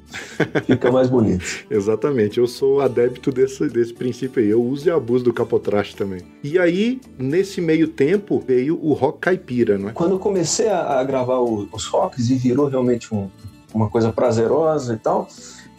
fica 0.64 0.90
mais 0.92 1.08
bonito. 1.08 1.44
exatamente. 1.70 2.38
Eu 2.38 2.46
sou 2.46 2.80
adepto 2.80 3.32
desse, 3.32 3.68
desse 3.68 3.92
princípio 3.92 4.42
aí. 4.42 4.48
Eu 4.50 4.62
uso 4.62 4.88
e 4.88 4.90
abuso 4.90 5.24
do 5.24 5.32
capotraste 5.32 5.96
também. 5.96 6.20
E 6.44 6.58
aí, 6.58 7.00
nesse 7.18 7.60
meio 7.60 7.88
tempo, 7.88 8.42
veio 8.46 8.78
o 8.80 8.92
rock 8.92 9.18
caipira, 9.20 9.76
não 9.78 9.88
é? 9.88 9.92
Quando 9.92 10.12
eu 10.12 10.18
comecei 10.18 10.68
a, 10.68 11.00
a 11.00 11.04
gravar 11.04 11.38
o- 11.40 11.68
os 11.72 11.84
rocks 11.86 12.30
e 12.30 12.34
virou 12.36 12.68
realmente 12.68 13.12
um- 13.14 13.28
uma 13.74 13.88
coisa 13.88 14.12
prazerosa 14.12 14.94
e 14.94 14.98
tal, 14.98 15.28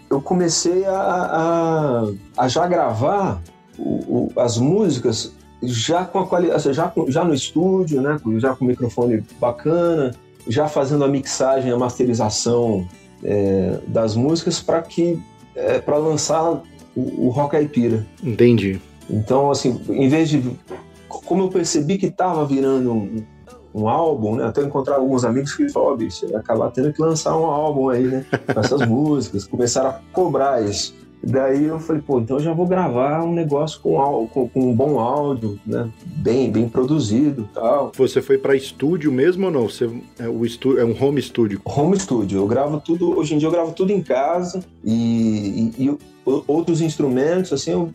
eu 0.10 0.22
comecei 0.22 0.86
a, 0.86 0.92
a- 0.98 2.12
a 2.38 2.48
já 2.48 2.68
gravar 2.68 3.42
o- 3.78 4.28
o- 4.36 4.40
as 4.40 4.58
músicas 4.58 5.32
já 5.62 6.06
com 6.06 6.20
a 6.20 6.28
qualidade, 6.28 6.74
já, 6.74 6.88
com- 6.88 7.10
já 7.10 7.24
no 7.24 7.34
estúdio, 7.34 8.02
né, 8.02 8.18
com- 8.24 8.40
já 8.40 8.56
com 8.56 8.66
microfone 8.66 9.24
bacana, 9.40 10.12
já 10.48 10.68
fazendo 10.68 11.04
a 11.04 11.08
mixagem, 11.08 11.72
a 11.72 11.78
masterização 11.78 12.88
é, 13.24 13.78
das 13.88 14.16
músicas 14.16 14.60
para 14.60 14.82
que 14.82 15.20
para 15.86 15.98
lançar 15.98 16.44
o, 16.96 17.28
o 17.28 17.30
rock 17.30 17.52
caipira. 17.52 18.06
Entendi. 18.24 18.82
Então, 19.10 19.52
assim, 19.52 19.80
em 19.90 20.08
vez 20.10 20.30
de. 20.30 20.42
Como 21.08 21.44
eu 21.44 21.50
percebi 21.50 21.98
que 21.98 22.06
estava 22.08 22.46
virando 22.46 22.92
um, 22.94 23.24
um 23.76 23.88
álbum, 23.90 24.38
né? 24.38 24.46
Até 24.46 24.62
encontrar 24.64 24.96
alguns 24.96 25.24
amigos 25.26 25.54
que 25.54 25.70
falaram: 25.70 25.94
ó, 25.94 25.98
bicho, 25.98 26.26
acabar 26.36 26.72
tendo 26.72 26.92
que 26.94 27.02
lançar 27.02 27.38
um 27.38 27.46
álbum 27.46 27.90
aí, 27.90 28.04
né? 28.04 28.26
Com 28.54 28.60
essas 28.60 28.82
músicas. 28.88 29.46
Começaram 29.46 29.90
a 29.90 30.00
cobrar 30.14 30.64
isso. 30.64 30.96
Daí 31.24 31.66
eu 31.66 31.80
falei, 31.80 32.02
pô, 32.02 32.20
então 32.20 32.38
eu 32.38 32.44
já 32.44 32.54
vou 32.54 32.66
gravar 32.66 33.24
um 33.24 33.34
negócio 33.34 33.80
com, 33.82 34.28
com, 34.34 34.48
com 34.50 34.70
um 34.72 34.76
bom 34.76 35.00
áudio, 35.00 35.60
né? 35.66 35.90
Bem, 36.06 36.52
bem 36.52 36.68
produzido 36.68 37.48
e 37.52 37.54
tal. 37.54 37.92
Você 37.96 38.22
foi 38.22 38.38
pra 38.38 38.56
estúdio 38.56 39.12
mesmo 39.12 39.46
ou 39.46 39.52
não? 39.52 39.70
Você, 39.70 39.90
é, 40.20 40.28
o 40.28 40.46
estúdio, 40.46 40.80
é 40.80 40.86
um 40.86 40.96
home 41.00 41.22
studio. 41.22 41.62
Home 41.66 42.00
studio, 42.00 42.40
eu 42.40 42.48
gravo 42.48 42.80
tudo, 42.84 43.18
hoje 43.18 43.36
em 43.36 43.38
dia 43.38 43.48
eu 43.48 43.52
gravo 43.52 43.72
tudo 43.74 43.92
em 43.92 44.02
casa 44.02 44.64
e, 44.84 45.72
e- 45.78 45.86
e 45.88 45.98
outros 46.48 46.82
instrumentos, 46.82 47.52
assim, 47.54 47.72
eu, 47.72 47.90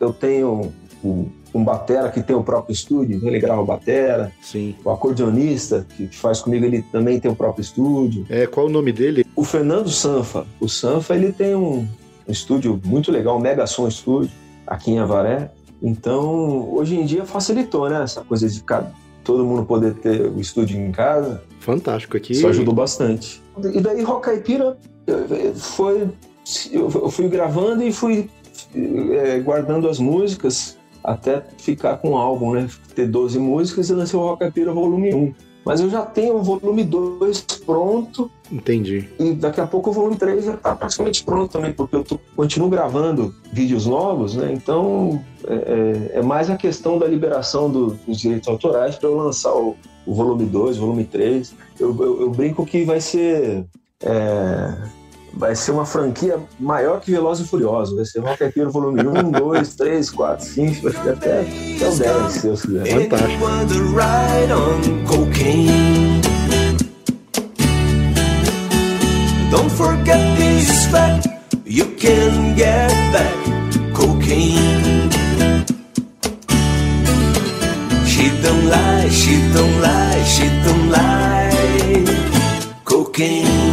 eu 0.00 0.12
tenho 0.12 0.70
um, 1.04 1.26
um 1.54 1.64
batera 1.64 2.10
que 2.10 2.22
tem 2.22 2.34
o 2.34 2.42
próprio 2.42 2.72
estúdio, 2.72 3.16
então 3.16 3.28
ele 3.28 3.38
grava 3.40 3.64
batera, 3.64 4.32
Sim. 4.42 4.74
o 4.84 4.90
acordeonista 4.90 5.86
que 5.96 6.08
faz 6.08 6.40
comigo, 6.40 6.64
ele 6.64 6.82
também 6.92 7.18
tem 7.20 7.30
o 7.30 7.34
próprio 7.36 7.62
estúdio. 7.62 8.26
É, 8.28 8.46
qual 8.46 8.66
o 8.66 8.68
nome 8.68 8.92
dele? 8.92 9.24
O 9.36 9.44
Fernando 9.44 9.88
Sanfa, 9.90 10.46
o 10.60 10.68
Sanfa 10.68 11.14
ele 11.14 11.32
tem 11.32 11.54
um, 11.54 11.86
um 12.28 12.32
estúdio 12.32 12.80
muito 12.84 13.10
legal, 13.10 13.36
um 13.36 13.40
Mega 13.40 13.66
Som 13.66 13.88
Estúdio, 13.88 14.30
aqui 14.66 14.90
em 14.90 14.98
Avaré. 14.98 15.50
Então, 15.82 16.72
hoje 16.74 16.96
em 16.96 17.04
dia 17.04 17.24
facilitou, 17.24 17.88
né? 17.88 18.02
Essa 18.02 18.22
coisa 18.22 18.48
de 18.48 18.62
cada, 18.62 18.92
todo 19.24 19.44
mundo 19.44 19.64
poder 19.64 19.94
ter 19.94 20.26
o 20.26 20.38
estúdio 20.38 20.78
em 20.78 20.92
casa. 20.92 21.42
Fantástico 21.60 22.16
aqui. 22.16 22.34
Isso 22.34 22.46
ajudou 22.46 22.74
bastante. 22.74 23.42
E 23.72 23.80
daí 23.80 24.02
Rock 24.02 24.26
Caipira 24.26 24.76
eh, 25.06 25.52
foi. 25.54 26.08
Eu 26.72 27.10
fui 27.10 27.28
gravando 27.28 27.82
e 27.82 27.92
fui 27.92 28.28
eh, 28.74 29.38
guardando 29.40 29.88
as 29.88 29.98
músicas 29.98 30.76
até 31.02 31.42
ficar 31.58 31.98
com 31.98 32.10
o 32.10 32.16
álbum, 32.16 32.52
né? 32.52 32.68
Ter 32.94 33.06
12 33.06 33.38
músicas 33.38 33.88
e 33.88 33.94
lancei 33.94 34.18
o 34.18 34.36
Caipira 34.36 34.72
volume 34.72 35.14
1. 35.14 35.34
Mas 35.68 35.80
eu 35.80 35.90
já 35.90 36.00
tenho 36.00 36.36
o 36.36 36.42
volume 36.42 36.82
2 36.82 37.42
pronto 37.66 38.30
Entendi. 38.50 39.06
e 39.20 39.34
daqui 39.34 39.60
a 39.60 39.66
pouco 39.66 39.90
o 39.90 39.92
volume 39.92 40.16
3 40.16 40.46
já 40.46 40.54
está 40.54 40.74
praticamente 40.74 41.22
pronto 41.22 41.52
também, 41.52 41.74
porque 41.74 41.94
eu 41.94 42.02
tô- 42.02 42.18
continuo 42.34 42.70
gravando 42.70 43.34
vídeos 43.52 43.84
novos, 43.84 44.34
né? 44.34 44.50
Então 44.50 45.22
é, 45.46 45.54
é- 46.14 46.18
é 46.20 46.22
mais 46.22 46.48
a 46.48 46.56
questão 46.56 46.98
da 46.98 47.06
liberação 47.06 47.70
do- 47.70 47.98
dos 48.06 48.18
direitos 48.18 48.48
autorais 48.48 48.96
para 48.96 49.10
eu 49.10 49.16
lançar 49.18 49.54
o, 49.54 49.76
o 50.06 50.14
volume 50.14 50.46
2, 50.46 50.78
volume 50.78 51.04
3. 51.04 51.54
Eu, 51.78 51.94
eu- 52.02 52.20
eu 52.22 52.30
brinco 52.30 52.64
que 52.64 52.84
vai 52.84 53.00
ser. 53.02 53.66
é, 54.02 54.74
vai 55.38 55.54
ser 55.54 55.70
uma 55.70 55.86
franquia 55.86 56.40
maior 56.58 57.00
que 57.00 57.12
Veloz 57.12 57.38
e 57.38 57.44
Furioso. 57.44 57.94
Vai 57.94 58.04
ser 58.04 58.18
Rock 58.18 58.38
Caipira 58.38 58.68
volume 58.68 59.00
1, 59.06 59.30
2, 59.30 59.74
3, 59.76 60.10
4, 60.10 60.44
5, 60.44 60.82
vai 60.82 60.92
ficar 60.92 61.10
até, 61.12 61.40
até 61.40 61.88
o 61.88 61.96
10, 61.96 62.32
se 62.32 62.42
Deus 62.42 62.62
quiser. 62.62 63.08
Fantástico. 63.08 63.46
Don't 69.50 69.70
forget 69.70 70.36
this 70.36 70.86
fact, 70.90 71.28
you 71.64 71.86
can 71.96 72.54
get 72.54 72.90
back 73.12 73.34
cocaine. 73.94 75.08
She 78.04 78.28
don't 78.42 78.66
lie, 78.68 79.08
she 79.08 79.40
don't 79.54 79.80
lie, 79.80 80.22
she 80.24 80.48
don't 80.64 80.90
lie. 80.90 82.04
Cocaine. 82.84 83.67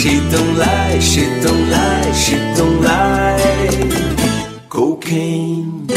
She 0.00 0.18
don't 0.30 0.56
lie, 0.56 0.98
she 0.98 1.26
don't 1.42 1.68
lie, 1.68 2.12
she 2.12 2.34
don't 2.56 2.80
lie. 2.80 4.64
Cocaine. 4.70 5.89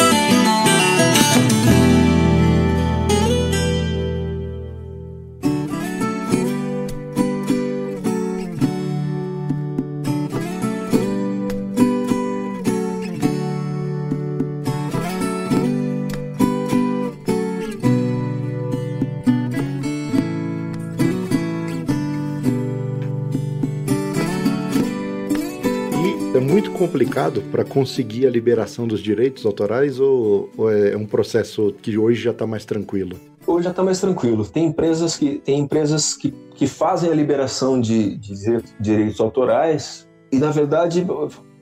Complicado 26.83 27.41
para 27.49 27.63
conseguir 27.63 28.27
a 28.27 28.29
liberação 28.29 28.85
dos 28.85 28.99
direitos 29.01 29.45
autorais 29.45 29.99
ou, 30.01 30.49
ou 30.57 30.69
é 30.69 30.97
um 30.97 31.05
processo 31.05 31.73
que 31.81 31.97
hoje 31.97 32.21
já 32.21 32.31
está 32.31 32.45
mais 32.45 32.65
tranquilo? 32.65 33.17
Hoje 33.47 33.63
já 33.65 33.69
está 33.69 33.81
mais 33.83 34.01
tranquilo. 34.01 34.45
Tem 34.45 34.65
empresas 34.65 35.15
que, 35.15 35.37
tem 35.39 35.59
empresas 35.59 36.13
que, 36.13 36.33
que 36.55 36.67
fazem 36.67 37.09
a 37.09 37.15
liberação 37.15 37.79
de, 37.79 38.17
de 38.17 38.33
dire- 38.35 38.63
direitos 38.79 39.19
autorais 39.21 40.07
e, 40.31 40.37
na 40.37 40.51
verdade, 40.51 41.01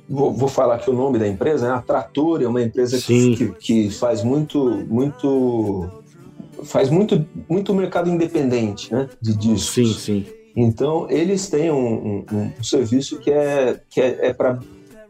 vou, 0.10 0.34
vou 0.34 0.48
falar 0.48 0.76
aqui 0.76 0.90
o 0.90 0.94
nome 0.94 1.20
da 1.20 1.28
empresa, 1.28 1.68
né? 1.68 1.74
a 1.76 1.82
Trator 1.82 2.42
é 2.42 2.48
uma 2.48 2.62
empresa 2.62 2.98
que, 3.00 3.36
que, 3.36 3.48
que 3.60 3.90
faz 3.92 4.24
muito, 4.24 4.60
muito, 4.90 5.88
faz 6.64 6.90
muito, 6.90 7.24
muito 7.48 7.74
mercado 7.76 8.10
independente, 8.10 8.92
né? 8.92 9.08
De 9.22 9.36
discos. 9.38 9.70
Sim, 9.72 9.94
sim. 9.94 10.26
Então, 10.56 11.06
eles 11.10 11.48
têm 11.48 11.72
um, 11.72 12.26
um- 12.32 12.52
um 12.60 12.64
serviço 12.64 13.20
que 13.20 13.30
é, 13.32 13.80
que 13.90 14.02
é, 14.02 14.28
é 14.28 14.34
para 14.34 14.60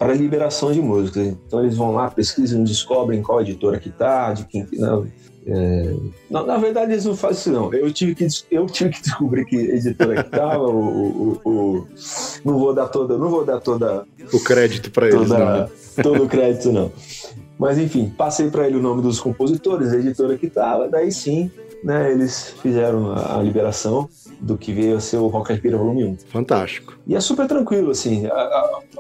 para 0.02 0.16
liberação 0.16 0.72
de 0.72 0.82
músicas. 0.82 1.28
Então, 1.28 1.60
eles 1.64 1.78
vão 1.78 1.92
lá, 1.92 2.10
pesquisam, 2.10 2.64
descobrem 2.64 3.22
qual 3.22 3.40
editora 3.40 3.80
que 3.80 3.92
tá, 3.92 4.34
de 4.34 4.46
quem... 4.46 4.68
Não, 4.74 5.06
é, 5.46 5.94
na, 6.28 6.44
na 6.44 6.58
verdade, 6.58 6.92
eles 6.94 7.06
não 7.06 7.16
fazem 7.16 7.38
isso, 7.40 7.52
não. 7.52 7.72
Eu 7.72 7.94
tive 7.94 8.16
que, 8.16 8.26
eu 8.50 8.66
tive 8.66 8.90
que 8.90 9.02
descobrir 9.04 9.46
que 9.46 9.56
editora 9.56 10.24
que 10.24 10.30
tava, 10.32 10.64
o, 10.68 11.40
o- 11.44 11.50
o- 11.50 11.88
não 12.44 12.58
vou 12.58 12.74
dar 12.74 12.88
toda, 12.88 13.16
não 13.16 13.30
vou 13.30 13.46
dar 13.46 13.60
toda, 13.60 14.04
O 14.34 14.40
crédito 14.40 14.90
para 14.90 15.08
eles, 15.08 15.30
não, 15.30 15.38
né? 15.38 15.70
todo 16.02 16.24
o 16.24 16.28
crédito, 16.28 16.72
não. 16.72 16.92
Mas 17.60 17.78
enfim, 17.78 18.12
passei 18.18 18.50
para 18.50 18.66
ele 18.68 18.78
o 18.78 18.82
nome 18.82 19.04
dos 19.04 19.20
compositores, 19.20 19.94
a 19.94 19.98
editora 19.98 20.36
que 20.36 20.50
tava, 20.50 20.90
daí 20.90 21.12
sim, 21.12 21.52
né, 21.84 22.12
eles 22.12 22.56
fizeram 22.60 23.12
a, 23.12 23.38
a 23.38 23.44
liberação 23.44 24.10
do 24.42 24.58
que 24.58 24.74
veio 24.74 24.98
a 24.98 25.00
ser 25.00 25.18
o 25.18 25.28
Rock 25.28 25.50
Caipira 25.50 25.78
Volume 25.78 26.04
1. 26.04 26.18
Fantástico. 26.30 26.98
E 27.06 27.16
é 27.16 27.20
super 27.20 27.48
tranquilo, 27.48 27.92
assim, 27.92 28.24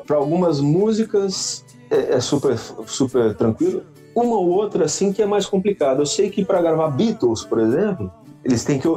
para 0.05 0.15
algumas 0.17 0.61
músicas 0.61 1.65
é, 1.89 2.13
é 2.15 2.19
super, 2.19 2.57
super 2.85 3.35
tranquilo, 3.35 3.83
uma 4.15 4.35
ou 4.35 4.47
outra, 4.49 4.85
assim, 4.85 5.11
que 5.11 5.21
é 5.21 5.25
mais 5.25 5.45
complicado. 5.45 6.01
Eu 6.01 6.05
sei 6.05 6.29
que 6.29 6.45
para 6.45 6.61
gravar 6.61 6.89
Beatles, 6.89 7.43
por 7.43 7.59
exemplo, 7.59 8.11
eles 8.45 8.63
têm 8.63 8.79
que. 8.79 8.87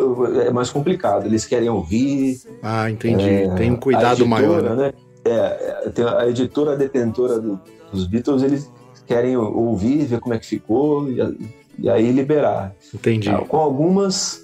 É 0.46 0.50
mais 0.50 0.70
complicado, 0.70 1.26
eles 1.26 1.44
querem 1.46 1.68
ouvir, 1.68 2.38
Ah, 2.62 2.90
entendi. 2.90 3.24
é, 3.28 3.48
Tem 3.54 3.70
um 3.72 3.76
cuidado 3.76 4.22
editora, 4.22 4.28
maior. 4.28 4.62
Né? 4.62 4.74
né? 4.76 4.92
É, 5.26 5.90
é, 5.96 6.08
a 6.18 6.28
editora 6.28 6.76
detentora 6.76 7.40
do- 7.40 7.58
dos 7.90 8.06
Beatles, 8.06 8.42
eles 8.42 8.70
querem 9.06 9.36
ouvir, 9.36 10.04
ver 10.04 10.20
como 10.20 10.34
é 10.34 10.38
que 10.38 10.46
ficou 10.46 11.08
e, 11.10 11.18
e 11.78 11.88
aí 11.88 12.10
liberar. 12.12 12.74
Entendi. 12.92 13.30
Ah, 13.30 13.38
Com 13.38 13.56
algumas 13.56 14.42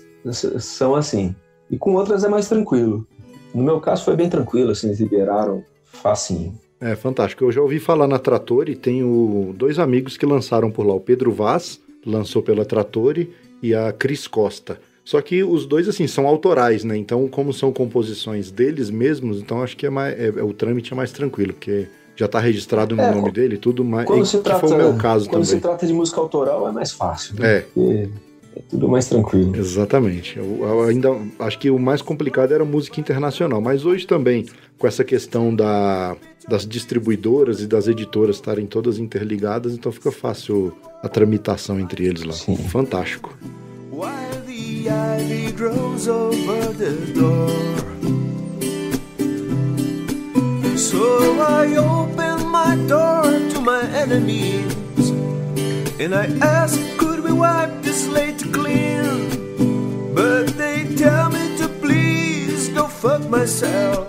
são 0.61 0.95
assim. 0.95 1.35
E 1.71 1.79
com 1.79 1.95
outras 1.95 2.25
é 2.25 2.29
mais 2.29 2.49
tranquilo. 2.49 3.07
No 3.55 3.63
meu 3.63 3.81
caso 3.81 4.05
foi 4.05 4.17
bem 4.17 4.29
tranquilo, 4.29 4.71
assim, 4.71 4.89
eles 4.89 5.01
liberaram 5.01 5.63
facinho. 5.85 6.55
É 6.81 6.95
fantástico. 6.97 7.45
Eu 7.45 7.53
já 7.53 7.61
ouvi 7.61 7.79
falar 7.79 8.07
na 8.07 8.19
Trattori, 8.19 8.75
tenho 8.75 9.55
dois 9.57 9.79
amigos 9.79 10.17
que 10.17 10.25
lançaram 10.25 10.71
por 10.71 10.87
lá. 10.87 10.95
O 10.95 11.01
Pedro 11.01 11.31
Vaz 11.33 11.79
lançou 12.07 12.43
pela 12.43 12.65
Trattori 12.65 13.31
e 13.63 13.75
a 13.75 13.93
Cris 13.93 14.27
Costa. 14.27 14.81
Só 15.05 15.21
que 15.21 15.43
os 15.43 15.67
dois, 15.67 15.89
assim, 15.89 16.07
são 16.07 16.27
autorais, 16.27 16.85
né? 16.85 16.97
Então, 16.97 17.27
como 17.29 17.53
são 17.53 17.73
composições 17.73 18.51
deles 18.51 18.89
mesmos, 18.91 19.41
então 19.41 19.63
acho 19.63 19.77
que 19.77 19.85
é 19.87 19.91
mais, 19.91 20.19
é- 20.19 20.29
é- 20.29 20.43
o 20.43 20.53
trâmite 20.55 20.93
é 20.93 20.97
mais 20.97 21.11
tranquilo, 21.13 21.53
porque 21.53 21.87
já 22.17 22.29
tá 22.29 22.39
registrado 22.39 22.95
no 22.95 23.03
É, 23.03 23.15
nome 23.15 23.31
dele 23.33 23.57
tudo 23.59 23.85
mais. 23.85 24.07
Quando 24.07 24.25
se 24.25 24.39
que 24.39 24.45
trata, 24.45 24.61
foi 24.61 24.73
o 24.73 24.77
meu 24.79 24.95
caso 24.97 25.29
quando 25.29 25.45
se 25.45 25.51
também. 25.51 25.63
trata 25.63 25.87
de 25.87 25.93
música 25.93 26.21
autoral 26.21 26.69
é 26.69 26.73
mais 26.73 26.93
fácil. 26.93 27.35
né? 27.41 27.57
É, 27.57 27.61
Porque 27.75 28.09
é 28.57 28.63
tudo 28.69 28.89
mais 28.89 29.09
tranquilo. 29.09 29.55
Exatamente. 29.57 30.39
Eu, 30.39 30.59
eu 30.63 30.83
ainda 30.83 31.09
acho 31.39 31.59
que 31.59 31.71
o 31.71 31.79
mais 31.79 32.03
complicado 32.03 32.53
era 32.53 32.63
a 32.63 32.67
música 32.67 33.01
internacional, 33.01 33.61
mas 33.61 33.85
hoje 33.85 34.07
também, 34.07 34.47
com 34.79 34.87
essa 34.87 35.05
questão 35.05 35.55
da, 35.55 36.17
das 36.49 36.67
distribuidoras 36.67 37.61
e 37.61 37.67
das 37.67 37.87
editoras 37.87 38.37
estarem 38.37 38.67
todas 38.67 38.99
interligadas, 38.99 39.75
então 39.75 39.93
fica 39.93 40.11
fácil 40.11 40.73
a 41.03 41.09
tramitação 41.09 41.79
entre 41.79 42.07
eles 42.07 42.25
lá. 42.25 42.33
Sim. 42.33 42.57
Fantástico. 42.57 43.37
While 43.93 44.09
the 44.47 44.89
ivy 44.89 45.53
grows 45.53 46.09
over 46.09 46.75
the 46.77 46.93
door. 47.15 47.51
So 50.77 51.37
I 51.41 51.77
open 51.77 52.49
my 52.51 52.75
door 52.89 53.23
to 53.53 53.61
my 53.61 53.83
enemies 53.95 54.65
and 56.01 56.15
I 56.15 56.27
ask, 56.41 56.81
wipe 57.41 57.83
the 57.83 57.93
slate 57.93 58.45
clean? 58.53 60.15
But 60.15 60.57
they 60.59 60.85
tell 60.97 61.31
me 61.31 61.57
to 61.59 61.69
please 61.81 62.69
go 62.69 62.87
fuck 62.87 63.23
myself. 63.29 64.07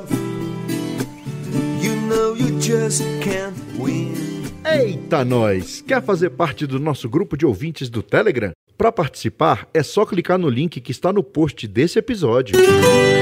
You 1.79 1.95
know 2.09 2.35
you 2.35 2.59
just 2.59 3.03
can't 3.21 3.55
win. 3.79 4.43
Eita, 4.63 5.25
nós! 5.25 5.81
Quer 5.81 6.03
fazer 6.03 6.31
parte 6.31 6.67
do 6.67 6.79
nosso 6.79 7.09
grupo 7.09 7.35
de 7.35 7.45
ouvintes 7.45 7.89
do 7.89 8.03
Telegram? 8.03 8.51
Para 8.77 8.91
participar, 8.91 9.67
é 9.73 9.83
só 9.83 10.05
clicar 10.05 10.37
no 10.37 10.49
link 10.49 10.79
que 10.81 10.91
está 10.91 11.13
no 11.13 11.23
post 11.23 11.67
desse 11.67 11.99
episódio. 11.99 12.55
E 12.59 13.20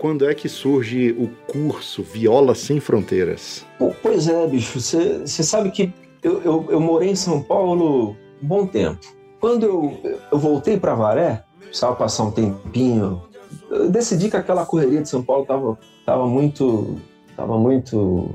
quando 0.00 0.28
é 0.28 0.34
que 0.34 0.48
surge 0.48 1.12
o 1.12 1.28
curso 1.46 2.02
Viola 2.02 2.54
Sem 2.54 2.80
Fronteiras? 2.80 3.66
Pois 4.02 4.26
é, 4.26 4.46
bicho, 4.46 4.80
você 4.80 5.42
sabe 5.42 5.70
que 5.70 5.92
eu, 6.22 6.40
eu, 6.42 6.66
eu 6.70 6.80
morei 6.80 7.10
em 7.10 7.16
São 7.16 7.42
Paulo 7.42 8.16
um 8.42 8.46
bom 8.46 8.66
tempo. 8.66 8.98
Quando 9.38 9.64
eu, 9.64 10.00
eu 10.32 10.38
voltei 10.38 10.78
para 10.78 10.94
Varé, 10.94 11.44
precisava 11.58 11.94
passar 11.96 12.24
um 12.24 12.30
tempinho, 12.30 13.22
eu 13.70 13.90
decidi 13.90 14.30
que 14.30 14.36
aquela 14.36 14.64
correria 14.64 15.02
de 15.02 15.08
São 15.08 15.22
Paulo 15.22 15.44
tava, 15.44 15.78
tava 16.04 16.26
muito. 16.26 16.98
tava 17.36 17.58
muito. 17.58 18.34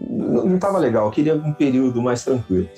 não 0.00 0.58
tava 0.58 0.78
legal, 0.78 1.06
eu 1.06 1.12
queria 1.12 1.34
um 1.36 1.52
período 1.52 2.02
mais 2.02 2.24
tranquilo. 2.24 2.68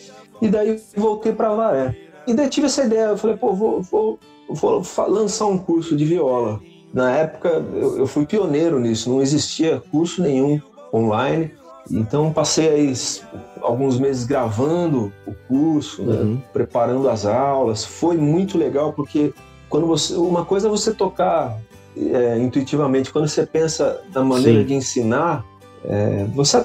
E 0.42 0.48
daí 0.48 0.78
voltei 0.94 1.32
para 1.32 1.54
Varé. 1.54 1.96
E 2.26 2.34
daí 2.34 2.50
tive 2.50 2.66
essa 2.66 2.84
ideia, 2.84 3.06
eu 3.06 3.18
falei, 3.18 3.36
pô, 3.36 3.54
vou, 3.54 3.82
vou, 3.82 4.18
vou 4.50 4.82
lançar 5.08 5.46
um 5.46 5.56
curso 5.56 5.96
de 5.96 6.04
viola. 6.04 6.60
Na 6.96 7.10
época 7.10 7.48
eu, 7.74 7.98
eu 7.98 8.06
fui 8.06 8.24
pioneiro 8.24 8.80
nisso, 8.80 9.10
não 9.10 9.20
existia 9.20 9.82
curso 9.92 10.22
nenhum 10.22 10.58
online. 10.92 11.50
Então 11.92 12.32
passei 12.32 12.68
aí 12.70 12.92
alguns 13.60 13.98
meses 13.98 14.24
gravando 14.24 15.12
o 15.26 15.34
curso, 15.46 16.02
né, 16.02 16.16
Uhum. 16.22 16.40
preparando 16.54 17.06
as 17.10 17.26
aulas. 17.26 17.84
Foi 17.84 18.16
muito 18.16 18.56
legal 18.56 18.94
porque 18.94 19.34
quando 19.68 19.86
você, 19.86 20.14
uma 20.14 20.42
coisa 20.46 20.68
é 20.68 20.70
você 20.70 20.94
tocar 20.94 21.58
é, 21.98 22.38
intuitivamente, 22.38 23.12
quando 23.12 23.28
você 23.28 23.44
pensa 23.44 24.00
da 24.10 24.24
maneira 24.24 24.60
Sim. 24.60 24.66
de 24.66 24.74
ensinar, 24.74 25.44
é, 25.84 26.24
você, 26.34 26.64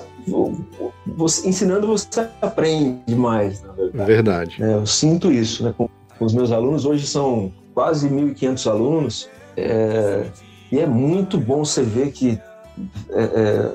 você- 1.08 1.48
ensinando 1.50 1.88
você 1.88 2.28
aprende 2.42 3.14
mais, 3.16 3.62
na 3.64 3.74
verdade. 3.74 4.06
Verdade. 4.08 4.64
É, 4.64 4.74
eu 4.76 4.86
sinto 4.86 5.30
isso 5.32 5.64
né, 5.66 5.74
com, 5.78 5.90
com 6.18 6.26
os 6.26 6.34
meus 6.34 6.52
alunos. 6.54 6.86
Hoje 6.86 7.06
são 7.06 7.52
quase 7.74 8.10
1.500 8.10 8.70
alunos. 8.70 9.30
É, 9.62 10.26
e 10.72 10.80
é 10.80 10.86
muito 10.88 11.38
bom 11.38 11.64
você 11.66 11.82
ver 11.84 12.12
que 12.12 12.40
é, 13.10 13.24
é, 13.24 13.72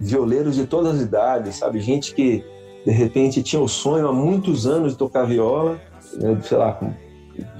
violeiros 0.00 0.54
de 0.56 0.66
todas 0.66 0.96
as 0.96 1.02
idades, 1.02 1.56
sabe? 1.56 1.80
Gente 1.80 2.14
que 2.14 2.44
de 2.84 2.92
repente 2.92 3.42
tinha 3.42 3.60
o 3.60 3.68
sonho 3.68 4.08
há 4.08 4.12
muitos 4.12 4.66
anos 4.66 4.92
de 4.92 4.98
tocar 4.98 5.24
viola, 5.24 5.78
né, 6.14 6.38
sei 6.42 6.56
lá, 6.58 6.72
com 6.72 6.92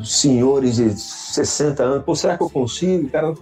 senhores 0.05 0.77
de 0.77 0.91
60 0.99 1.83
anos. 1.83 2.05
Pô, 2.05 2.15
será 2.15 2.37
que 2.37 2.43
eu 2.43 2.51
consigo? 2.51 3.07
O 3.07 3.11
cara 3.11 3.35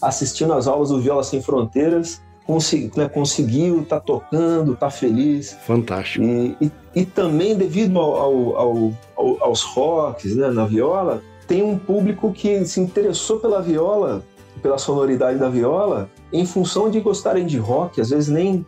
assistindo 0.00 0.52
às 0.52 0.66
aulas 0.66 0.88
do 0.90 1.00
Viola 1.00 1.22
Sem 1.22 1.40
Fronteiras, 1.42 2.20
consi- 2.46 2.90
né, 2.96 3.08
conseguiu, 3.08 3.84
tá 3.84 3.98
tocando, 4.00 4.76
tá 4.76 4.90
feliz. 4.90 5.56
Fantástico. 5.66 6.24
E, 6.24 6.56
e, 6.60 6.72
e 6.94 7.04
também 7.06 7.56
devido 7.56 7.98
ao- 7.98 8.56
ao- 8.56 8.92
ao- 9.16 9.36
aos 9.42 9.62
rocks 9.62 10.34
né, 10.36 10.50
na 10.50 10.64
viola, 10.66 11.22
tem 11.46 11.62
um 11.62 11.78
público 11.78 12.32
que 12.32 12.64
se 12.64 12.80
interessou 12.80 13.38
pela 13.38 13.60
viola, 13.60 14.22
pela 14.62 14.78
sonoridade 14.78 15.38
da 15.38 15.48
viola, 15.48 16.10
em 16.32 16.46
função 16.46 16.90
de 16.90 17.00
gostarem 17.00 17.46
de 17.46 17.58
rock, 17.58 18.00
às 18.00 18.10
vezes 18.10 18.28
nem 18.28 18.64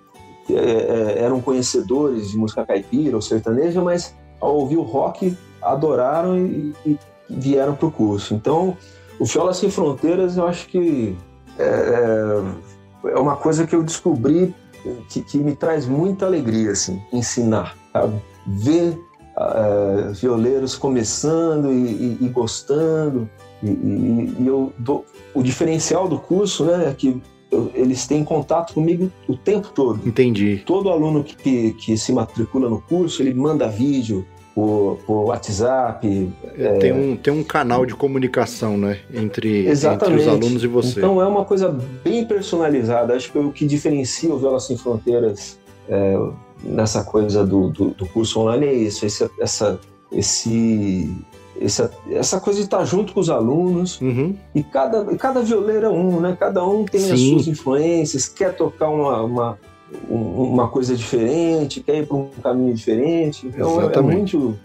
é, 0.51 0.55
é, 0.55 1.23
eram 1.23 1.41
conhecedores 1.41 2.31
de 2.31 2.37
música 2.37 2.65
caipira 2.65 3.17
ou 3.17 3.23
sertaneja, 3.23 3.83
mas 3.83 4.15
ao 4.41 4.55
ouvir 4.57 4.77
o 4.77 4.83
rock 4.83 5.37
adoraram 5.63 6.39
e, 6.39 6.75
e 6.85 6.99
vieram 7.29 7.75
para 7.75 7.89
o 7.89 7.91
curso. 7.91 8.35
Então, 8.35 8.77
o 9.19 9.25
Viola 9.25 9.55
Sem 9.55 9.71
Fronteiras, 9.71 10.37
eu 10.37 10.47
acho 10.47 10.69
que 10.69 11.17
é, 11.59 12.43
é 13.07 13.19
uma 13.19 13.37
coisa 13.37 13.67
que 13.67 13.75
eu 13.75 13.83
descobri 13.83 14.55
que, 15.09 15.23
que 15.23 15.39
me 15.39 15.55
traz 15.57 15.87
muita 15.87 16.27
alegria, 16.27 16.73
assim, 16.73 17.03
ensinar, 17.13 17.77
sabe? 17.93 18.21
Ver 18.47 18.99
ah, 19.37 20.11
violeiros 20.15 20.75
começando 20.77 21.73
e, 21.73 21.77
e- 21.77 22.19
e 22.23 22.29
gostando. 22.29 23.29
E, 23.63 23.69
e- 23.69 24.35
eu 24.47 24.73
dou- 24.79 25.05
o 25.35 25.43
diferencial 25.43 26.09
do 26.09 26.19
curso, 26.19 26.65
né, 26.65 26.89
é 26.89 26.95
que 26.95 27.21
eu- 27.51 27.71
eles 27.75 28.07
têm 28.07 28.25
contato 28.25 28.75
comigo 28.75 29.11
o 29.29 29.37
tempo 29.37 29.69
todo. 29.75 30.01
Entendi. 30.07 30.63
Todo 30.67 30.91
aluno 30.91 31.23
que, 31.23 31.73
que, 31.75 31.97
se 31.97 32.13
matricula 32.13 32.69
no 32.69 32.81
curso, 32.81 33.23
ele 33.23 33.33
manda 33.35 33.69
vídeo 33.69 34.27
por, 34.55 34.99
por 35.07 35.25
WhatsApp. 35.27 36.33
É, 36.59 36.73
Tem, 36.79 36.93
um, 36.93 37.15
tem 37.17 37.33
um 37.33 37.45
canal 37.45 37.85
de 37.87 37.95
comunicação, 37.95 38.77
né? 38.79 38.99
Entre, 39.13 39.61
entre 39.61 39.69
Exatamente. 39.71 40.23
os 40.23 40.29
alunos 40.29 40.65
e 40.65 40.67
você. 40.67 40.99
Então 40.99 41.21
é 41.21 41.27
uma 41.27 41.45
coisa 41.45 41.69
bem 42.03 42.25
personalizada. 42.25 43.15
Acho 43.15 43.31
que 43.31 43.39
o 43.39 43.53
que 43.53 43.67
diferencia 43.67 44.33
o 44.33 44.39
Viola 44.39 44.59
Sem 44.59 44.77
Fronteiras 44.79 45.59
é, 45.89 46.17
nessa 46.67 47.03
coisa 47.05 47.45
do, 47.47 47.71
do, 47.71 47.89
do 47.91 48.07
curso 48.07 48.41
online 48.41 48.67
é 48.67 48.73
isso, 48.75 49.05
esse, 49.07 49.29
essa, 49.41 49.79
esse, 50.13 51.15
essa, 51.61 51.91
essa 52.11 52.41
coisa 52.41 52.59
de 52.59 52.65
estar 52.65 52.85
junto 52.85 53.13
com 53.13 53.21
os 53.21 53.31
alunos. 53.31 54.01
Uhum. 54.01 54.35
E 54.55 54.63
cada, 54.63 55.05
cada 55.17 55.41
violeiro 55.43 55.87
é 55.87 55.91
um, 55.91 56.21
né? 56.21 56.37
Cada 56.39 56.67
um 56.67 56.85
tem 56.85 57.01
as 57.11 57.19
Sim. 57.19 57.31
suas 57.35 57.47
influências, 57.49 58.29
quer 58.29 58.55
tocar 58.55 58.89
uma, 58.89 59.23
uma, 59.23 59.59
um- 60.11 60.43
uma 60.53 60.69
coisa 60.69 60.95
diferente, 60.97 61.81
quer 61.81 61.99
ir 61.99 62.07
para 62.07 62.17
um 62.17 62.29
caminho 62.43 62.75
diferente. 62.75 63.47
Então 63.47 63.71
é- 63.71 63.75
é, 63.75 63.79
Exatamente. 63.87 64.37
muito 64.37 64.59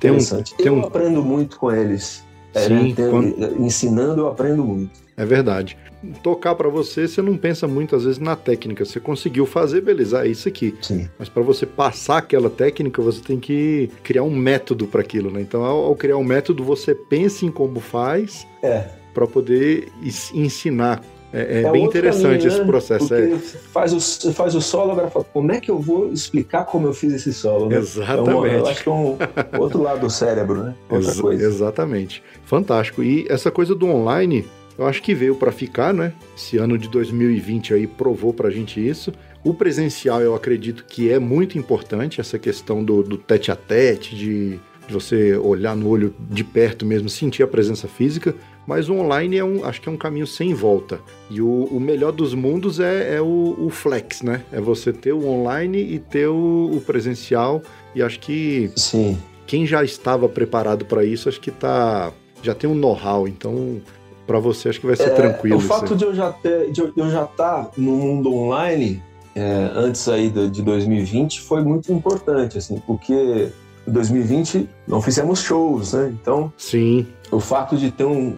Tem 0.00 0.10
um- 0.10 0.14
interessante. 0.14 0.54
tem 0.54 0.66
eu 0.66 0.74
um- 0.74 0.80
aprendo 0.84 1.22
muito 1.22 1.58
com 1.58 1.70
eles. 1.72 2.24
É, 2.54 2.60
Sim, 2.60 2.94
né? 2.96 3.10
Quando- 3.10 3.62
Ensinando, 3.62 4.22
eu 4.22 4.28
aprendo 4.28 4.64
muito. 4.64 4.90
É 5.16 5.24
verdade. 5.26 5.76
Tocar 6.22 6.54
pra 6.54 6.68
você, 6.68 7.08
você 7.08 7.20
não 7.20 7.36
pensa 7.36 7.66
muitas 7.66 8.04
vezes 8.04 8.18
na 8.20 8.36
técnica. 8.36 8.84
Você 8.84 9.00
conseguiu 9.00 9.44
fazer, 9.46 9.80
beleza, 9.80 10.24
é 10.24 10.28
isso 10.28 10.48
aqui. 10.48 10.76
Sim. 10.80 11.08
Mas 11.18 11.28
pra 11.28 11.42
você 11.42 11.66
passar 11.66 12.18
aquela 12.18 12.48
técnica, 12.48 13.02
você 13.02 13.20
tem 13.20 13.38
que 13.40 13.90
criar 14.04 14.22
um 14.22 14.30
método 14.34 14.86
para 14.86 15.00
aquilo, 15.00 15.28
né? 15.30 15.40
Então, 15.40 15.64
ao, 15.64 15.86
ao 15.86 15.96
criar 15.96 16.16
um 16.16 16.22
método, 16.24 16.62
você 16.62 16.94
pensa 16.94 17.44
em 17.44 17.50
como 17.50 17.80
faz 17.80 18.46
É. 18.62 18.84
para 19.12 19.26
poder 19.26 19.88
ens- 20.02 20.32
ensinar. 20.32 21.02
É, 21.32 21.60
é 21.60 21.62
É 21.64 21.70
bem 21.70 21.84
interessante 21.84 22.22
caminho, 22.22 22.48
esse 22.48 22.58
né? 22.60 22.64
processo. 22.64 23.08
Porque 23.08 23.22
É. 23.22 23.36
faz, 23.72 23.92
o, 23.92 24.32
faz 24.32 24.54
o 24.54 24.60
solo, 24.62 24.92
agora 24.92 25.08
fala, 25.10 25.24
como 25.32 25.52
é 25.52 25.60
que 25.60 25.70
eu 25.70 25.78
vou 25.78 26.10
explicar 26.12 26.64
como 26.64 26.86
eu 26.86 26.94
fiz 26.94 27.12
esse 27.12 27.32
solo? 27.32 27.68
né? 27.68 27.76
Exatamente. 27.78 28.54
eu 28.54 28.66
acho 28.66 28.82
que 28.82 28.88
é 28.88 28.92
um 28.92 29.18
outro 29.58 29.82
lado 29.82 30.00
do 30.00 30.10
cérebro, 30.10 30.62
né? 30.62 30.74
Outra 30.88 31.10
Exa- 31.10 31.22
coisa. 31.22 31.44
Exatamente. 31.44 32.22
Fantástico. 32.44 33.02
E 33.02 33.26
essa 33.28 33.50
coisa 33.50 33.74
do 33.74 33.86
online, 33.86 34.46
eu 34.78 34.86
acho 34.86 35.02
que 35.02 35.14
veio 35.14 35.34
para 35.34 35.52
ficar, 35.52 35.92
né? 35.92 36.12
Esse 36.36 36.56
ano 36.56 36.78
de 36.78 36.88
2020 36.88 37.74
aí 37.74 37.86
provou 37.86 38.32
pra 38.32 38.48
gente 38.50 38.80
isso. 38.86 39.12
O 39.44 39.52
presencial, 39.52 40.20
eu 40.22 40.34
acredito 40.34 40.84
que 40.88 41.10
é 41.12 41.18
muito 41.18 41.58
importante, 41.58 42.20
essa 42.20 42.38
questão 42.38 42.82
do, 42.82 43.02
do 43.02 43.16
tete 43.18 43.50
a 43.52 43.56
tete, 43.56 44.16
de, 44.16 44.50
de 44.86 44.92
você 44.92 45.36
olhar 45.36 45.76
no 45.76 45.88
olho 45.88 46.14
de 46.18 46.42
perto 46.42 46.84
mesmo, 46.86 47.08
sentir 47.08 47.42
a 47.42 47.46
presença 47.46 47.86
física. 47.86 48.34
Mas 48.68 48.90
o 48.90 48.96
online 48.96 49.38
é 49.38 49.42
um, 49.42 49.64
acho 49.64 49.80
que 49.80 49.88
é 49.88 49.92
um 49.92 49.96
caminho 49.96 50.26
sem 50.26 50.52
volta. 50.52 51.00
E 51.30 51.40
o, 51.40 51.64
o 51.70 51.80
melhor 51.80 52.12
dos 52.12 52.34
mundos 52.34 52.78
é, 52.78 53.14
é 53.16 53.20
o, 53.20 53.56
o 53.58 53.70
flex, 53.70 54.20
né? 54.20 54.42
É 54.52 54.60
você 54.60 54.92
ter 54.92 55.14
o 55.14 55.26
online 55.26 55.78
e 55.78 55.98
ter 55.98 56.26
o, 56.26 56.70
o 56.74 56.78
presencial. 56.82 57.62
E 57.94 58.02
acho 58.02 58.20
que 58.20 58.70
Sim. 58.76 59.16
quem 59.46 59.64
já 59.66 59.82
estava 59.82 60.28
preparado 60.28 60.84
para 60.84 61.02
isso, 61.02 61.30
acho 61.30 61.40
que 61.40 61.50
tá 61.50 62.12
já 62.42 62.54
tem 62.54 62.68
um 62.68 62.74
know-how, 62.74 63.26
então 63.26 63.80
para 64.26 64.38
você 64.38 64.68
acho 64.68 64.80
que 64.80 64.86
vai 64.86 64.96
ser 64.96 65.14
tranquilo. 65.14 65.54
É, 65.54 65.56
O 65.56 65.60
isso 65.60 65.68
fato 65.68 65.96
de 65.96 66.04
eu 66.04 66.14
já 66.14 66.30
ter, 66.30 66.70
de 66.70 66.82
eu, 66.82 67.10
já 67.10 67.24
estar 67.24 67.70
no 67.74 67.92
mundo 67.96 68.34
online 68.34 69.02
é, 69.34 69.70
antes 69.74 70.06
aí 70.10 70.28
de, 70.28 70.50
de 70.50 70.60
2020 70.60 71.40
foi 71.40 71.64
muito 71.64 71.90
importante, 71.90 72.58
assim, 72.58 72.82
porque 72.86 73.48
em 73.86 73.90
2020 73.90 74.68
não 74.86 75.00
fizemos 75.00 75.40
shows, 75.40 75.94
né? 75.94 76.14
Então 76.20 76.52
Sim, 76.58 77.06
o 77.32 77.40
fato 77.40 77.74
de 77.74 77.90
ter 77.90 78.04
um 78.04 78.36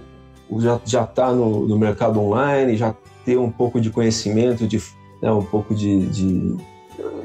já 0.59 0.81
já 0.85 1.05
estar 1.05 1.33
no, 1.33 1.67
no 1.67 1.79
mercado 1.79 2.21
online, 2.21 2.77
já 2.77 2.95
ter 3.25 3.39
um 3.39 3.51
pouco 3.51 3.81
de 3.81 3.91
conhecimento 3.91 4.67
de 4.67 4.83
né, 5.21 5.31
um 5.31 5.45
pouco 5.45 5.75
de, 5.75 6.07
de, 6.07 6.57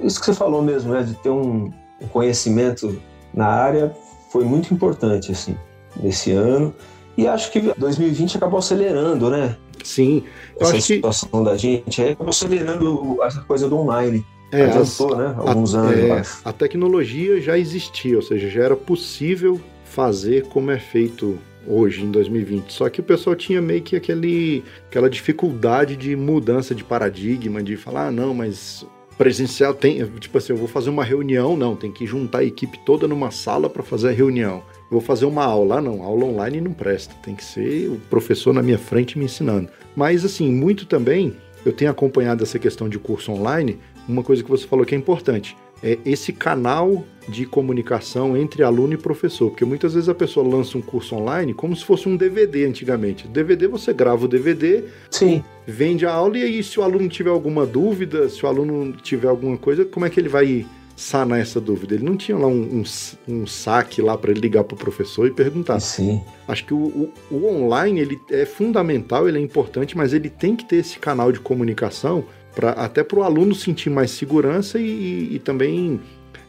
Isso 0.04 0.20
que 0.20 0.26
você 0.26 0.34
falou 0.34 0.62
mesmo, 0.62 0.94
né, 0.94 1.04
de 1.04 1.14
ter 1.16 1.30
um, 1.30 1.72
um 2.02 2.08
conhecimento 2.12 3.02
na 3.34 3.48
área 3.48 3.96
foi 4.30 4.44
muito 4.44 4.74
importante, 4.74 5.32
assim, 5.32 5.56
nesse 6.02 6.32
ano. 6.32 6.74
E 7.18 7.26
acho 7.28 7.52
que 7.52 7.62
2020 7.78 8.36
acabou 8.36 8.60
acelerando, 8.60 9.30
né? 9.30 9.56
Sim. 9.84 10.24
Eu 10.60 10.68
essa 10.68 10.82
situação 10.82 11.30
que... 11.30 11.44
da 11.46 11.56
gente 11.56 12.02
aí 12.02 12.12
acabou 12.12 12.32
acelerando 12.32 13.18
essa 13.24 13.42
coisa 13.42 13.70
do 13.70 13.78
online. 13.78 14.26
É, 14.52 14.64
Adiantou, 14.64 15.14
as, 15.14 15.18
né? 15.18 15.36
Alguns 15.38 15.76
a, 15.76 15.80
anos. 15.80 15.96
É, 15.96 16.24
a 16.44 16.52
tecnologia 16.52 17.40
já 17.40 17.58
existia, 17.58 18.18
ou 18.18 18.22
seja, 18.22 18.50
já 18.50 18.64
era 18.64 18.76
possível 18.76 19.60
fazer 19.86 20.48
como 20.48 20.72
é 20.72 20.80
feito 20.80 21.38
hoje, 21.68 22.04
em 22.04 22.12
2020. 22.12 22.72
Só 22.72 22.90
que 22.90 23.00
o 23.00 23.04
pessoal 23.04 23.36
tinha 23.36 23.62
meio 23.62 23.82
que 23.82 23.96
aquele, 23.96 24.64
aquela 24.88 25.10
dificuldade 25.10 25.96
de 25.96 26.16
mudança 26.16 26.74
de 26.74 26.84
paradigma, 26.84 27.62
de 27.62 27.76
falar, 27.76 28.08
ah, 28.08 28.12
não, 28.12 28.34
mas 28.34 28.86
presencial 29.18 29.74
tem, 29.74 30.06
tipo 30.20 30.38
assim, 30.38 30.54
eu 30.54 30.58
vou 30.58 30.68
fazer 30.68 30.90
uma 30.90 31.04
reunião, 31.04 31.56
não, 31.56 31.76
tem 31.76 31.92
que 31.92 32.06
juntar 32.06 32.40
a 32.40 32.44
equipe 32.44 32.78
toda 32.86 33.08
numa 33.08 33.32
sala 33.32 33.70
para 33.70 33.82
fazer 33.82 34.10
a 34.10 34.12
reunião. 34.12 34.64
Eu 34.86 34.92
vou 34.92 35.02
fazer 35.02 35.26
uma 35.26 35.44
aula, 35.44 35.82
não, 35.82 36.04
aula 36.04 36.26
online 36.26 36.62
não 36.62 36.74
presta, 36.74 37.16
tem 37.24 37.34
que 37.34 37.44
ser 37.44 37.90
o 37.90 37.96
professor 38.10 38.54
na 38.54 38.62
minha 38.62 38.78
frente 38.78 39.18
me 39.18 39.26
ensinando. 39.26 39.70
Mas 39.96 40.26
assim, 40.26 40.52
muito 40.52 40.86
também, 40.86 41.36
eu 41.66 41.72
tenho 41.72 41.90
acompanhado 41.90 42.44
essa 42.44 42.60
questão 42.60 42.90
de 42.90 43.00
curso 43.00 43.32
online, 43.32 43.80
uma 44.08 44.22
coisa 44.24 44.44
que 44.44 44.50
você 44.50 44.68
falou 44.68 44.86
que 44.86 44.94
é 44.94 44.98
importante 44.98 45.56
é 45.84 45.98
esse 46.06 46.34
canal 46.34 47.04
de 47.28 47.46
comunicação 47.46 48.38
entre 48.38 48.64
aluno 48.64 48.94
e 48.94 48.98
professor, 48.98 49.50
porque 49.50 49.66
muitas 49.66 49.94
vezes 49.94 50.10
a 50.10 50.16
pessoa 50.16 50.48
lança 50.48 50.78
um 50.78 50.82
curso 50.82 51.16
online 51.16 51.54
como 51.54 51.76
se 51.76 51.84
fosse 51.84 52.08
um 52.08 52.16
DVD 52.16 52.66
antigamente. 52.66 53.28
DVD 53.28 53.68
você 53.68 53.94
grava 53.94 54.26
o 54.26 54.28
DVD, 54.28 54.84
Sim. 55.10 55.44
vende 55.66 56.06
a 56.06 56.12
aula 56.14 56.38
e 56.38 56.44
aí 56.44 56.64
se 56.64 56.80
o 56.80 56.84
aluno 56.84 57.10
tiver 57.10 57.30
alguma 57.30 57.66
dúvida, 57.66 58.30
se 58.30 58.46
o 58.46 58.48
aluno 58.48 58.94
tiver 58.94 59.28
alguma 59.28 59.58
coisa, 59.58 59.86
como 59.86 60.06
é 60.06 60.10
que 60.10 60.20
ele 60.20 60.30
vai 60.30 60.66
sanar 60.96 61.40
essa 61.40 61.60
dúvida? 61.60 61.96
Ele 61.96 62.06
não 62.06 62.16
tinha 62.16 62.38
lá 62.38 62.48
um, 62.48 62.82
um, 62.82 62.84
um 63.28 63.48
saque 63.48 64.02
lá 64.02 64.18
para 64.18 64.32
ele 64.32 64.40
ligar 64.40 64.64
para 64.64 64.76
o 64.76 64.78
professor 64.78 65.28
e 65.28 65.32
perguntar. 65.32 65.80
Sim. 65.80 66.22
Acho 66.48 66.66
que 66.66 66.74
o, 66.74 66.78
o, 66.78 67.14
o 67.32 67.46
online 67.48 68.00
ele 68.00 68.20
é 68.32 68.46
fundamental, 68.46 69.28
ele 69.28 69.38
é 69.38 69.42
importante, 69.42 69.98
mas 69.98 70.14
ele 70.14 70.30
tem 70.30 70.56
que 70.56 70.66
ter 70.66 70.78
esse 70.78 70.98
canal 71.00 71.32
de 71.32 71.40
comunicação 71.40 72.24
pra, 72.56 72.72
até 72.72 73.04
para 73.04 73.20
o 73.20 73.24
aluno 73.24 73.54
sentir 73.54 73.90
mais 73.90 74.12
segurança 74.12 74.80
e, 74.80 74.86
e, 74.86 75.36
e 75.36 75.40
também 75.40 76.00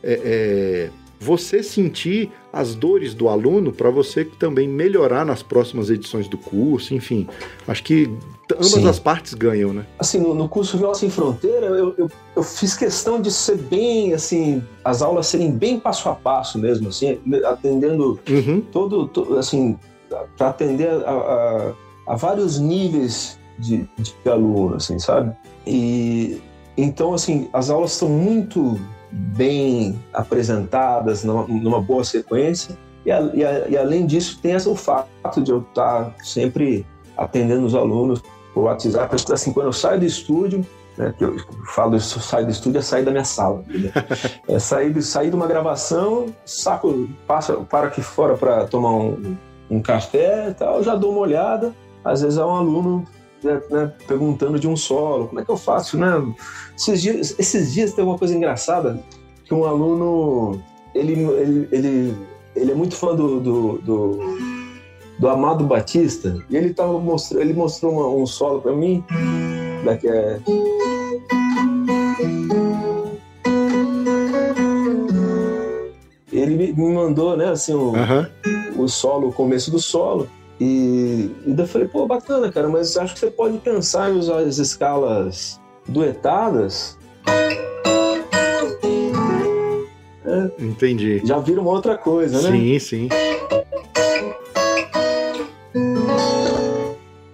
é, 0.06 0.20
é, 0.24 0.90
você 1.18 1.62
sentir 1.62 2.30
as 2.52 2.74
dores 2.76 3.12
do 3.12 3.28
aluno 3.28 3.72
para 3.72 3.90
você 3.90 4.24
também 4.24 4.68
melhorar 4.68 5.26
nas 5.26 5.42
próximas 5.42 5.90
edições 5.90 6.28
do 6.28 6.38
curso, 6.38 6.94
enfim. 6.94 7.26
Acho 7.66 7.82
que 7.82 8.08
ambas 8.54 8.68
Sim. 8.68 8.88
as 8.88 9.00
partes 9.00 9.34
ganham, 9.34 9.72
né? 9.72 9.84
Assim, 9.98 10.18
no, 10.18 10.32
no 10.32 10.48
curso 10.48 10.78
Viola 10.78 10.94
Sem 10.94 11.10
Fronteira, 11.10 11.66
eu, 11.66 11.94
eu, 11.98 12.10
eu, 12.36 12.42
fiz 12.42 12.76
questão 12.76 13.20
de 13.20 13.32
ser 13.32 13.56
bem, 13.56 14.14
assim, 14.14 14.62
as 14.84 15.02
aulas 15.02 15.26
serem 15.26 15.50
bem 15.50 15.80
passo 15.80 16.08
a 16.08 16.14
passo 16.14 16.58
mesmo, 16.58 16.88
assim, 16.88 17.18
atendendo 17.44 18.20
uhum. 18.28 18.60
todo, 18.70 19.08
todo, 19.08 19.36
assim, 19.38 19.76
para 20.38 20.48
atender 20.48 20.88
a, 20.88 21.10
a, 21.10 21.72
a 22.06 22.16
vários 22.16 22.60
níveis 22.60 23.38
de, 23.58 23.88
de 23.98 24.14
aluno, 24.30 24.76
assim, 24.76 24.98
sabe? 24.98 25.34
E 25.66 26.40
então, 26.76 27.14
assim, 27.14 27.48
as 27.52 27.70
aulas 27.70 27.92
são 27.92 28.08
muito 28.08 28.78
bem 29.10 29.98
apresentadas, 30.12 31.24
numa, 31.24 31.46
numa 31.46 31.80
boa 31.80 32.04
sequência. 32.04 32.76
E, 33.04 33.10
a, 33.10 33.20
e, 33.34 33.44
a, 33.44 33.68
e, 33.68 33.76
além 33.76 34.06
disso, 34.06 34.38
tem 34.42 34.54
essa, 34.54 34.68
o 34.68 34.74
fato 34.74 35.40
de 35.42 35.50
eu 35.50 35.60
estar 35.60 36.14
sempre 36.22 36.84
atendendo 37.16 37.64
os 37.64 37.74
alunos 37.74 38.22
por 38.52 38.64
WhatsApp. 38.64 39.14
Assim, 39.32 39.52
quando 39.52 39.66
eu 39.66 39.72
saio 39.72 40.00
do 40.00 40.06
estúdio, 40.06 40.66
né, 40.96 41.14
que 41.16 41.24
eu 41.24 41.36
falo 41.74 41.96
isso, 41.96 42.18
saio 42.20 42.46
do 42.46 42.52
estúdio 42.52 42.78
é 42.78 42.82
sair 42.82 43.04
da 43.04 43.10
minha 43.10 43.24
sala. 43.24 43.62
é 44.48 44.58
sair, 44.58 45.00
sair 45.02 45.30
de 45.30 45.36
uma 45.36 45.46
gravação, 45.46 46.26
saco, 46.44 47.08
passa, 47.26 47.54
para 47.54 47.88
aqui 47.88 48.02
fora 48.02 48.36
para 48.36 48.66
tomar 48.66 48.92
um, 48.92 49.36
um 49.70 49.80
café 49.80 50.48
e 50.50 50.54
tal, 50.54 50.82
já 50.82 50.94
dou 50.94 51.12
uma 51.12 51.20
olhada. 51.20 51.74
Às 52.04 52.22
vezes 52.22 52.38
é 52.38 52.44
um 52.44 52.54
aluno 52.54 53.04
né, 53.46 53.62
né, 53.70 53.92
perguntando 54.06 54.58
de 54.58 54.68
um 54.68 54.76
solo, 54.76 55.28
como 55.28 55.40
é 55.40 55.44
que 55.44 55.50
eu 55.50 55.56
faço, 55.56 55.96
né? 55.96 56.22
Esses 56.76 57.00
dias, 57.00 57.34
esses 57.38 57.72
dias 57.72 57.92
tem 57.92 58.04
uma 58.04 58.18
coisa 58.18 58.34
engraçada, 58.34 59.00
que 59.44 59.54
um 59.54 59.64
aluno, 59.64 60.60
ele, 60.94 61.12
ele, 61.12 61.68
ele, 61.70 62.16
ele 62.54 62.72
é 62.72 62.74
muito 62.74 62.96
fã 62.96 63.14
do, 63.14 63.40
do, 63.40 63.78
do, 63.78 64.20
do 65.18 65.28
Amado 65.28 65.64
Batista, 65.64 66.44
e 66.50 66.56
ele, 66.56 66.74
tava 66.74 66.98
mostrando, 66.98 67.42
ele 67.42 67.54
mostrou 67.54 67.92
uma, 67.92 68.08
um 68.08 68.26
solo 68.26 68.60
para 68.60 68.72
mim, 68.72 69.04
né, 69.84 69.96
que 69.96 70.08
é... 70.08 70.40
Ele 76.32 76.74
me 76.74 76.94
mandou, 76.94 77.36
né, 77.36 77.48
assim, 77.48 77.72
o, 77.72 77.92
o 78.76 78.88
solo, 78.88 79.28
o 79.28 79.32
começo 79.32 79.70
do 79.70 79.78
solo, 79.78 80.28
e, 80.60 81.30
e 81.46 81.52
daí 81.52 81.64
eu 81.64 81.68
falei, 81.68 81.88
pô, 81.88 82.06
bacana, 82.06 82.50
cara, 82.50 82.68
mas 82.68 82.96
acho 82.96 83.14
que 83.14 83.20
você 83.20 83.30
pode 83.30 83.58
pensar 83.58 84.10
em 84.10 84.18
usar 84.18 84.38
as 84.38 84.58
escalas 84.58 85.60
duetadas. 85.86 86.98
É, 90.24 90.50
Entendi. 90.58 91.22
Já 91.24 91.38
vira 91.38 91.60
uma 91.60 91.70
outra 91.70 91.96
coisa, 91.96 92.40
né? 92.42 92.50
Sim, 92.50 92.78
sim. 92.78 93.08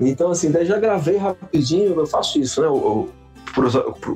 Então, 0.01 0.31
assim, 0.33 0.51
daí 0.51 0.67
já 0.67 0.79
gravei 0.79 1.17
rapidinho, 1.17 1.95
eu 1.95 2.07
faço 2.07 2.41
isso, 2.41 2.61
né? 2.61 2.67
Eu, 2.67 3.09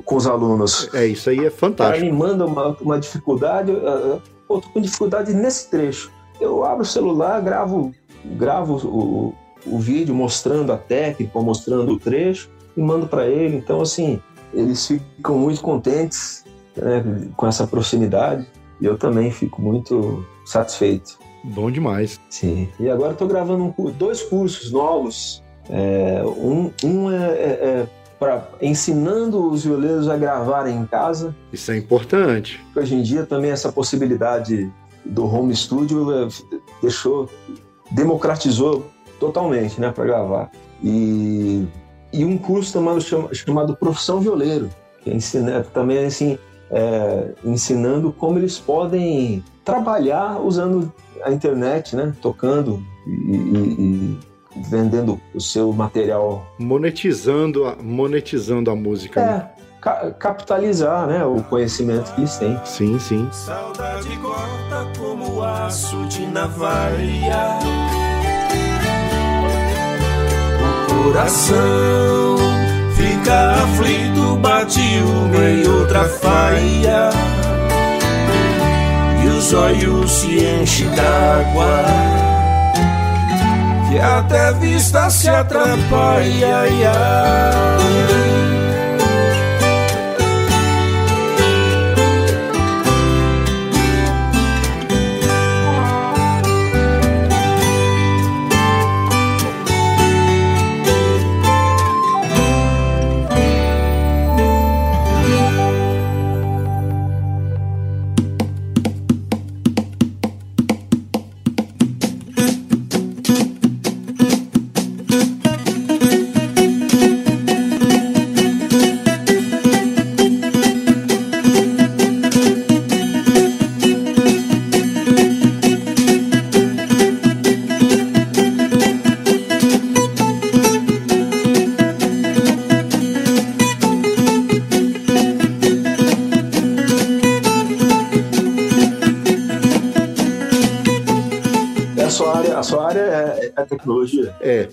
com 0.03 0.15
os 0.15 0.27
alunos. 0.27 0.89
É, 0.93 1.07
isso 1.07 1.29
aí 1.29 1.45
é 1.45 1.49
fantástico. 1.49 2.03
Aí 2.03 2.11
me 2.11 2.17
manda 2.17 2.45
uma, 2.45 2.75
uma 2.81 2.99
dificuldade, 2.99 3.71
eu, 3.71 3.79
eu 3.79 4.21
tô 4.47 4.61
com 4.61 4.81
dificuldade 4.81 5.33
nesse 5.33 5.69
trecho. 5.69 6.11
Eu 6.41 6.63
abro 6.63 6.83
o 6.83 6.85
celular, 6.85 7.41
gravo 7.41 7.93
gravo 8.35 8.75
o, 8.87 9.35
o 9.65 9.79
vídeo 9.79 10.13
mostrando 10.13 10.71
a 10.71 10.77
técnica, 10.77 11.39
mostrando 11.39 11.93
o 11.93 11.99
trecho 11.99 12.49
e 12.75 12.81
mando 12.81 13.07
para 13.07 13.27
ele. 13.27 13.57
Então, 13.57 13.81
assim, 13.81 14.21
eles 14.53 14.87
ficam 14.87 15.37
muito 15.37 15.61
contentes 15.61 16.43
né, 16.75 17.29
com 17.35 17.47
essa 17.47 17.65
proximidade 17.65 18.45
e 18.79 18.85
eu 18.85 18.97
também 18.97 19.31
fico 19.31 19.61
muito 19.61 20.25
satisfeito. 20.45 21.17
Bom 21.43 21.71
demais. 21.71 22.19
Sim. 22.29 22.67
E 22.79 22.89
agora 22.89 23.13
estou 23.13 23.27
gravando 23.27 23.73
um, 23.77 23.91
dois 23.91 24.21
cursos 24.21 24.71
novos. 24.71 25.43
É, 25.69 26.23
um, 26.23 26.71
um 26.83 27.11
é, 27.11 27.15
é, 27.15 27.49
é 27.49 27.87
para 28.19 28.49
ensinando 28.61 29.51
os 29.51 29.63
violeiros 29.63 30.07
a 30.09 30.17
gravarem 30.17 30.75
em 30.75 30.85
casa. 30.85 31.35
Isso 31.53 31.71
é 31.71 31.77
importante. 31.77 32.59
Hoje 32.75 32.95
em 32.95 33.01
dia 33.01 33.25
também 33.25 33.51
essa 33.51 33.71
possibilidade 33.71 34.71
do 35.05 35.25
home 35.25 35.55
studio 35.55 36.11
é, 36.11 36.27
deixou 36.81 37.29
democratizou 37.91 38.89
totalmente, 39.19 39.79
né, 39.79 39.91
para 39.91 40.05
gravar. 40.05 40.51
E, 40.83 41.65
e 42.13 42.23
um 42.23 42.37
curso 42.37 42.73
chamado, 42.73 43.01
chamado 43.33 43.75
Profissão 43.75 44.19
Violeiro, 44.19 44.69
que 45.03 45.09
é 45.09 45.13
ensina, 45.13 45.63
também 45.73 46.05
assim, 46.05 46.37
é, 46.69 47.33
ensinando 47.43 48.11
como 48.11 48.37
eles 48.37 48.59
podem 48.59 49.43
trabalhar 49.63 50.39
usando 50.39 50.91
a 51.23 51.31
internet, 51.31 51.95
né, 51.95 52.13
tocando 52.21 52.83
e, 53.05 53.11
e, 53.11 54.17
e 54.55 54.61
vendendo 54.69 55.19
o 55.33 55.41
seu 55.41 55.71
material. 55.71 56.45
Monetizando 56.59 57.65
a, 57.65 57.75
monetizando 57.75 58.71
a 58.71 58.75
música. 58.75 59.21
É, 59.21 59.25
né? 59.25 59.49
Ca 59.81 60.11
capitalizar 60.17 61.07
né, 61.07 61.23
o 61.23 61.41
conhecimento 61.43 62.13
que 62.13 62.21
eles 62.21 62.37
têm. 62.37 62.59
Sim, 62.65 62.99
sim. 62.99 63.27
Saudade 63.31 64.17
corta 64.17 64.87
como 64.97 65.43
aço 65.43 66.05
de 66.07 66.25
navalha. 66.27 67.59
O 70.59 71.03
coração 71.03 72.37
fica 72.95 73.51
aflito, 73.63 74.35
bate 74.37 74.79
uma 74.79 75.49
e 75.49 75.67
outra 75.67 76.05
faia. 76.05 77.09
E 79.23 79.27
os 79.27 79.53
olhos 79.53 80.11
se 80.11 80.45
enchem 80.45 80.89
d'água. 80.89 81.85
Que 83.89 83.99
até 83.99 84.53
vista 84.53 85.09
se 85.09 85.29
atrapalha. 85.29 86.67
sua 88.17 88.66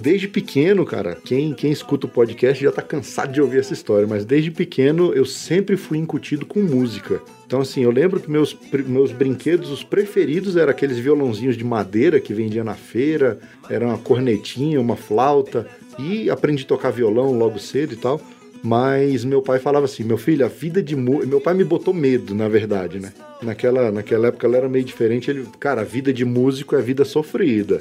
desde 0.05 0.29
pequeno, 0.29 0.85
cara, 0.85 1.17
quem, 1.25 1.55
quem 1.55 1.73
escuta 1.73 2.07
o 2.07 2.11
podcast 2.11 2.63
já 2.63 2.71
tá 2.71 2.83
cansado 2.83 3.33
de 3.33 3.41
ouvir 3.41 3.61
essa 3.61 3.73
história, 3.73 4.07
mas 4.07 4.23
desde 4.23 4.51
pequeno 4.51 5.15
eu 5.15 5.25
sempre 5.25 5.79
fui 5.79 5.97
incutido 5.97 6.45
com 6.45 6.61
música. 6.61 7.23
Então, 7.47 7.63
assim, 7.63 7.85
eu 7.85 7.91
lembro 7.91 8.21
que 8.21 8.31
meus, 8.31 8.55
meus 8.87 9.13
brinquedos, 9.13 9.71
os 9.71 9.83
preferidos, 9.83 10.59
eram 10.59 10.71
aqueles 10.71 10.99
violãozinhos 10.99 11.57
de 11.57 11.65
madeira 11.65 12.21
que 12.21 12.35
vendia 12.35 12.63
na 12.63 12.75
feira, 12.75 13.39
era 13.71 13.87
uma 13.87 13.97
cornetinha, 13.97 14.79
uma 14.79 14.95
flauta, 14.95 15.67
e 15.99 16.29
aprendi 16.29 16.65
a 16.65 16.67
tocar 16.67 16.91
violão 16.91 17.33
logo 17.33 17.59
cedo 17.59 17.95
e 17.95 17.97
tal. 17.97 18.21
Mas 18.63 19.25
meu 19.25 19.41
pai 19.41 19.59
falava 19.59 19.87
assim: 19.87 20.05
meu 20.05 20.19
filho, 20.19 20.45
a 20.45 20.49
vida 20.49 20.83
de. 20.83 20.95
Meu 20.97 21.41
pai 21.41 21.55
me 21.55 21.65
botou 21.65 21.95
medo, 21.95 22.35
na 22.35 22.49
verdade, 22.49 22.99
né? 22.99 23.13
Naquela, 23.43 23.91
naquela 23.91 24.29
época 24.29 24.47
ela 24.47 24.57
era 24.57 24.69
meio 24.69 24.85
diferente. 24.85 25.31
Ele, 25.31 25.47
cara, 25.61 25.83
a 25.83 25.85
vida 25.85 26.13
de 26.13 26.25
músico 26.25 26.75
é 26.75 26.81
vida 26.81 27.05
sofrida. 27.05 27.79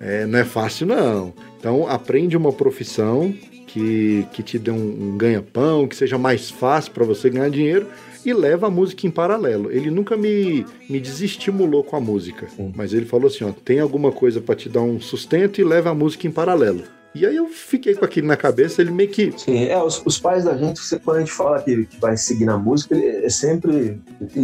É, 0.00 0.26
não 0.26 0.38
é 0.38 0.44
fácil, 0.44 0.86
não. 0.86 1.32
Então, 1.64 1.88
aprende 1.88 2.36
uma 2.36 2.52
profissão 2.52 3.34
que, 3.66 4.26
que 4.34 4.42
te 4.42 4.58
dê 4.58 4.70
um, 4.70 4.74
um 5.14 5.16
ganha-pão, 5.16 5.88
que 5.88 5.96
seja 5.96 6.18
mais 6.18 6.50
fácil 6.50 6.92
para 6.92 7.06
você 7.06 7.30
ganhar 7.30 7.48
dinheiro 7.48 7.86
e 8.22 8.34
leva 8.34 8.66
a 8.66 8.70
música 8.70 9.06
em 9.06 9.10
paralelo. 9.10 9.72
Ele 9.72 9.90
nunca 9.90 10.14
me, 10.14 10.66
me 10.90 11.00
desestimulou 11.00 11.82
com 11.82 11.96
a 11.96 12.00
música, 12.00 12.46
Sim. 12.54 12.70
mas 12.76 12.92
ele 12.92 13.06
falou 13.06 13.28
assim: 13.28 13.44
ó, 13.44 13.52
tem 13.64 13.80
alguma 13.80 14.12
coisa 14.12 14.42
para 14.42 14.54
te 14.54 14.68
dar 14.68 14.82
um 14.82 15.00
sustento 15.00 15.58
e 15.58 15.64
leva 15.64 15.88
a 15.88 15.94
música 15.94 16.26
em 16.26 16.30
paralelo. 16.30 16.82
E 17.14 17.24
aí 17.24 17.36
eu 17.36 17.46
fiquei 17.48 17.94
com 17.94 18.04
aquilo 18.04 18.26
na 18.26 18.36
cabeça, 18.36 18.82
ele 18.82 18.90
meio 18.90 19.08
que. 19.08 19.32
Sim, 19.36 19.66
é, 19.66 19.80
os, 19.80 20.02
os 20.04 20.18
pais 20.18 20.44
da 20.44 20.56
gente, 20.56 20.80
quando 21.04 21.18
a 21.18 21.20
gente 21.20 21.32
fala 21.32 21.62
que, 21.62 21.84
que 21.86 22.00
vai 22.00 22.16
seguir 22.16 22.44
na 22.44 22.58
música, 22.58 22.96
ele 22.96 23.24
é 23.24 23.28
sempre 23.28 24.00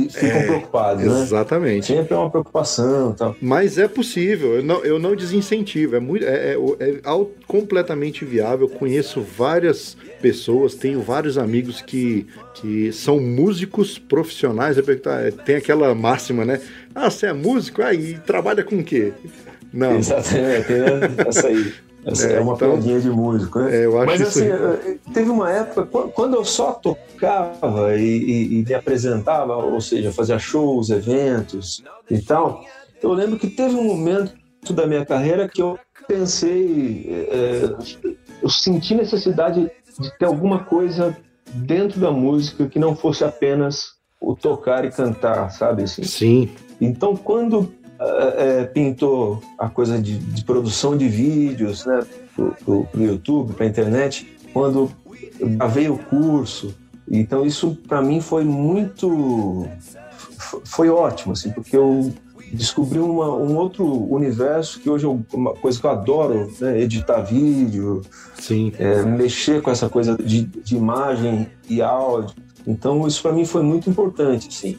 ficam 0.09 0.29
é, 0.29 0.47
preocupados, 0.47 1.05
né? 1.05 1.23
Exatamente. 1.23 1.87
Sempre 1.87 2.15
é 2.15 2.17
uma 2.17 2.31
preocupação 2.31 3.13
tal. 3.13 3.37
Mas 3.43 3.77
é 3.77 3.89
possível, 3.89 4.55
eu 4.55 4.63
não, 4.63 4.85
eu 4.85 4.99
não 5.01 5.17
desincentivo, 5.17 5.97
é, 5.97 6.01
muito, 6.01 6.25
é, 6.25 6.55
é, 6.55 6.91
é 6.91 7.27
completamente 7.49 8.25
viável. 8.25 8.69
Eu 8.69 8.79
conheço 8.79 9.21
várias 9.21 9.97
pessoas, 10.23 10.75
tenho 10.75 11.03
vários 11.03 11.37
amigos 11.37 11.83
que, 11.83 12.27
que 12.55 12.93
são 12.93 13.19
músicos 13.19 13.99
profissionais. 13.99 14.79
É, 14.79 15.31
tem 15.45 15.57
aquela 15.57 15.93
máxima, 15.93 16.45
né? 16.45 16.61
Ah, 16.95 17.11
você 17.11 17.27
é 17.27 17.33
músico? 17.33 17.83
Ah, 17.83 17.93
e 17.93 18.15
trabalha 18.19 18.63
com 18.63 18.77
o 18.77 18.85
quê? 18.85 19.13
Não. 19.73 19.97
Exatamente, 19.97 20.73
essa 21.27 21.49
aí. 21.49 21.73
É, 22.05 22.35
é 22.35 22.41
uma 22.41 22.55
então, 22.55 22.73
piadinha 22.73 23.01
de 23.01 23.11
músico, 23.11 23.59
né? 23.59 23.77
É, 23.77 23.85
eu 23.85 23.99
acho 23.99 24.07
Mas 24.07 24.23
assim, 24.23 24.47
isso... 24.47 25.13
teve 25.13 25.31
uma 25.31 25.51
época, 25.51 25.85
quando 26.15 26.35
eu 26.35 26.45
só 26.45 26.73
tocava 26.73 27.97
e, 27.97 28.03
e, 28.03 28.61
e, 28.61 28.65
me 28.65 28.75
apresentava, 28.75 29.57
ou 29.57 29.81
seja, 29.81 30.11
fazia 30.11 30.39
shows, 30.39 30.89
eventos 30.89 31.83
e 32.11 32.19
tal, 32.23 32.65
eu 33.03 33.13
lembro 33.13 33.39
que 33.39 33.49
teve 33.49 33.75
um 33.75 33.85
momento 33.85 34.33
da 34.71 34.87
minha 34.87 35.05
carreira 35.05 35.49
que 35.49 35.61
eu 35.61 35.79
pensei, 36.09 37.27
é, 37.31 37.75
eu 38.43 38.49
senti 38.49 38.95
necessidade 38.95 39.71
de 39.99 40.19
ter 40.19 40.25
alguma 40.25 40.65
coisa 40.65 41.17
dentro 41.55 42.01
da 42.01 42.11
música 42.11 42.67
que 42.67 42.79
não 42.79 42.97
fosse 42.97 43.25
apenas 43.25 43.95
o 44.21 44.35
tocar 44.35 44.85
e 44.85 44.91
cantar, 44.91 45.51
sabe? 45.51 45.85
Assim? 45.85 46.03
Sim. 46.03 46.51
Então, 46.81 47.17
quando 47.17 47.73
é, 48.01 48.65
pintou 48.65 49.43
a 49.59 49.69
coisa 49.69 50.01
de, 50.01 50.19
de, 50.19 50.45
produção 50.45 50.97
de 50.97 51.09
vídeos 51.09 51.85
né, 51.85 52.01
para 52.35 52.75
o 52.75 52.89
YouTube, 52.95 53.53
para 53.53 53.67
a 53.67 53.69
internet, 53.69 54.37
quando 54.53 54.91
gravei 55.39 55.89
o 55.89 55.99
curso. 55.99 56.75
Então 57.11 57.45
isso 57.45 57.77
para 57.87 58.01
mim 58.01 58.21
foi 58.21 58.45
muito, 58.45 59.67
foi 60.65 60.89
ótimo, 60.89 61.33
assim, 61.33 61.51
porque 61.51 61.77
eu 61.77 62.13
descobri 62.53 62.99
uma, 62.99 63.29
um 63.35 63.57
outro 63.57 63.85
universo 63.85 64.81
que 64.81 64.89
hoje 64.89 65.05
é 65.05 65.09
uma 65.35 65.55
coisa 65.55 65.79
que 65.79 65.87
eu 65.87 65.91
adoro, 65.91 66.53
né, 66.61 66.81
editar 66.81 67.21
vídeo, 67.21 68.03
Sim. 68.35 68.73
É, 68.79 69.03
mexer 69.03 69.61
com 69.61 69.71
essa 69.71 69.89
coisa 69.89 70.17
de, 70.17 70.43
de 70.45 70.77
imagem 70.77 71.49
e 71.69 71.83
áudio. 71.83 72.35
Então 72.67 73.07
isso 73.07 73.21
para 73.21 73.33
mim 73.33 73.45
foi 73.45 73.63
muito 73.63 73.91
importante, 73.91 74.49
assim 74.49 74.79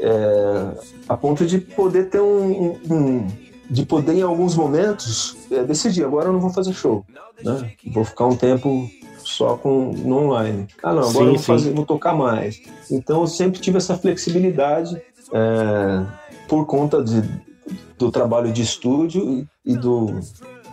é, 0.00 0.80
a 1.08 1.16
ponto 1.16 1.44
de 1.46 1.58
poder 1.58 2.08
ter 2.08 2.20
um, 2.20 2.78
um, 2.90 3.26
de 3.68 3.84
poder 3.84 4.14
em 4.14 4.22
alguns 4.22 4.54
momentos 4.54 5.36
é, 5.50 5.62
decidir 5.64 6.04
agora 6.04 6.28
eu 6.28 6.32
não 6.32 6.40
vou 6.40 6.50
fazer 6.50 6.72
show, 6.72 7.04
né? 7.42 7.72
Vou 7.92 8.04
ficar 8.04 8.26
um 8.26 8.36
tempo 8.36 8.88
só 9.18 9.56
com 9.56 9.92
no 9.92 10.24
online. 10.24 10.66
Ah, 10.82 10.94
não, 10.94 11.00
agora 11.00 11.12
sim, 11.12 11.20
eu 11.20 11.34
vou, 11.34 11.38
fazer, 11.38 11.72
vou 11.72 11.84
tocar 11.84 12.14
mais. 12.14 12.60
Então 12.90 13.20
eu 13.20 13.26
sempre 13.26 13.60
tive 13.60 13.76
essa 13.76 13.96
flexibilidade 13.96 15.00
é, 15.32 16.04
por 16.48 16.64
conta 16.66 17.02
de, 17.02 17.22
do 17.98 18.10
trabalho 18.10 18.52
de 18.52 18.62
estúdio 18.62 19.46
e, 19.64 19.76
do, 19.76 20.20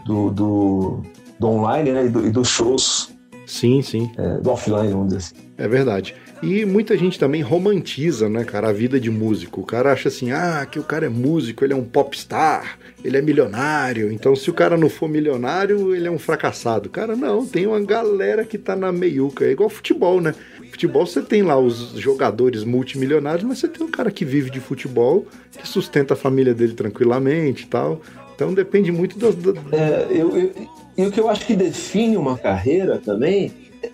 do, 0.05 0.29
do, 0.31 1.01
do 1.37 1.47
online, 1.47 1.91
né? 1.91 2.05
E, 2.05 2.09
do, 2.09 2.25
e 2.25 2.31
dos 2.31 2.47
shows. 2.47 3.13
Sim, 3.45 3.81
sim. 3.81 4.11
É, 4.17 4.37
do 4.37 4.51
offline, 4.51 4.91
vamos 4.91 5.07
dizer 5.07 5.17
assim. 5.17 5.35
É 5.57 5.67
verdade. 5.67 6.15
E 6.45 6.63
muita 6.63 6.95
gente 6.95 7.17
também 7.17 7.41
romantiza, 7.41 8.29
né, 8.29 8.43
cara, 8.43 8.69
a 8.69 8.71
vida 8.71 8.99
de 8.99 9.09
músico. 9.09 9.61
O 9.61 9.65
cara 9.65 9.91
acha 9.91 10.09
assim, 10.09 10.31
ah, 10.31 10.63
que 10.69 10.77
o 10.77 10.83
cara 10.83 11.07
é 11.07 11.09
músico, 11.09 11.65
ele 11.65 11.73
é 11.73 11.75
um 11.75 11.83
popstar, 11.83 12.77
ele 13.03 13.17
é 13.17 13.21
milionário. 13.21 14.11
Então, 14.11 14.35
se 14.35 14.47
o 14.51 14.53
cara 14.53 14.77
não 14.77 14.87
for 14.87 15.09
milionário, 15.09 15.95
ele 15.95 16.07
é 16.07 16.11
um 16.11 16.19
fracassado. 16.19 16.87
Cara, 16.87 17.15
não, 17.15 17.47
tem 17.47 17.65
uma 17.65 17.81
galera 17.81 18.45
que 18.45 18.59
tá 18.59 18.75
na 18.75 18.91
meiuca. 18.91 19.43
É 19.43 19.51
igual 19.51 19.69
futebol, 19.69 20.21
né? 20.21 20.35
Futebol 20.69 21.07
você 21.07 21.23
tem 21.23 21.41
lá 21.41 21.57
os 21.57 21.93
jogadores 21.93 22.63
multimilionários, 22.63 23.43
mas 23.43 23.57
você 23.57 23.67
tem 23.67 23.83
um 23.83 23.89
cara 23.89 24.11
que 24.11 24.23
vive 24.23 24.51
de 24.51 24.59
futebol, 24.59 25.25
que 25.57 25.67
sustenta 25.67 26.13
a 26.13 26.17
família 26.17 26.53
dele 26.53 26.73
tranquilamente 26.73 27.63
e 27.63 27.67
tal. 27.67 28.01
Então 28.35 28.53
depende 28.53 28.91
muito 28.91 29.17
das. 29.17 29.33
É, 29.71 30.07
eu, 30.11 30.37
eu, 30.37 30.51
e 30.95 31.05
o 31.05 31.11
que 31.11 31.19
eu 31.19 31.27
acho 31.27 31.45
que 31.45 31.55
define 31.55 32.17
uma 32.17 32.37
carreira 32.37 32.97
também 32.97 33.51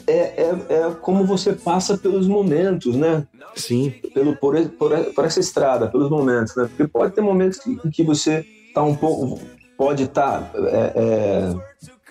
é, 0.08 0.14
é, 0.14 0.56
é, 0.70 0.92
como 1.02 1.26
você 1.26 1.54
passa 1.54 1.98
pelos 1.98 2.28
momentos, 2.28 2.96
né? 2.96 3.26
Sim. 3.56 3.94
Pelo, 4.14 4.36
por, 4.36 4.58
por, 4.72 4.92
por 5.14 5.26
essa 5.26 5.40
estrada, 5.40 5.88
pelos 5.88 6.10
momentos, 6.10 6.56
né? 6.56 6.66
Porque 6.68 6.88
pode 6.88 7.14
ter 7.14 7.22
momentos 7.22 7.60
que, 7.60 7.80
em 7.86 7.90
que 7.90 8.04
você 8.04 8.46
tá 8.74 8.84
um 8.84 8.96
pouco. 8.96 9.40
Pode 9.78 10.04
estar. 10.04 10.52
Tá, 10.52 10.60
é, 10.68 10.94
é, 10.96 11.54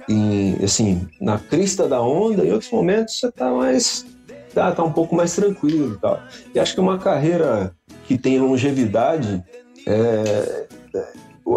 em, 0.09 0.57
assim, 0.65 1.09
na 1.21 1.39
crista 1.39 1.87
da 1.87 2.01
onda, 2.01 2.45
em 2.45 2.53
outros 2.53 2.71
momentos 2.71 3.19
você 3.19 3.31
tá 3.31 3.51
mais. 3.51 4.07
Tá, 4.55 4.73
tá 4.73 4.83
um 4.83 4.93
pouco 4.93 5.15
mais 5.15 5.35
tranquilo 5.35 5.95
e 5.95 5.99
tal. 5.99 6.21
E 6.55 6.59
acho 6.59 6.75
que 6.75 6.81
uma 6.81 6.99
carreira 6.99 7.73
que 8.07 8.19
tem 8.19 8.41
longevidade 8.41 9.45
é, 9.87 10.67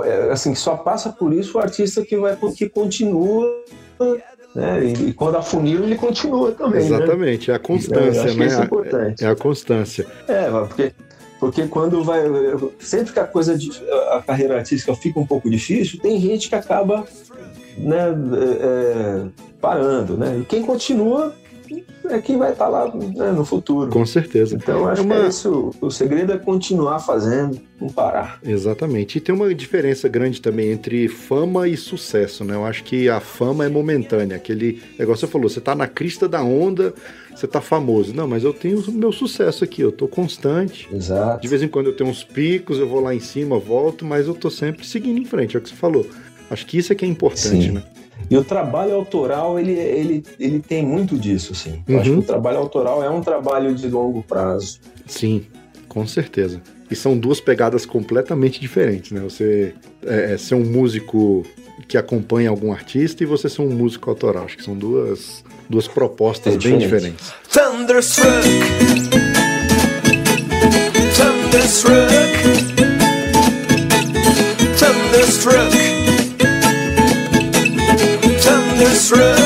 é, 0.06 0.32
assim, 0.32 0.56
só 0.56 0.76
passa 0.76 1.10
por 1.10 1.34
isso 1.34 1.58
o 1.58 1.62
artista 1.62 2.06
que 2.06 2.16
vai 2.18 2.38
que 2.56 2.70
continua 2.70 3.48
né? 4.56 4.86
E, 4.86 5.10
e, 5.10 5.14
quando 5.14 5.38
afunila, 5.38 5.86
ele 5.86 5.96
continua 5.96 6.52
também. 6.52 6.82
Né? 6.82 6.86
Exatamente, 6.86 7.48
né? 7.48 7.54
é 7.54 7.58
a 7.58 7.60
constância, 7.60 8.30
é, 8.30 8.34
né? 8.34 8.46
Isso 8.46 8.62
é, 8.62 8.64
importante. 8.64 9.24
é 9.24 9.28
a 9.28 9.36
constância. 9.36 10.08
É, 10.28 10.50
porque, 10.50 10.92
porque 11.40 11.68
quando 11.68 12.04
vai. 12.04 12.22
Sempre 12.80 13.14
que 13.14 13.20
a 13.20 13.26
coisa 13.26 13.58
de, 13.58 13.72
a 14.12 14.22
carreira 14.26 14.58
artística 14.58 14.94
fica 14.96 15.20
um 15.20 15.26
pouco 15.26 15.50
difícil, 15.50 16.00
tem 16.00 16.20
gente 16.20 16.50
que 16.50 16.56
acaba 16.56 17.06
né, 17.78 17.98
é, 18.00 19.24
é 19.24 19.26
parando, 19.60 20.18
né? 20.18 20.40
E 20.40 20.46
quem 20.46 20.62
continua 20.64 21.34
é 22.10 22.20
quem 22.20 22.38
vai 22.38 22.52
estar 22.52 22.66
tá 22.66 22.70
lá 22.70 22.94
né, 22.96 23.32
no 23.32 23.46
futuro. 23.46 23.90
Com 23.90 24.06
certeza. 24.06 24.56
Então, 24.56 24.88
acho 24.88 25.02
é 25.02 25.06
uma... 25.06 25.16
que 25.16 25.22
é 25.22 25.28
isso. 25.28 25.72
O 25.80 25.90
segredo 25.90 26.34
é 26.34 26.38
continuar 26.38 27.00
fazendo, 27.00 27.60
não 27.80 27.90
parar. 27.90 28.40
Exatamente. 28.44 29.18
E 29.18 29.22
tem 29.22 29.34
uma 29.34 29.54
diferença 29.54 30.08
grande 30.08 30.42
também 30.42 30.72
entre 30.72 31.08
fama 31.08 31.68
e 31.68 31.78
sucesso, 31.78 32.44
né? 32.44 32.56
Eu 32.56 32.66
acho 32.66 32.84
que 32.84 33.10
a 33.10 33.20
fama 33.20 33.66
é 33.66 33.70
momentânea. 33.70 34.38
Aquele 34.38 34.82
negócio 34.98 35.26
você 35.26 35.32
falou, 35.32 35.50
você 35.50 35.60
está 35.60 35.76
na 35.76 35.88
crista 35.88 36.28
da 36.28 36.44
onda, 36.44 36.94
você 37.34 37.46
está 37.46 37.62
famoso. 37.62 38.14
Não, 38.14 38.28
mas 38.28 38.44
eu 38.44 38.54
tenho 38.54 38.80
o 38.80 38.92
meu 38.92 39.12
sucesso 39.12 39.64
aqui, 39.64 39.82
eu 39.82 39.90
estou 39.90 40.08
constante. 40.08 40.90
Exato. 40.92 41.42
De 41.42 41.48
vez 41.48 41.64
em 41.64 41.68
quando 41.68 41.88
eu 41.88 41.96
tenho 41.96 42.10
uns 42.10 42.24
picos, 42.24 42.80
eu 42.80 42.88
vou 42.88 43.00
lá 43.00 43.14
em 43.16 43.20
cima, 43.20 43.58
volto, 43.58 44.06
mas 44.06 44.28
eu 44.28 44.34
estou 44.34 44.52
sempre 44.52 44.86
seguindo 44.86 45.20
em 45.20 45.26
frente, 45.26 45.56
é 45.56 45.60
o 45.60 45.62
que 45.62 45.70
você 45.70 45.76
falou. 45.76 46.06
Acho 46.50 46.66
que 46.66 46.78
isso 46.78 46.92
é 46.92 46.96
que 46.96 47.06
é 47.06 47.08
importante, 47.08 47.68
Sim. 47.68 47.72
né? 47.72 47.84
E 48.30 48.38
o 48.38 48.44
trabalho 48.44 48.96
autoral, 48.96 49.60
ele, 49.60 49.74
ele, 49.74 50.24
ele 50.40 50.60
tem 50.60 50.86
muito 50.86 51.18
disso, 51.18 51.54
assim. 51.54 51.84
Eu 51.88 51.96
uhum. 51.96 52.02
acho 52.02 52.12
que 52.12 52.18
o 52.18 52.24
trabalho 52.24 52.58
autoral 52.58 53.04
é 53.04 53.10
um 53.10 53.22
trabalho 53.22 53.74
de 53.76 53.88
longo 53.88 54.24
prazo. 54.24 54.80
Sim, 55.06 55.46
com 55.88 56.06
certeza. 56.08 56.62
E 56.90 56.96
são 56.96 57.18
duas 57.18 57.40
pegadas 57.40 57.86
completamente 57.86 58.60
diferentes, 58.60 59.12
né? 59.12 59.22
Você 59.22 59.74
é, 60.06 60.34
é 60.34 60.38
ser 60.38 60.56
um 60.56 60.64
músico 60.64 61.44
que 61.88 61.98
acompanha 61.98 62.50
algum 62.50 62.72
artista 62.72 63.24
e 63.24 63.26
você 63.26 63.50
ser 63.50 63.62
um 63.62 63.70
músico 63.70 64.10
autoral. 64.10 64.46
Acho 64.46 64.58
que 64.58 64.64
são 64.64 64.76
duas, 64.76 65.44
duas 65.70 65.88
propostas 65.88 66.56
é 66.56 66.58
bem 66.58 66.78
diferentes. 66.78 67.34
Thunderstruck 67.52 68.48
Thunderstruck 71.16 72.34
Thunderstruck 74.78 75.73
Thunderstruck 79.14 79.43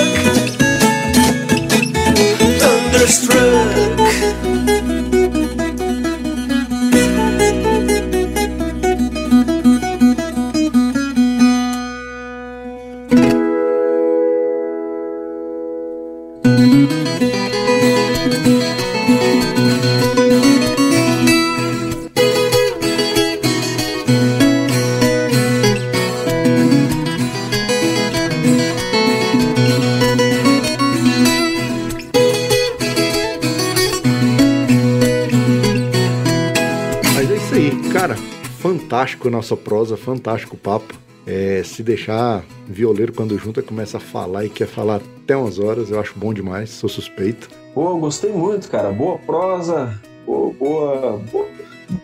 fantástico 39.17 39.27
a 39.27 39.31
nossa 39.31 39.57
prosa, 39.57 39.97
fantástico 39.97 40.55
o 40.55 40.59
papo. 40.59 40.93
É, 41.25 41.61
se 41.65 41.83
deixar 41.83 42.45
violeiro 42.67 43.11
quando 43.11 43.37
junta, 43.37 43.61
começa 43.61 43.97
a 43.97 43.99
falar 43.99 44.45
e 44.45 44.49
quer 44.49 44.67
falar 44.67 45.01
até 45.23 45.35
umas 45.35 45.59
horas, 45.59 45.89
eu 45.89 45.99
acho 45.99 46.13
bom 46.15 46.33
demais, 46.33 46.69
sou 46.69 46.87
suspeito. 46.87 47.49
Pô, 47.73 47.97
gostei 47.97 48.31
muito, 48.31 48.69
cara. 48.69 48.91
Boa 48.91 49.17
prosa, 49.17 49.99
boa, 50.25 50.53
boa, 50.53 51.21
boa. 51.31 51.47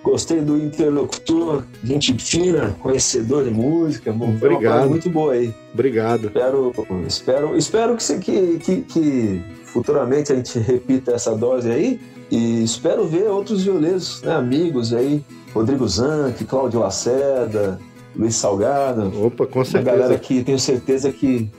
Gostei 0.02 0.40
do 0.40 0.58
interlocutor, 0.58 1.64
gente 1.84 2.14
fina, 2.14 2.76
conhecedor 2.82 3.44
de 3.44 3.52
música. 3.52 4.12
Obrigado. 4.12 4.90
muito 4.90 5.10
boa 5.10 5.34
aí. 5.34 5.54
Obrigado. 5.74 6.28
Espero, 6.28 6.74
espero, 7.08 7.58
espero 7.58 7.98
que, 7.98 8.18
que, 8.20 8.60
que, 8.60 8.82
que 8.82 9.42
futuramente 9.66 10.32
a 10.32 10.36
gente 10.36 10.58
repita 10.60 11.12
essa 11.12 11.36
dose 11.36 11.70
aí 11.70 12.00
e 12.32 12.64
espero 12.64 13.06
ver 13.06 13.28
outros 13.30 13.64
violeiros, 13.64 14.22
né, 14.22 14.34
amigos 14.34 14.94
aí, 14.94 15.24
Rodrigo 15.54 15.88
Zanck, 15.88 16.44
Cláudio 16.46 16.80
Lacerda, 16.80 17.80
Luiz 18.16 18.36
Salgado. 18.36 19.12
Opa, 19.26 19.46
com 19.46 19.64
certeza. 19.66 19.92
Uma 19.92 20.04
galera 20.04 20.20
que 20.20 20.44
tenho 20.44 20.60
certeza 20.60 21.12
que 21.12 21.50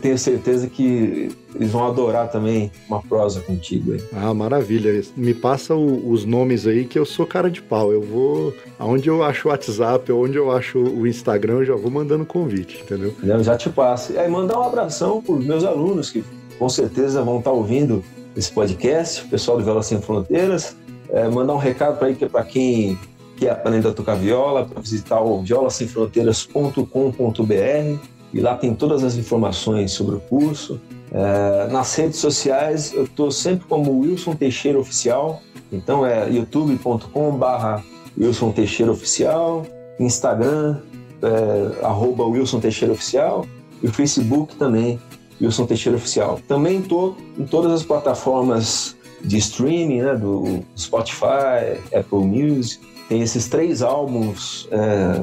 tenho, 0.00 0.18
certeza 0.18 0.68
que 0.68 1.30
eles 1.54 1.70
vão 1.70 1.86
adorar 1.86 2.30
também 2.30 2.70
uma 2.88 3.00
prosa 3.02 3.40
contigo 3.40 3.92
aí. 3.92 4.02
Ah, 4.12 4.34
maravilha. 4.34 5.00
Me 5.16 5.32
passa 5.32 5.74
o, 5.74 6.10
os 6.10 6.24
nomes 6.24 6.66
aí 6.66 6.84
que 6.84 6.98
eu 6.98 7.04
sou 7.04 7.26
cara 7.26 7.50
de 7.50 7.62
pau. 7.62 7.92
Eu 7.92 8.02
vou 8.02 8.52
aonde 8.78 9.08
eu 9.08 9.22
acho 9.22 9.48
o 9.48 9.50
WhatsApp, 9.50 10.10
onde 10.12 10.36
eu 10.36 10.50
acho 10.50 10.78
o 10.78 11.06
Instagram, 11.06 11.58
eu 11.58 11.64
já 11.64 11.76
vou 11.76 11.90
mandando 11.90 12.26
convite, 12.26 12.82
entendeu? 12.82 13.14
Eu 13.22 13.42
já 13.42 13.56
te 13.56 13.70
passo. 13.70 14.12
E 14.12 14.18
aí 14.18 14.28
mandar 14.28 14.58
um 14.58 14.64
abração 14.64 15.22
para 15.22 15.34
os 15.34 15.44
meus 15.44 15.64
alunos 15.64 16.10
que 16.10 16.24
com 16.58 16.68
certeza 16.68 17.22
vão 17.22 17.38
estar 17.38 17.52
ouvindo 17.52 18.02
esse 18.36 18.50
podcast, 18.50 19.24
o 19.24 19.28
pessoal 19.28 19.58
do 19.58 19.64
Viola 19.64 19.82
Sem 19.82 20.00
Fronteiras. 20.00 20.76
É, 21.10 21.28
mandar 21.28 21.52
um 21.52 21.58
recado 21.58 21.98
para 22.30 22.42
quem 22.42 22.98
quer 23.42 23.50
aprender 23.50 23.88
a 23.88 23.92
tocar 23.92 24.14
viola, 24.14 24.64
para 24.64 24.80
visitar 24.80 25.20
o 25.20 25.42
violasemfronteiras.com.br 25.42 27.98
e 28.32 28.40
lá 28.40 28.54
tem 28.54 28.72
todas 28.72 29.02
as 29.02 29.16
informações 29.16 29.90
sobre 29.90 30.14
o 30.14 30.20
curso. 30.20 30.80
É, 31.10 31.66
nas 31.70 31.92
redes 31.96 32.20
sociais 32.20 32.94
eu 32.94 33.02
estou 33.04 33.32
sempre 33.32 33.66
como 33.66 33.98
Wilson 33.98 34.34
Teixeira 34.34 34.78
Oficial, 34.78 35.42
então 35.72 36.06
é 36.06 36.30
youtube.com/barra 36.30 37.82
Wilson 38.16 38.52
Teixeira 38.52 38.92
Oficial, 38.92 39.66
Instagram 39.98 40.78
é, 41.20 41.84
arroba 41.84 42.24
Wilson 42.24 42.60
Teixeira 42.60 42.94
Oficial 42.94 43.44
e 43.82 43.88
o 43.88 43.92
Facebook 43.92 44.54
também 44.54 45.00
Wilson 45.40 45.66
Teixeira 45.66 45.98
Oficial. 45.98 46.38
Também 46.46 46.78
estou 46.78 47.16
em 47.36 47.44
todas 47.44 47.72
as 47.72 47.82
plataformas 47.82 48.94
de 49.20 49.36
streaming, 49.38 50.02
né, 50.02 50.14
do 50.14 50.62
Spotify, 50.76 51.80
Apple 51.92 52.20
Music. 52.20 52.91
Tem 53.12 53.20
esses 53.20 53.46
três 53.46 53.82
álbuns, 53.82 54.66
é, 54.70 55.20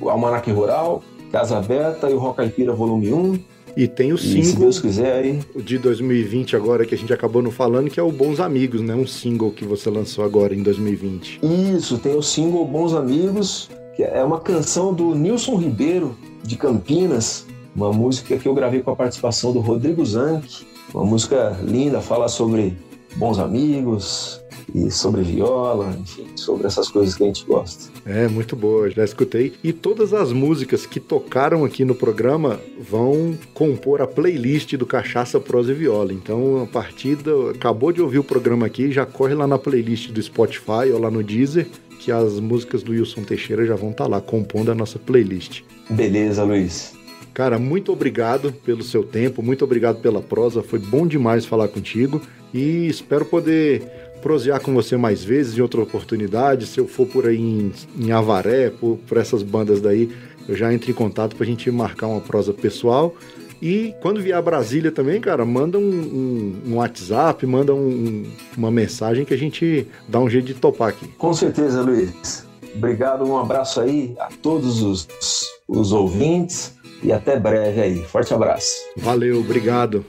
o 0.00 0.08
Almanac 0.08 0.48
Rural, 0.52 1.02
Casa 1.32 1.58
Aberta 1.58 2.08
e 2.08 2.14
o 2.14 2.18
Rock 2.18 2.36
Caipira 2.36 2.72
Volume 2.72 3.12
1. 3.12 3.38
E 3.76 3.88
tem 3.88 4.12
o 4.12 4.16
single, 4.16 4.44
se 4.44 4.56
Deus 4.56 4.78
quiser, 4.78 5.14
aí... 5.14 5.40
de 5.56 5.76
2020 5.76 6.54
agora, 6.54 6.86
que 6.86 6.94
a 6.94 6.98
gente 6.98 7.12
acabou 7.12 7.42
não 7.42 7.50
falando, 7.50 7.90
que 7.90 7.98
é 7.98 8.02
o 8.02 8.12
Bons 8.12 8.38
Amigos, 8.38 8.80
né? 8.80 8.94
Um 8.94 9.08
single 9.08 9.50
que 9.50 9.64
você 9.64 9.90
lançou 9.90 10.24
agora 10.24 10.54
em 10.54 10.62
2020. 10.62 11.40
Isso, 11.76 11.98
tem 11.98 12.14
o 12.14 12.22
single 12.22 12.64
Bons 12.64 12.94
Amigos, 12.94 13.68
que 13.96 14.04
é 14.04 14.22
uma 14.22 14.38
canção 14.38 14.94
do 14.94 15.12
Nilson 15.12 15.56
Ribeiro, 15.56 16.16
de 16.44 16.54
Campinas, 16.54 17.44
uma 17.74 17.92
música 17.92 18.36
que 18.36 18.46
eu 18.46 18.54
gravei 18.54 18.82
com 18.82 18.92
a 18.92 18.96
participação 18.96 19.52
do 19.52 19.58
Rodrigo 19.58 20.06
Zanck, 20.06 20.64
uma 20.94 21.04
música 21.04 21.58
linda, 21.64 22.00
fala 22.00 22.28
sobre 22.28 22.78
bons 23.16 23.40
amigos 23.40 24.40
e 24.74 24.90
sobre 24.90 25.22
viola, 25.22 25.96
enfim, 26.00 26.26
sobre 26.36 26.66
essas 26.66 26.88
coisas 26.88 27.14
que 27.14 27.22
a 27.22 27.26
gente 27.26 27.44
gosta. 27.44 27.90
É, 28.04 28.28
muito 28.28 28.54
boa, 28.54 28.90
já 28.90 29.04
escutei. 29.04 29.52
E 29.62 29.72
todas 29.72 30.12
as 30.12 30.32
músicas 30.32 30.86
que 30.86 31.00
tocaram 31.00 31.64
aqui 31.64 31.84
no 31.84 31.94
programa 31.94 32.60
vão 32.78 33.36
compor 33.54 34.00
a 34.00 34.06
playlist 34.06 34.74
do 34.76 34.86
Cachaça, 34.86 35.40
Prosa 35.40 35.72
e 35.72 35.74
Viola. 35.74 36.12
Então, 36.12 36.62
a 36.62 36.66
partir 36.66 37.16
do... 37.16 37.50
acabou 37.50 37.92
de 37.92 38.00
ouvir 38.00 38.18
o 38.18 38.24
programa 38.24 38.66
aqui, 38.66 38.90
já 38.92 39.04
corre 39.06 39.34
lá 39.34 39.46
na 39.46 39.58
playlist 39.58 40.10
do 40.10 40.22
Spotify 40.22 40.90
ou 40.92 41.00
lá 41.00 41.10
no 41.10 41.22
Deezer, 41.22 41.66
que 41.98 42.10
as 42.10 42.40
músicas 42.40 42.82
do 42.82 42.92
Wilson 42.92 43.22
Teixeira 43.22 43.66
já 43.66 43.76
vão 43.76 43.90
estar 43.90 44.04
tá 44.04 44.10
lá 44.10 44.20
compondo 44.20 44.70
a 44.70 44.74
nossa 44.74 44.98
playlist. 44.98 45.62
Beleza, 45.88 46.44
Luiz. 46.44 46.98
Cara, 47.34 47.58
muito 47.58 47.92
obrigado 47.92 48.52
pelo 48.52 48.82
seu 48.82 49.04
tempo, 49.04 49.42
muito 49.42 49.64
obrigado 49.64 50.00
pela 50.00 50.20
prosa, 50.20 50.62
foi 50.62 50.78
bom 50.78 51.06
demais 51.06 51.46
falar 51.46 51.68
contigo 51.68 52.20
e 52.52 52.88
espero 52.88 53.24
poder 53.24 54.09
prosear 54.20 54.60
com 54.60 54.72
você 54.72 54.96
mais 54.96 55.24
vezes 55.24 55.56
em 55.56 55.60
outra 55.60 55.80
oportunidade. 55.80 56.66
Se 56.66 56.78
eu 56.78 56.86
for 56.86 57.06
por 57.06 57.26
aí 57.26 57.38
em, 57.38 57.72
em 57.98 58.12
Avaré, 58.12 58.70
por, 58.70 58.98
por 59.06 59.18
essas 59.18 59.42
bandas 59.42 59.80
daí, 59.80 60.10
eu 60.48 60.56
já 60.56 60.72
entro 60.72 60.90
em 60.90 60.94
contato 60.94 61.36
para 61.36 61.44
a 61.44 61.46
gente 61.46 61.70
marcar 61.70 62.06
uma 62.06 62.20
prosa 62.20 62.52
pessoal. 62.52 63.14
E 63.62 63.94
quando 64.00 64.22
vier 64.22 64.36
a 64.36 64.42
Brasília 64.42 64.90
também, 64.90 65.20
cara, 65.20 65.44
manda 65.44 65.78
um, 65.78 65.82
um, 65.82 66.62
um 66.66 66.76
WhatsApp, 66.76 67.44
manda 67.46 67.74
um, 67.74 68.24
uma 68.56 68.70
mensagem 68.70 69.24
que 69.24 69.34
a 69.34 69.36
gente 69.36 69.86
dá 70.08 70.18
um 70.18 70.30
jeito 70.30 70.46
de 70.46 70.54
topar 70.54 70.88
aqui. 70.88 71.06
Com 71.18 71.34
certeza, 71.34 71.82
Luiz. 71.82 72.46
Obrigado, 72.74 73.24
um 73.24 73.36
abraço 73.36 73.80
aí 73.80 74.14
a 74.18 74.28
todos 74.42 74.82
os, 74.82 75.06
os 75.68 75.92
ouvintes 75.92 76.74
e 77.02 77.12
até 77.12 77.38
breve 77.38 77.80
aí. 77.80 78.04
Forte 78.04 78.32
abraço. 78.32 78.70
Valeu, 78.96 79.40
obrigado. 79.40 80.04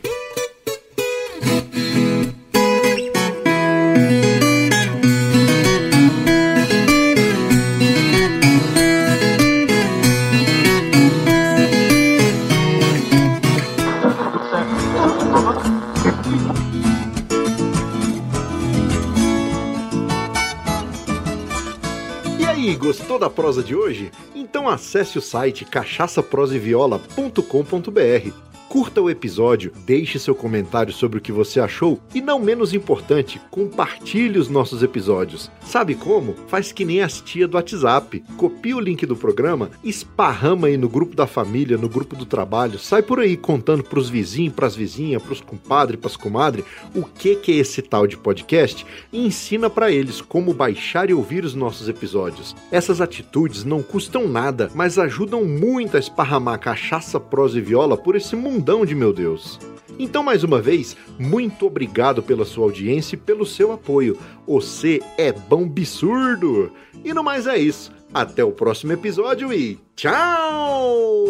Da 23.22 23.30
prosa 23.30 23.64
de 23.64 23.74
hoje? 23.76 24.12
Então 24.36 24.68
acesse 24.68 25.18
o 25.18 25.22
site 25.22 25.64
cachaçaproseviola.com.br 25.64 28.61
curta 28.72 29.02
o 29.02 29.10
episódio, 29.10 29.74
deixe 29.86 30.18
seu 30.18 30.34
comentário 30.34 30.94
sobre 30.94 31.18
o 31.18 31.22
que 31.22 31.34
você 31.34 31.60
achou 31.60 32.00
e, 32.16 32.22
não 32.22 32.40
menos 32.40 32.74
importante, 32.74 33.38
compartilhe 33.52 34.40
os 34.40 34.48
nossos 34.48 34.82
episódios. 34.82 35.52
Sabe 35.62 35.94
como? 35.94 36.36
Faz 36.48 36.72
que 36.72 36.86
nem 36.86 37.02
as 37.02 37.20
tia 37.20 37.50
do 37.50 37.58
WhatsApp. 37.58 38.24
Copia 38.38 38.78
o 38.78 38.80
link 38.80 39.06
do 39.06 39.14
programa, 39.14 39.72
esparrama 39.84 40.68
aí 40.68 40.78
no 40.78 40.88
grupo 40.88 41.18
da 41.18 41.28
família, 41.28 41.78
no 41.78 41.90
grupo 41.90 42.16
do 42.16 42.26
trabalho, 42.26 42.80
sai 42.80 43.04
por 43.04 43.20
aí 43.20 43.36
contando 43.36 43.84
pros 43.84 44.10
vizinhos, 44.10 44.54
pras 44.54 44.74
vizinhas, 44.74 45.22
pros 45.22 45.42
compadres, 45.42 46.00
pras 46.00 46.16
comadres, 46.16 46.64
o 46.96 47.04
que 47.04 47.36
que 47.36 47.52
é 47.52 47.56
esse 47.56 47.82
tal 47.82 48.08
de 48.08 48.16
podcast 48.16 48.86
e 49.12 49.26
ensina 49.26 49.70
para 49.70 49.92
eles 49.92 50.22
como 50.22 50.54
baixar 50.54 51.10
e 51.10 51.14
ouvir 51.14 51.44
os 51.44 51.54
nossos 51.54 51.90
episódios. 51.90 52.56
Essas 52.72 53.02
atitudes 53.02 53.66
não 53.66 53.84
custam 53.84 54.30
nada, 54.30 54.72
mas 54.74 54.98
ajudam 54.98 55.44
muito 55.44 55.98
a 55.98 56.00
esparramar 56.00 56.58
cachaça, 56.58 57.20
prosa 57.20 57.58
e 57.58 57.62
viola 57.62 57.98
por 57.98 58.16
esse 58.16 58.34
mundo 58.34 58.61
Xandão 58.62 58.86
de 58.86 58.94
Meu 58.94 59.12
Deus. 59.12 59.60
Então, 59.98 60.22
mais 60.22 60.44
uma 60.44 60.62
vez, 60.62 60.96
muito 61.18 61.66
obrigado 61.66 62.22
pela 62.22 62.46
sua 62.46 62.66
audiência 62.66 63.16
e 63.16 63.20
pelo 63.20 63.44
seu 63.44 63.72
apoio. 63.72 64.20
Você 64.48 65.02
é 65.18 65.32
bom 65.32 65.64
absurdo! 65.64 66.72
E 67.04 67.12
no 67.12 67.24
mais 67.24 67.48
é 67.48 67.58
isso. 67.58 67.92
Até 68.14 68.44
o 68.44 68.52
próximo 68.52 68.92
episódio 68.94 69.52
e 69.52 69.80
tchau! 69.96 71.26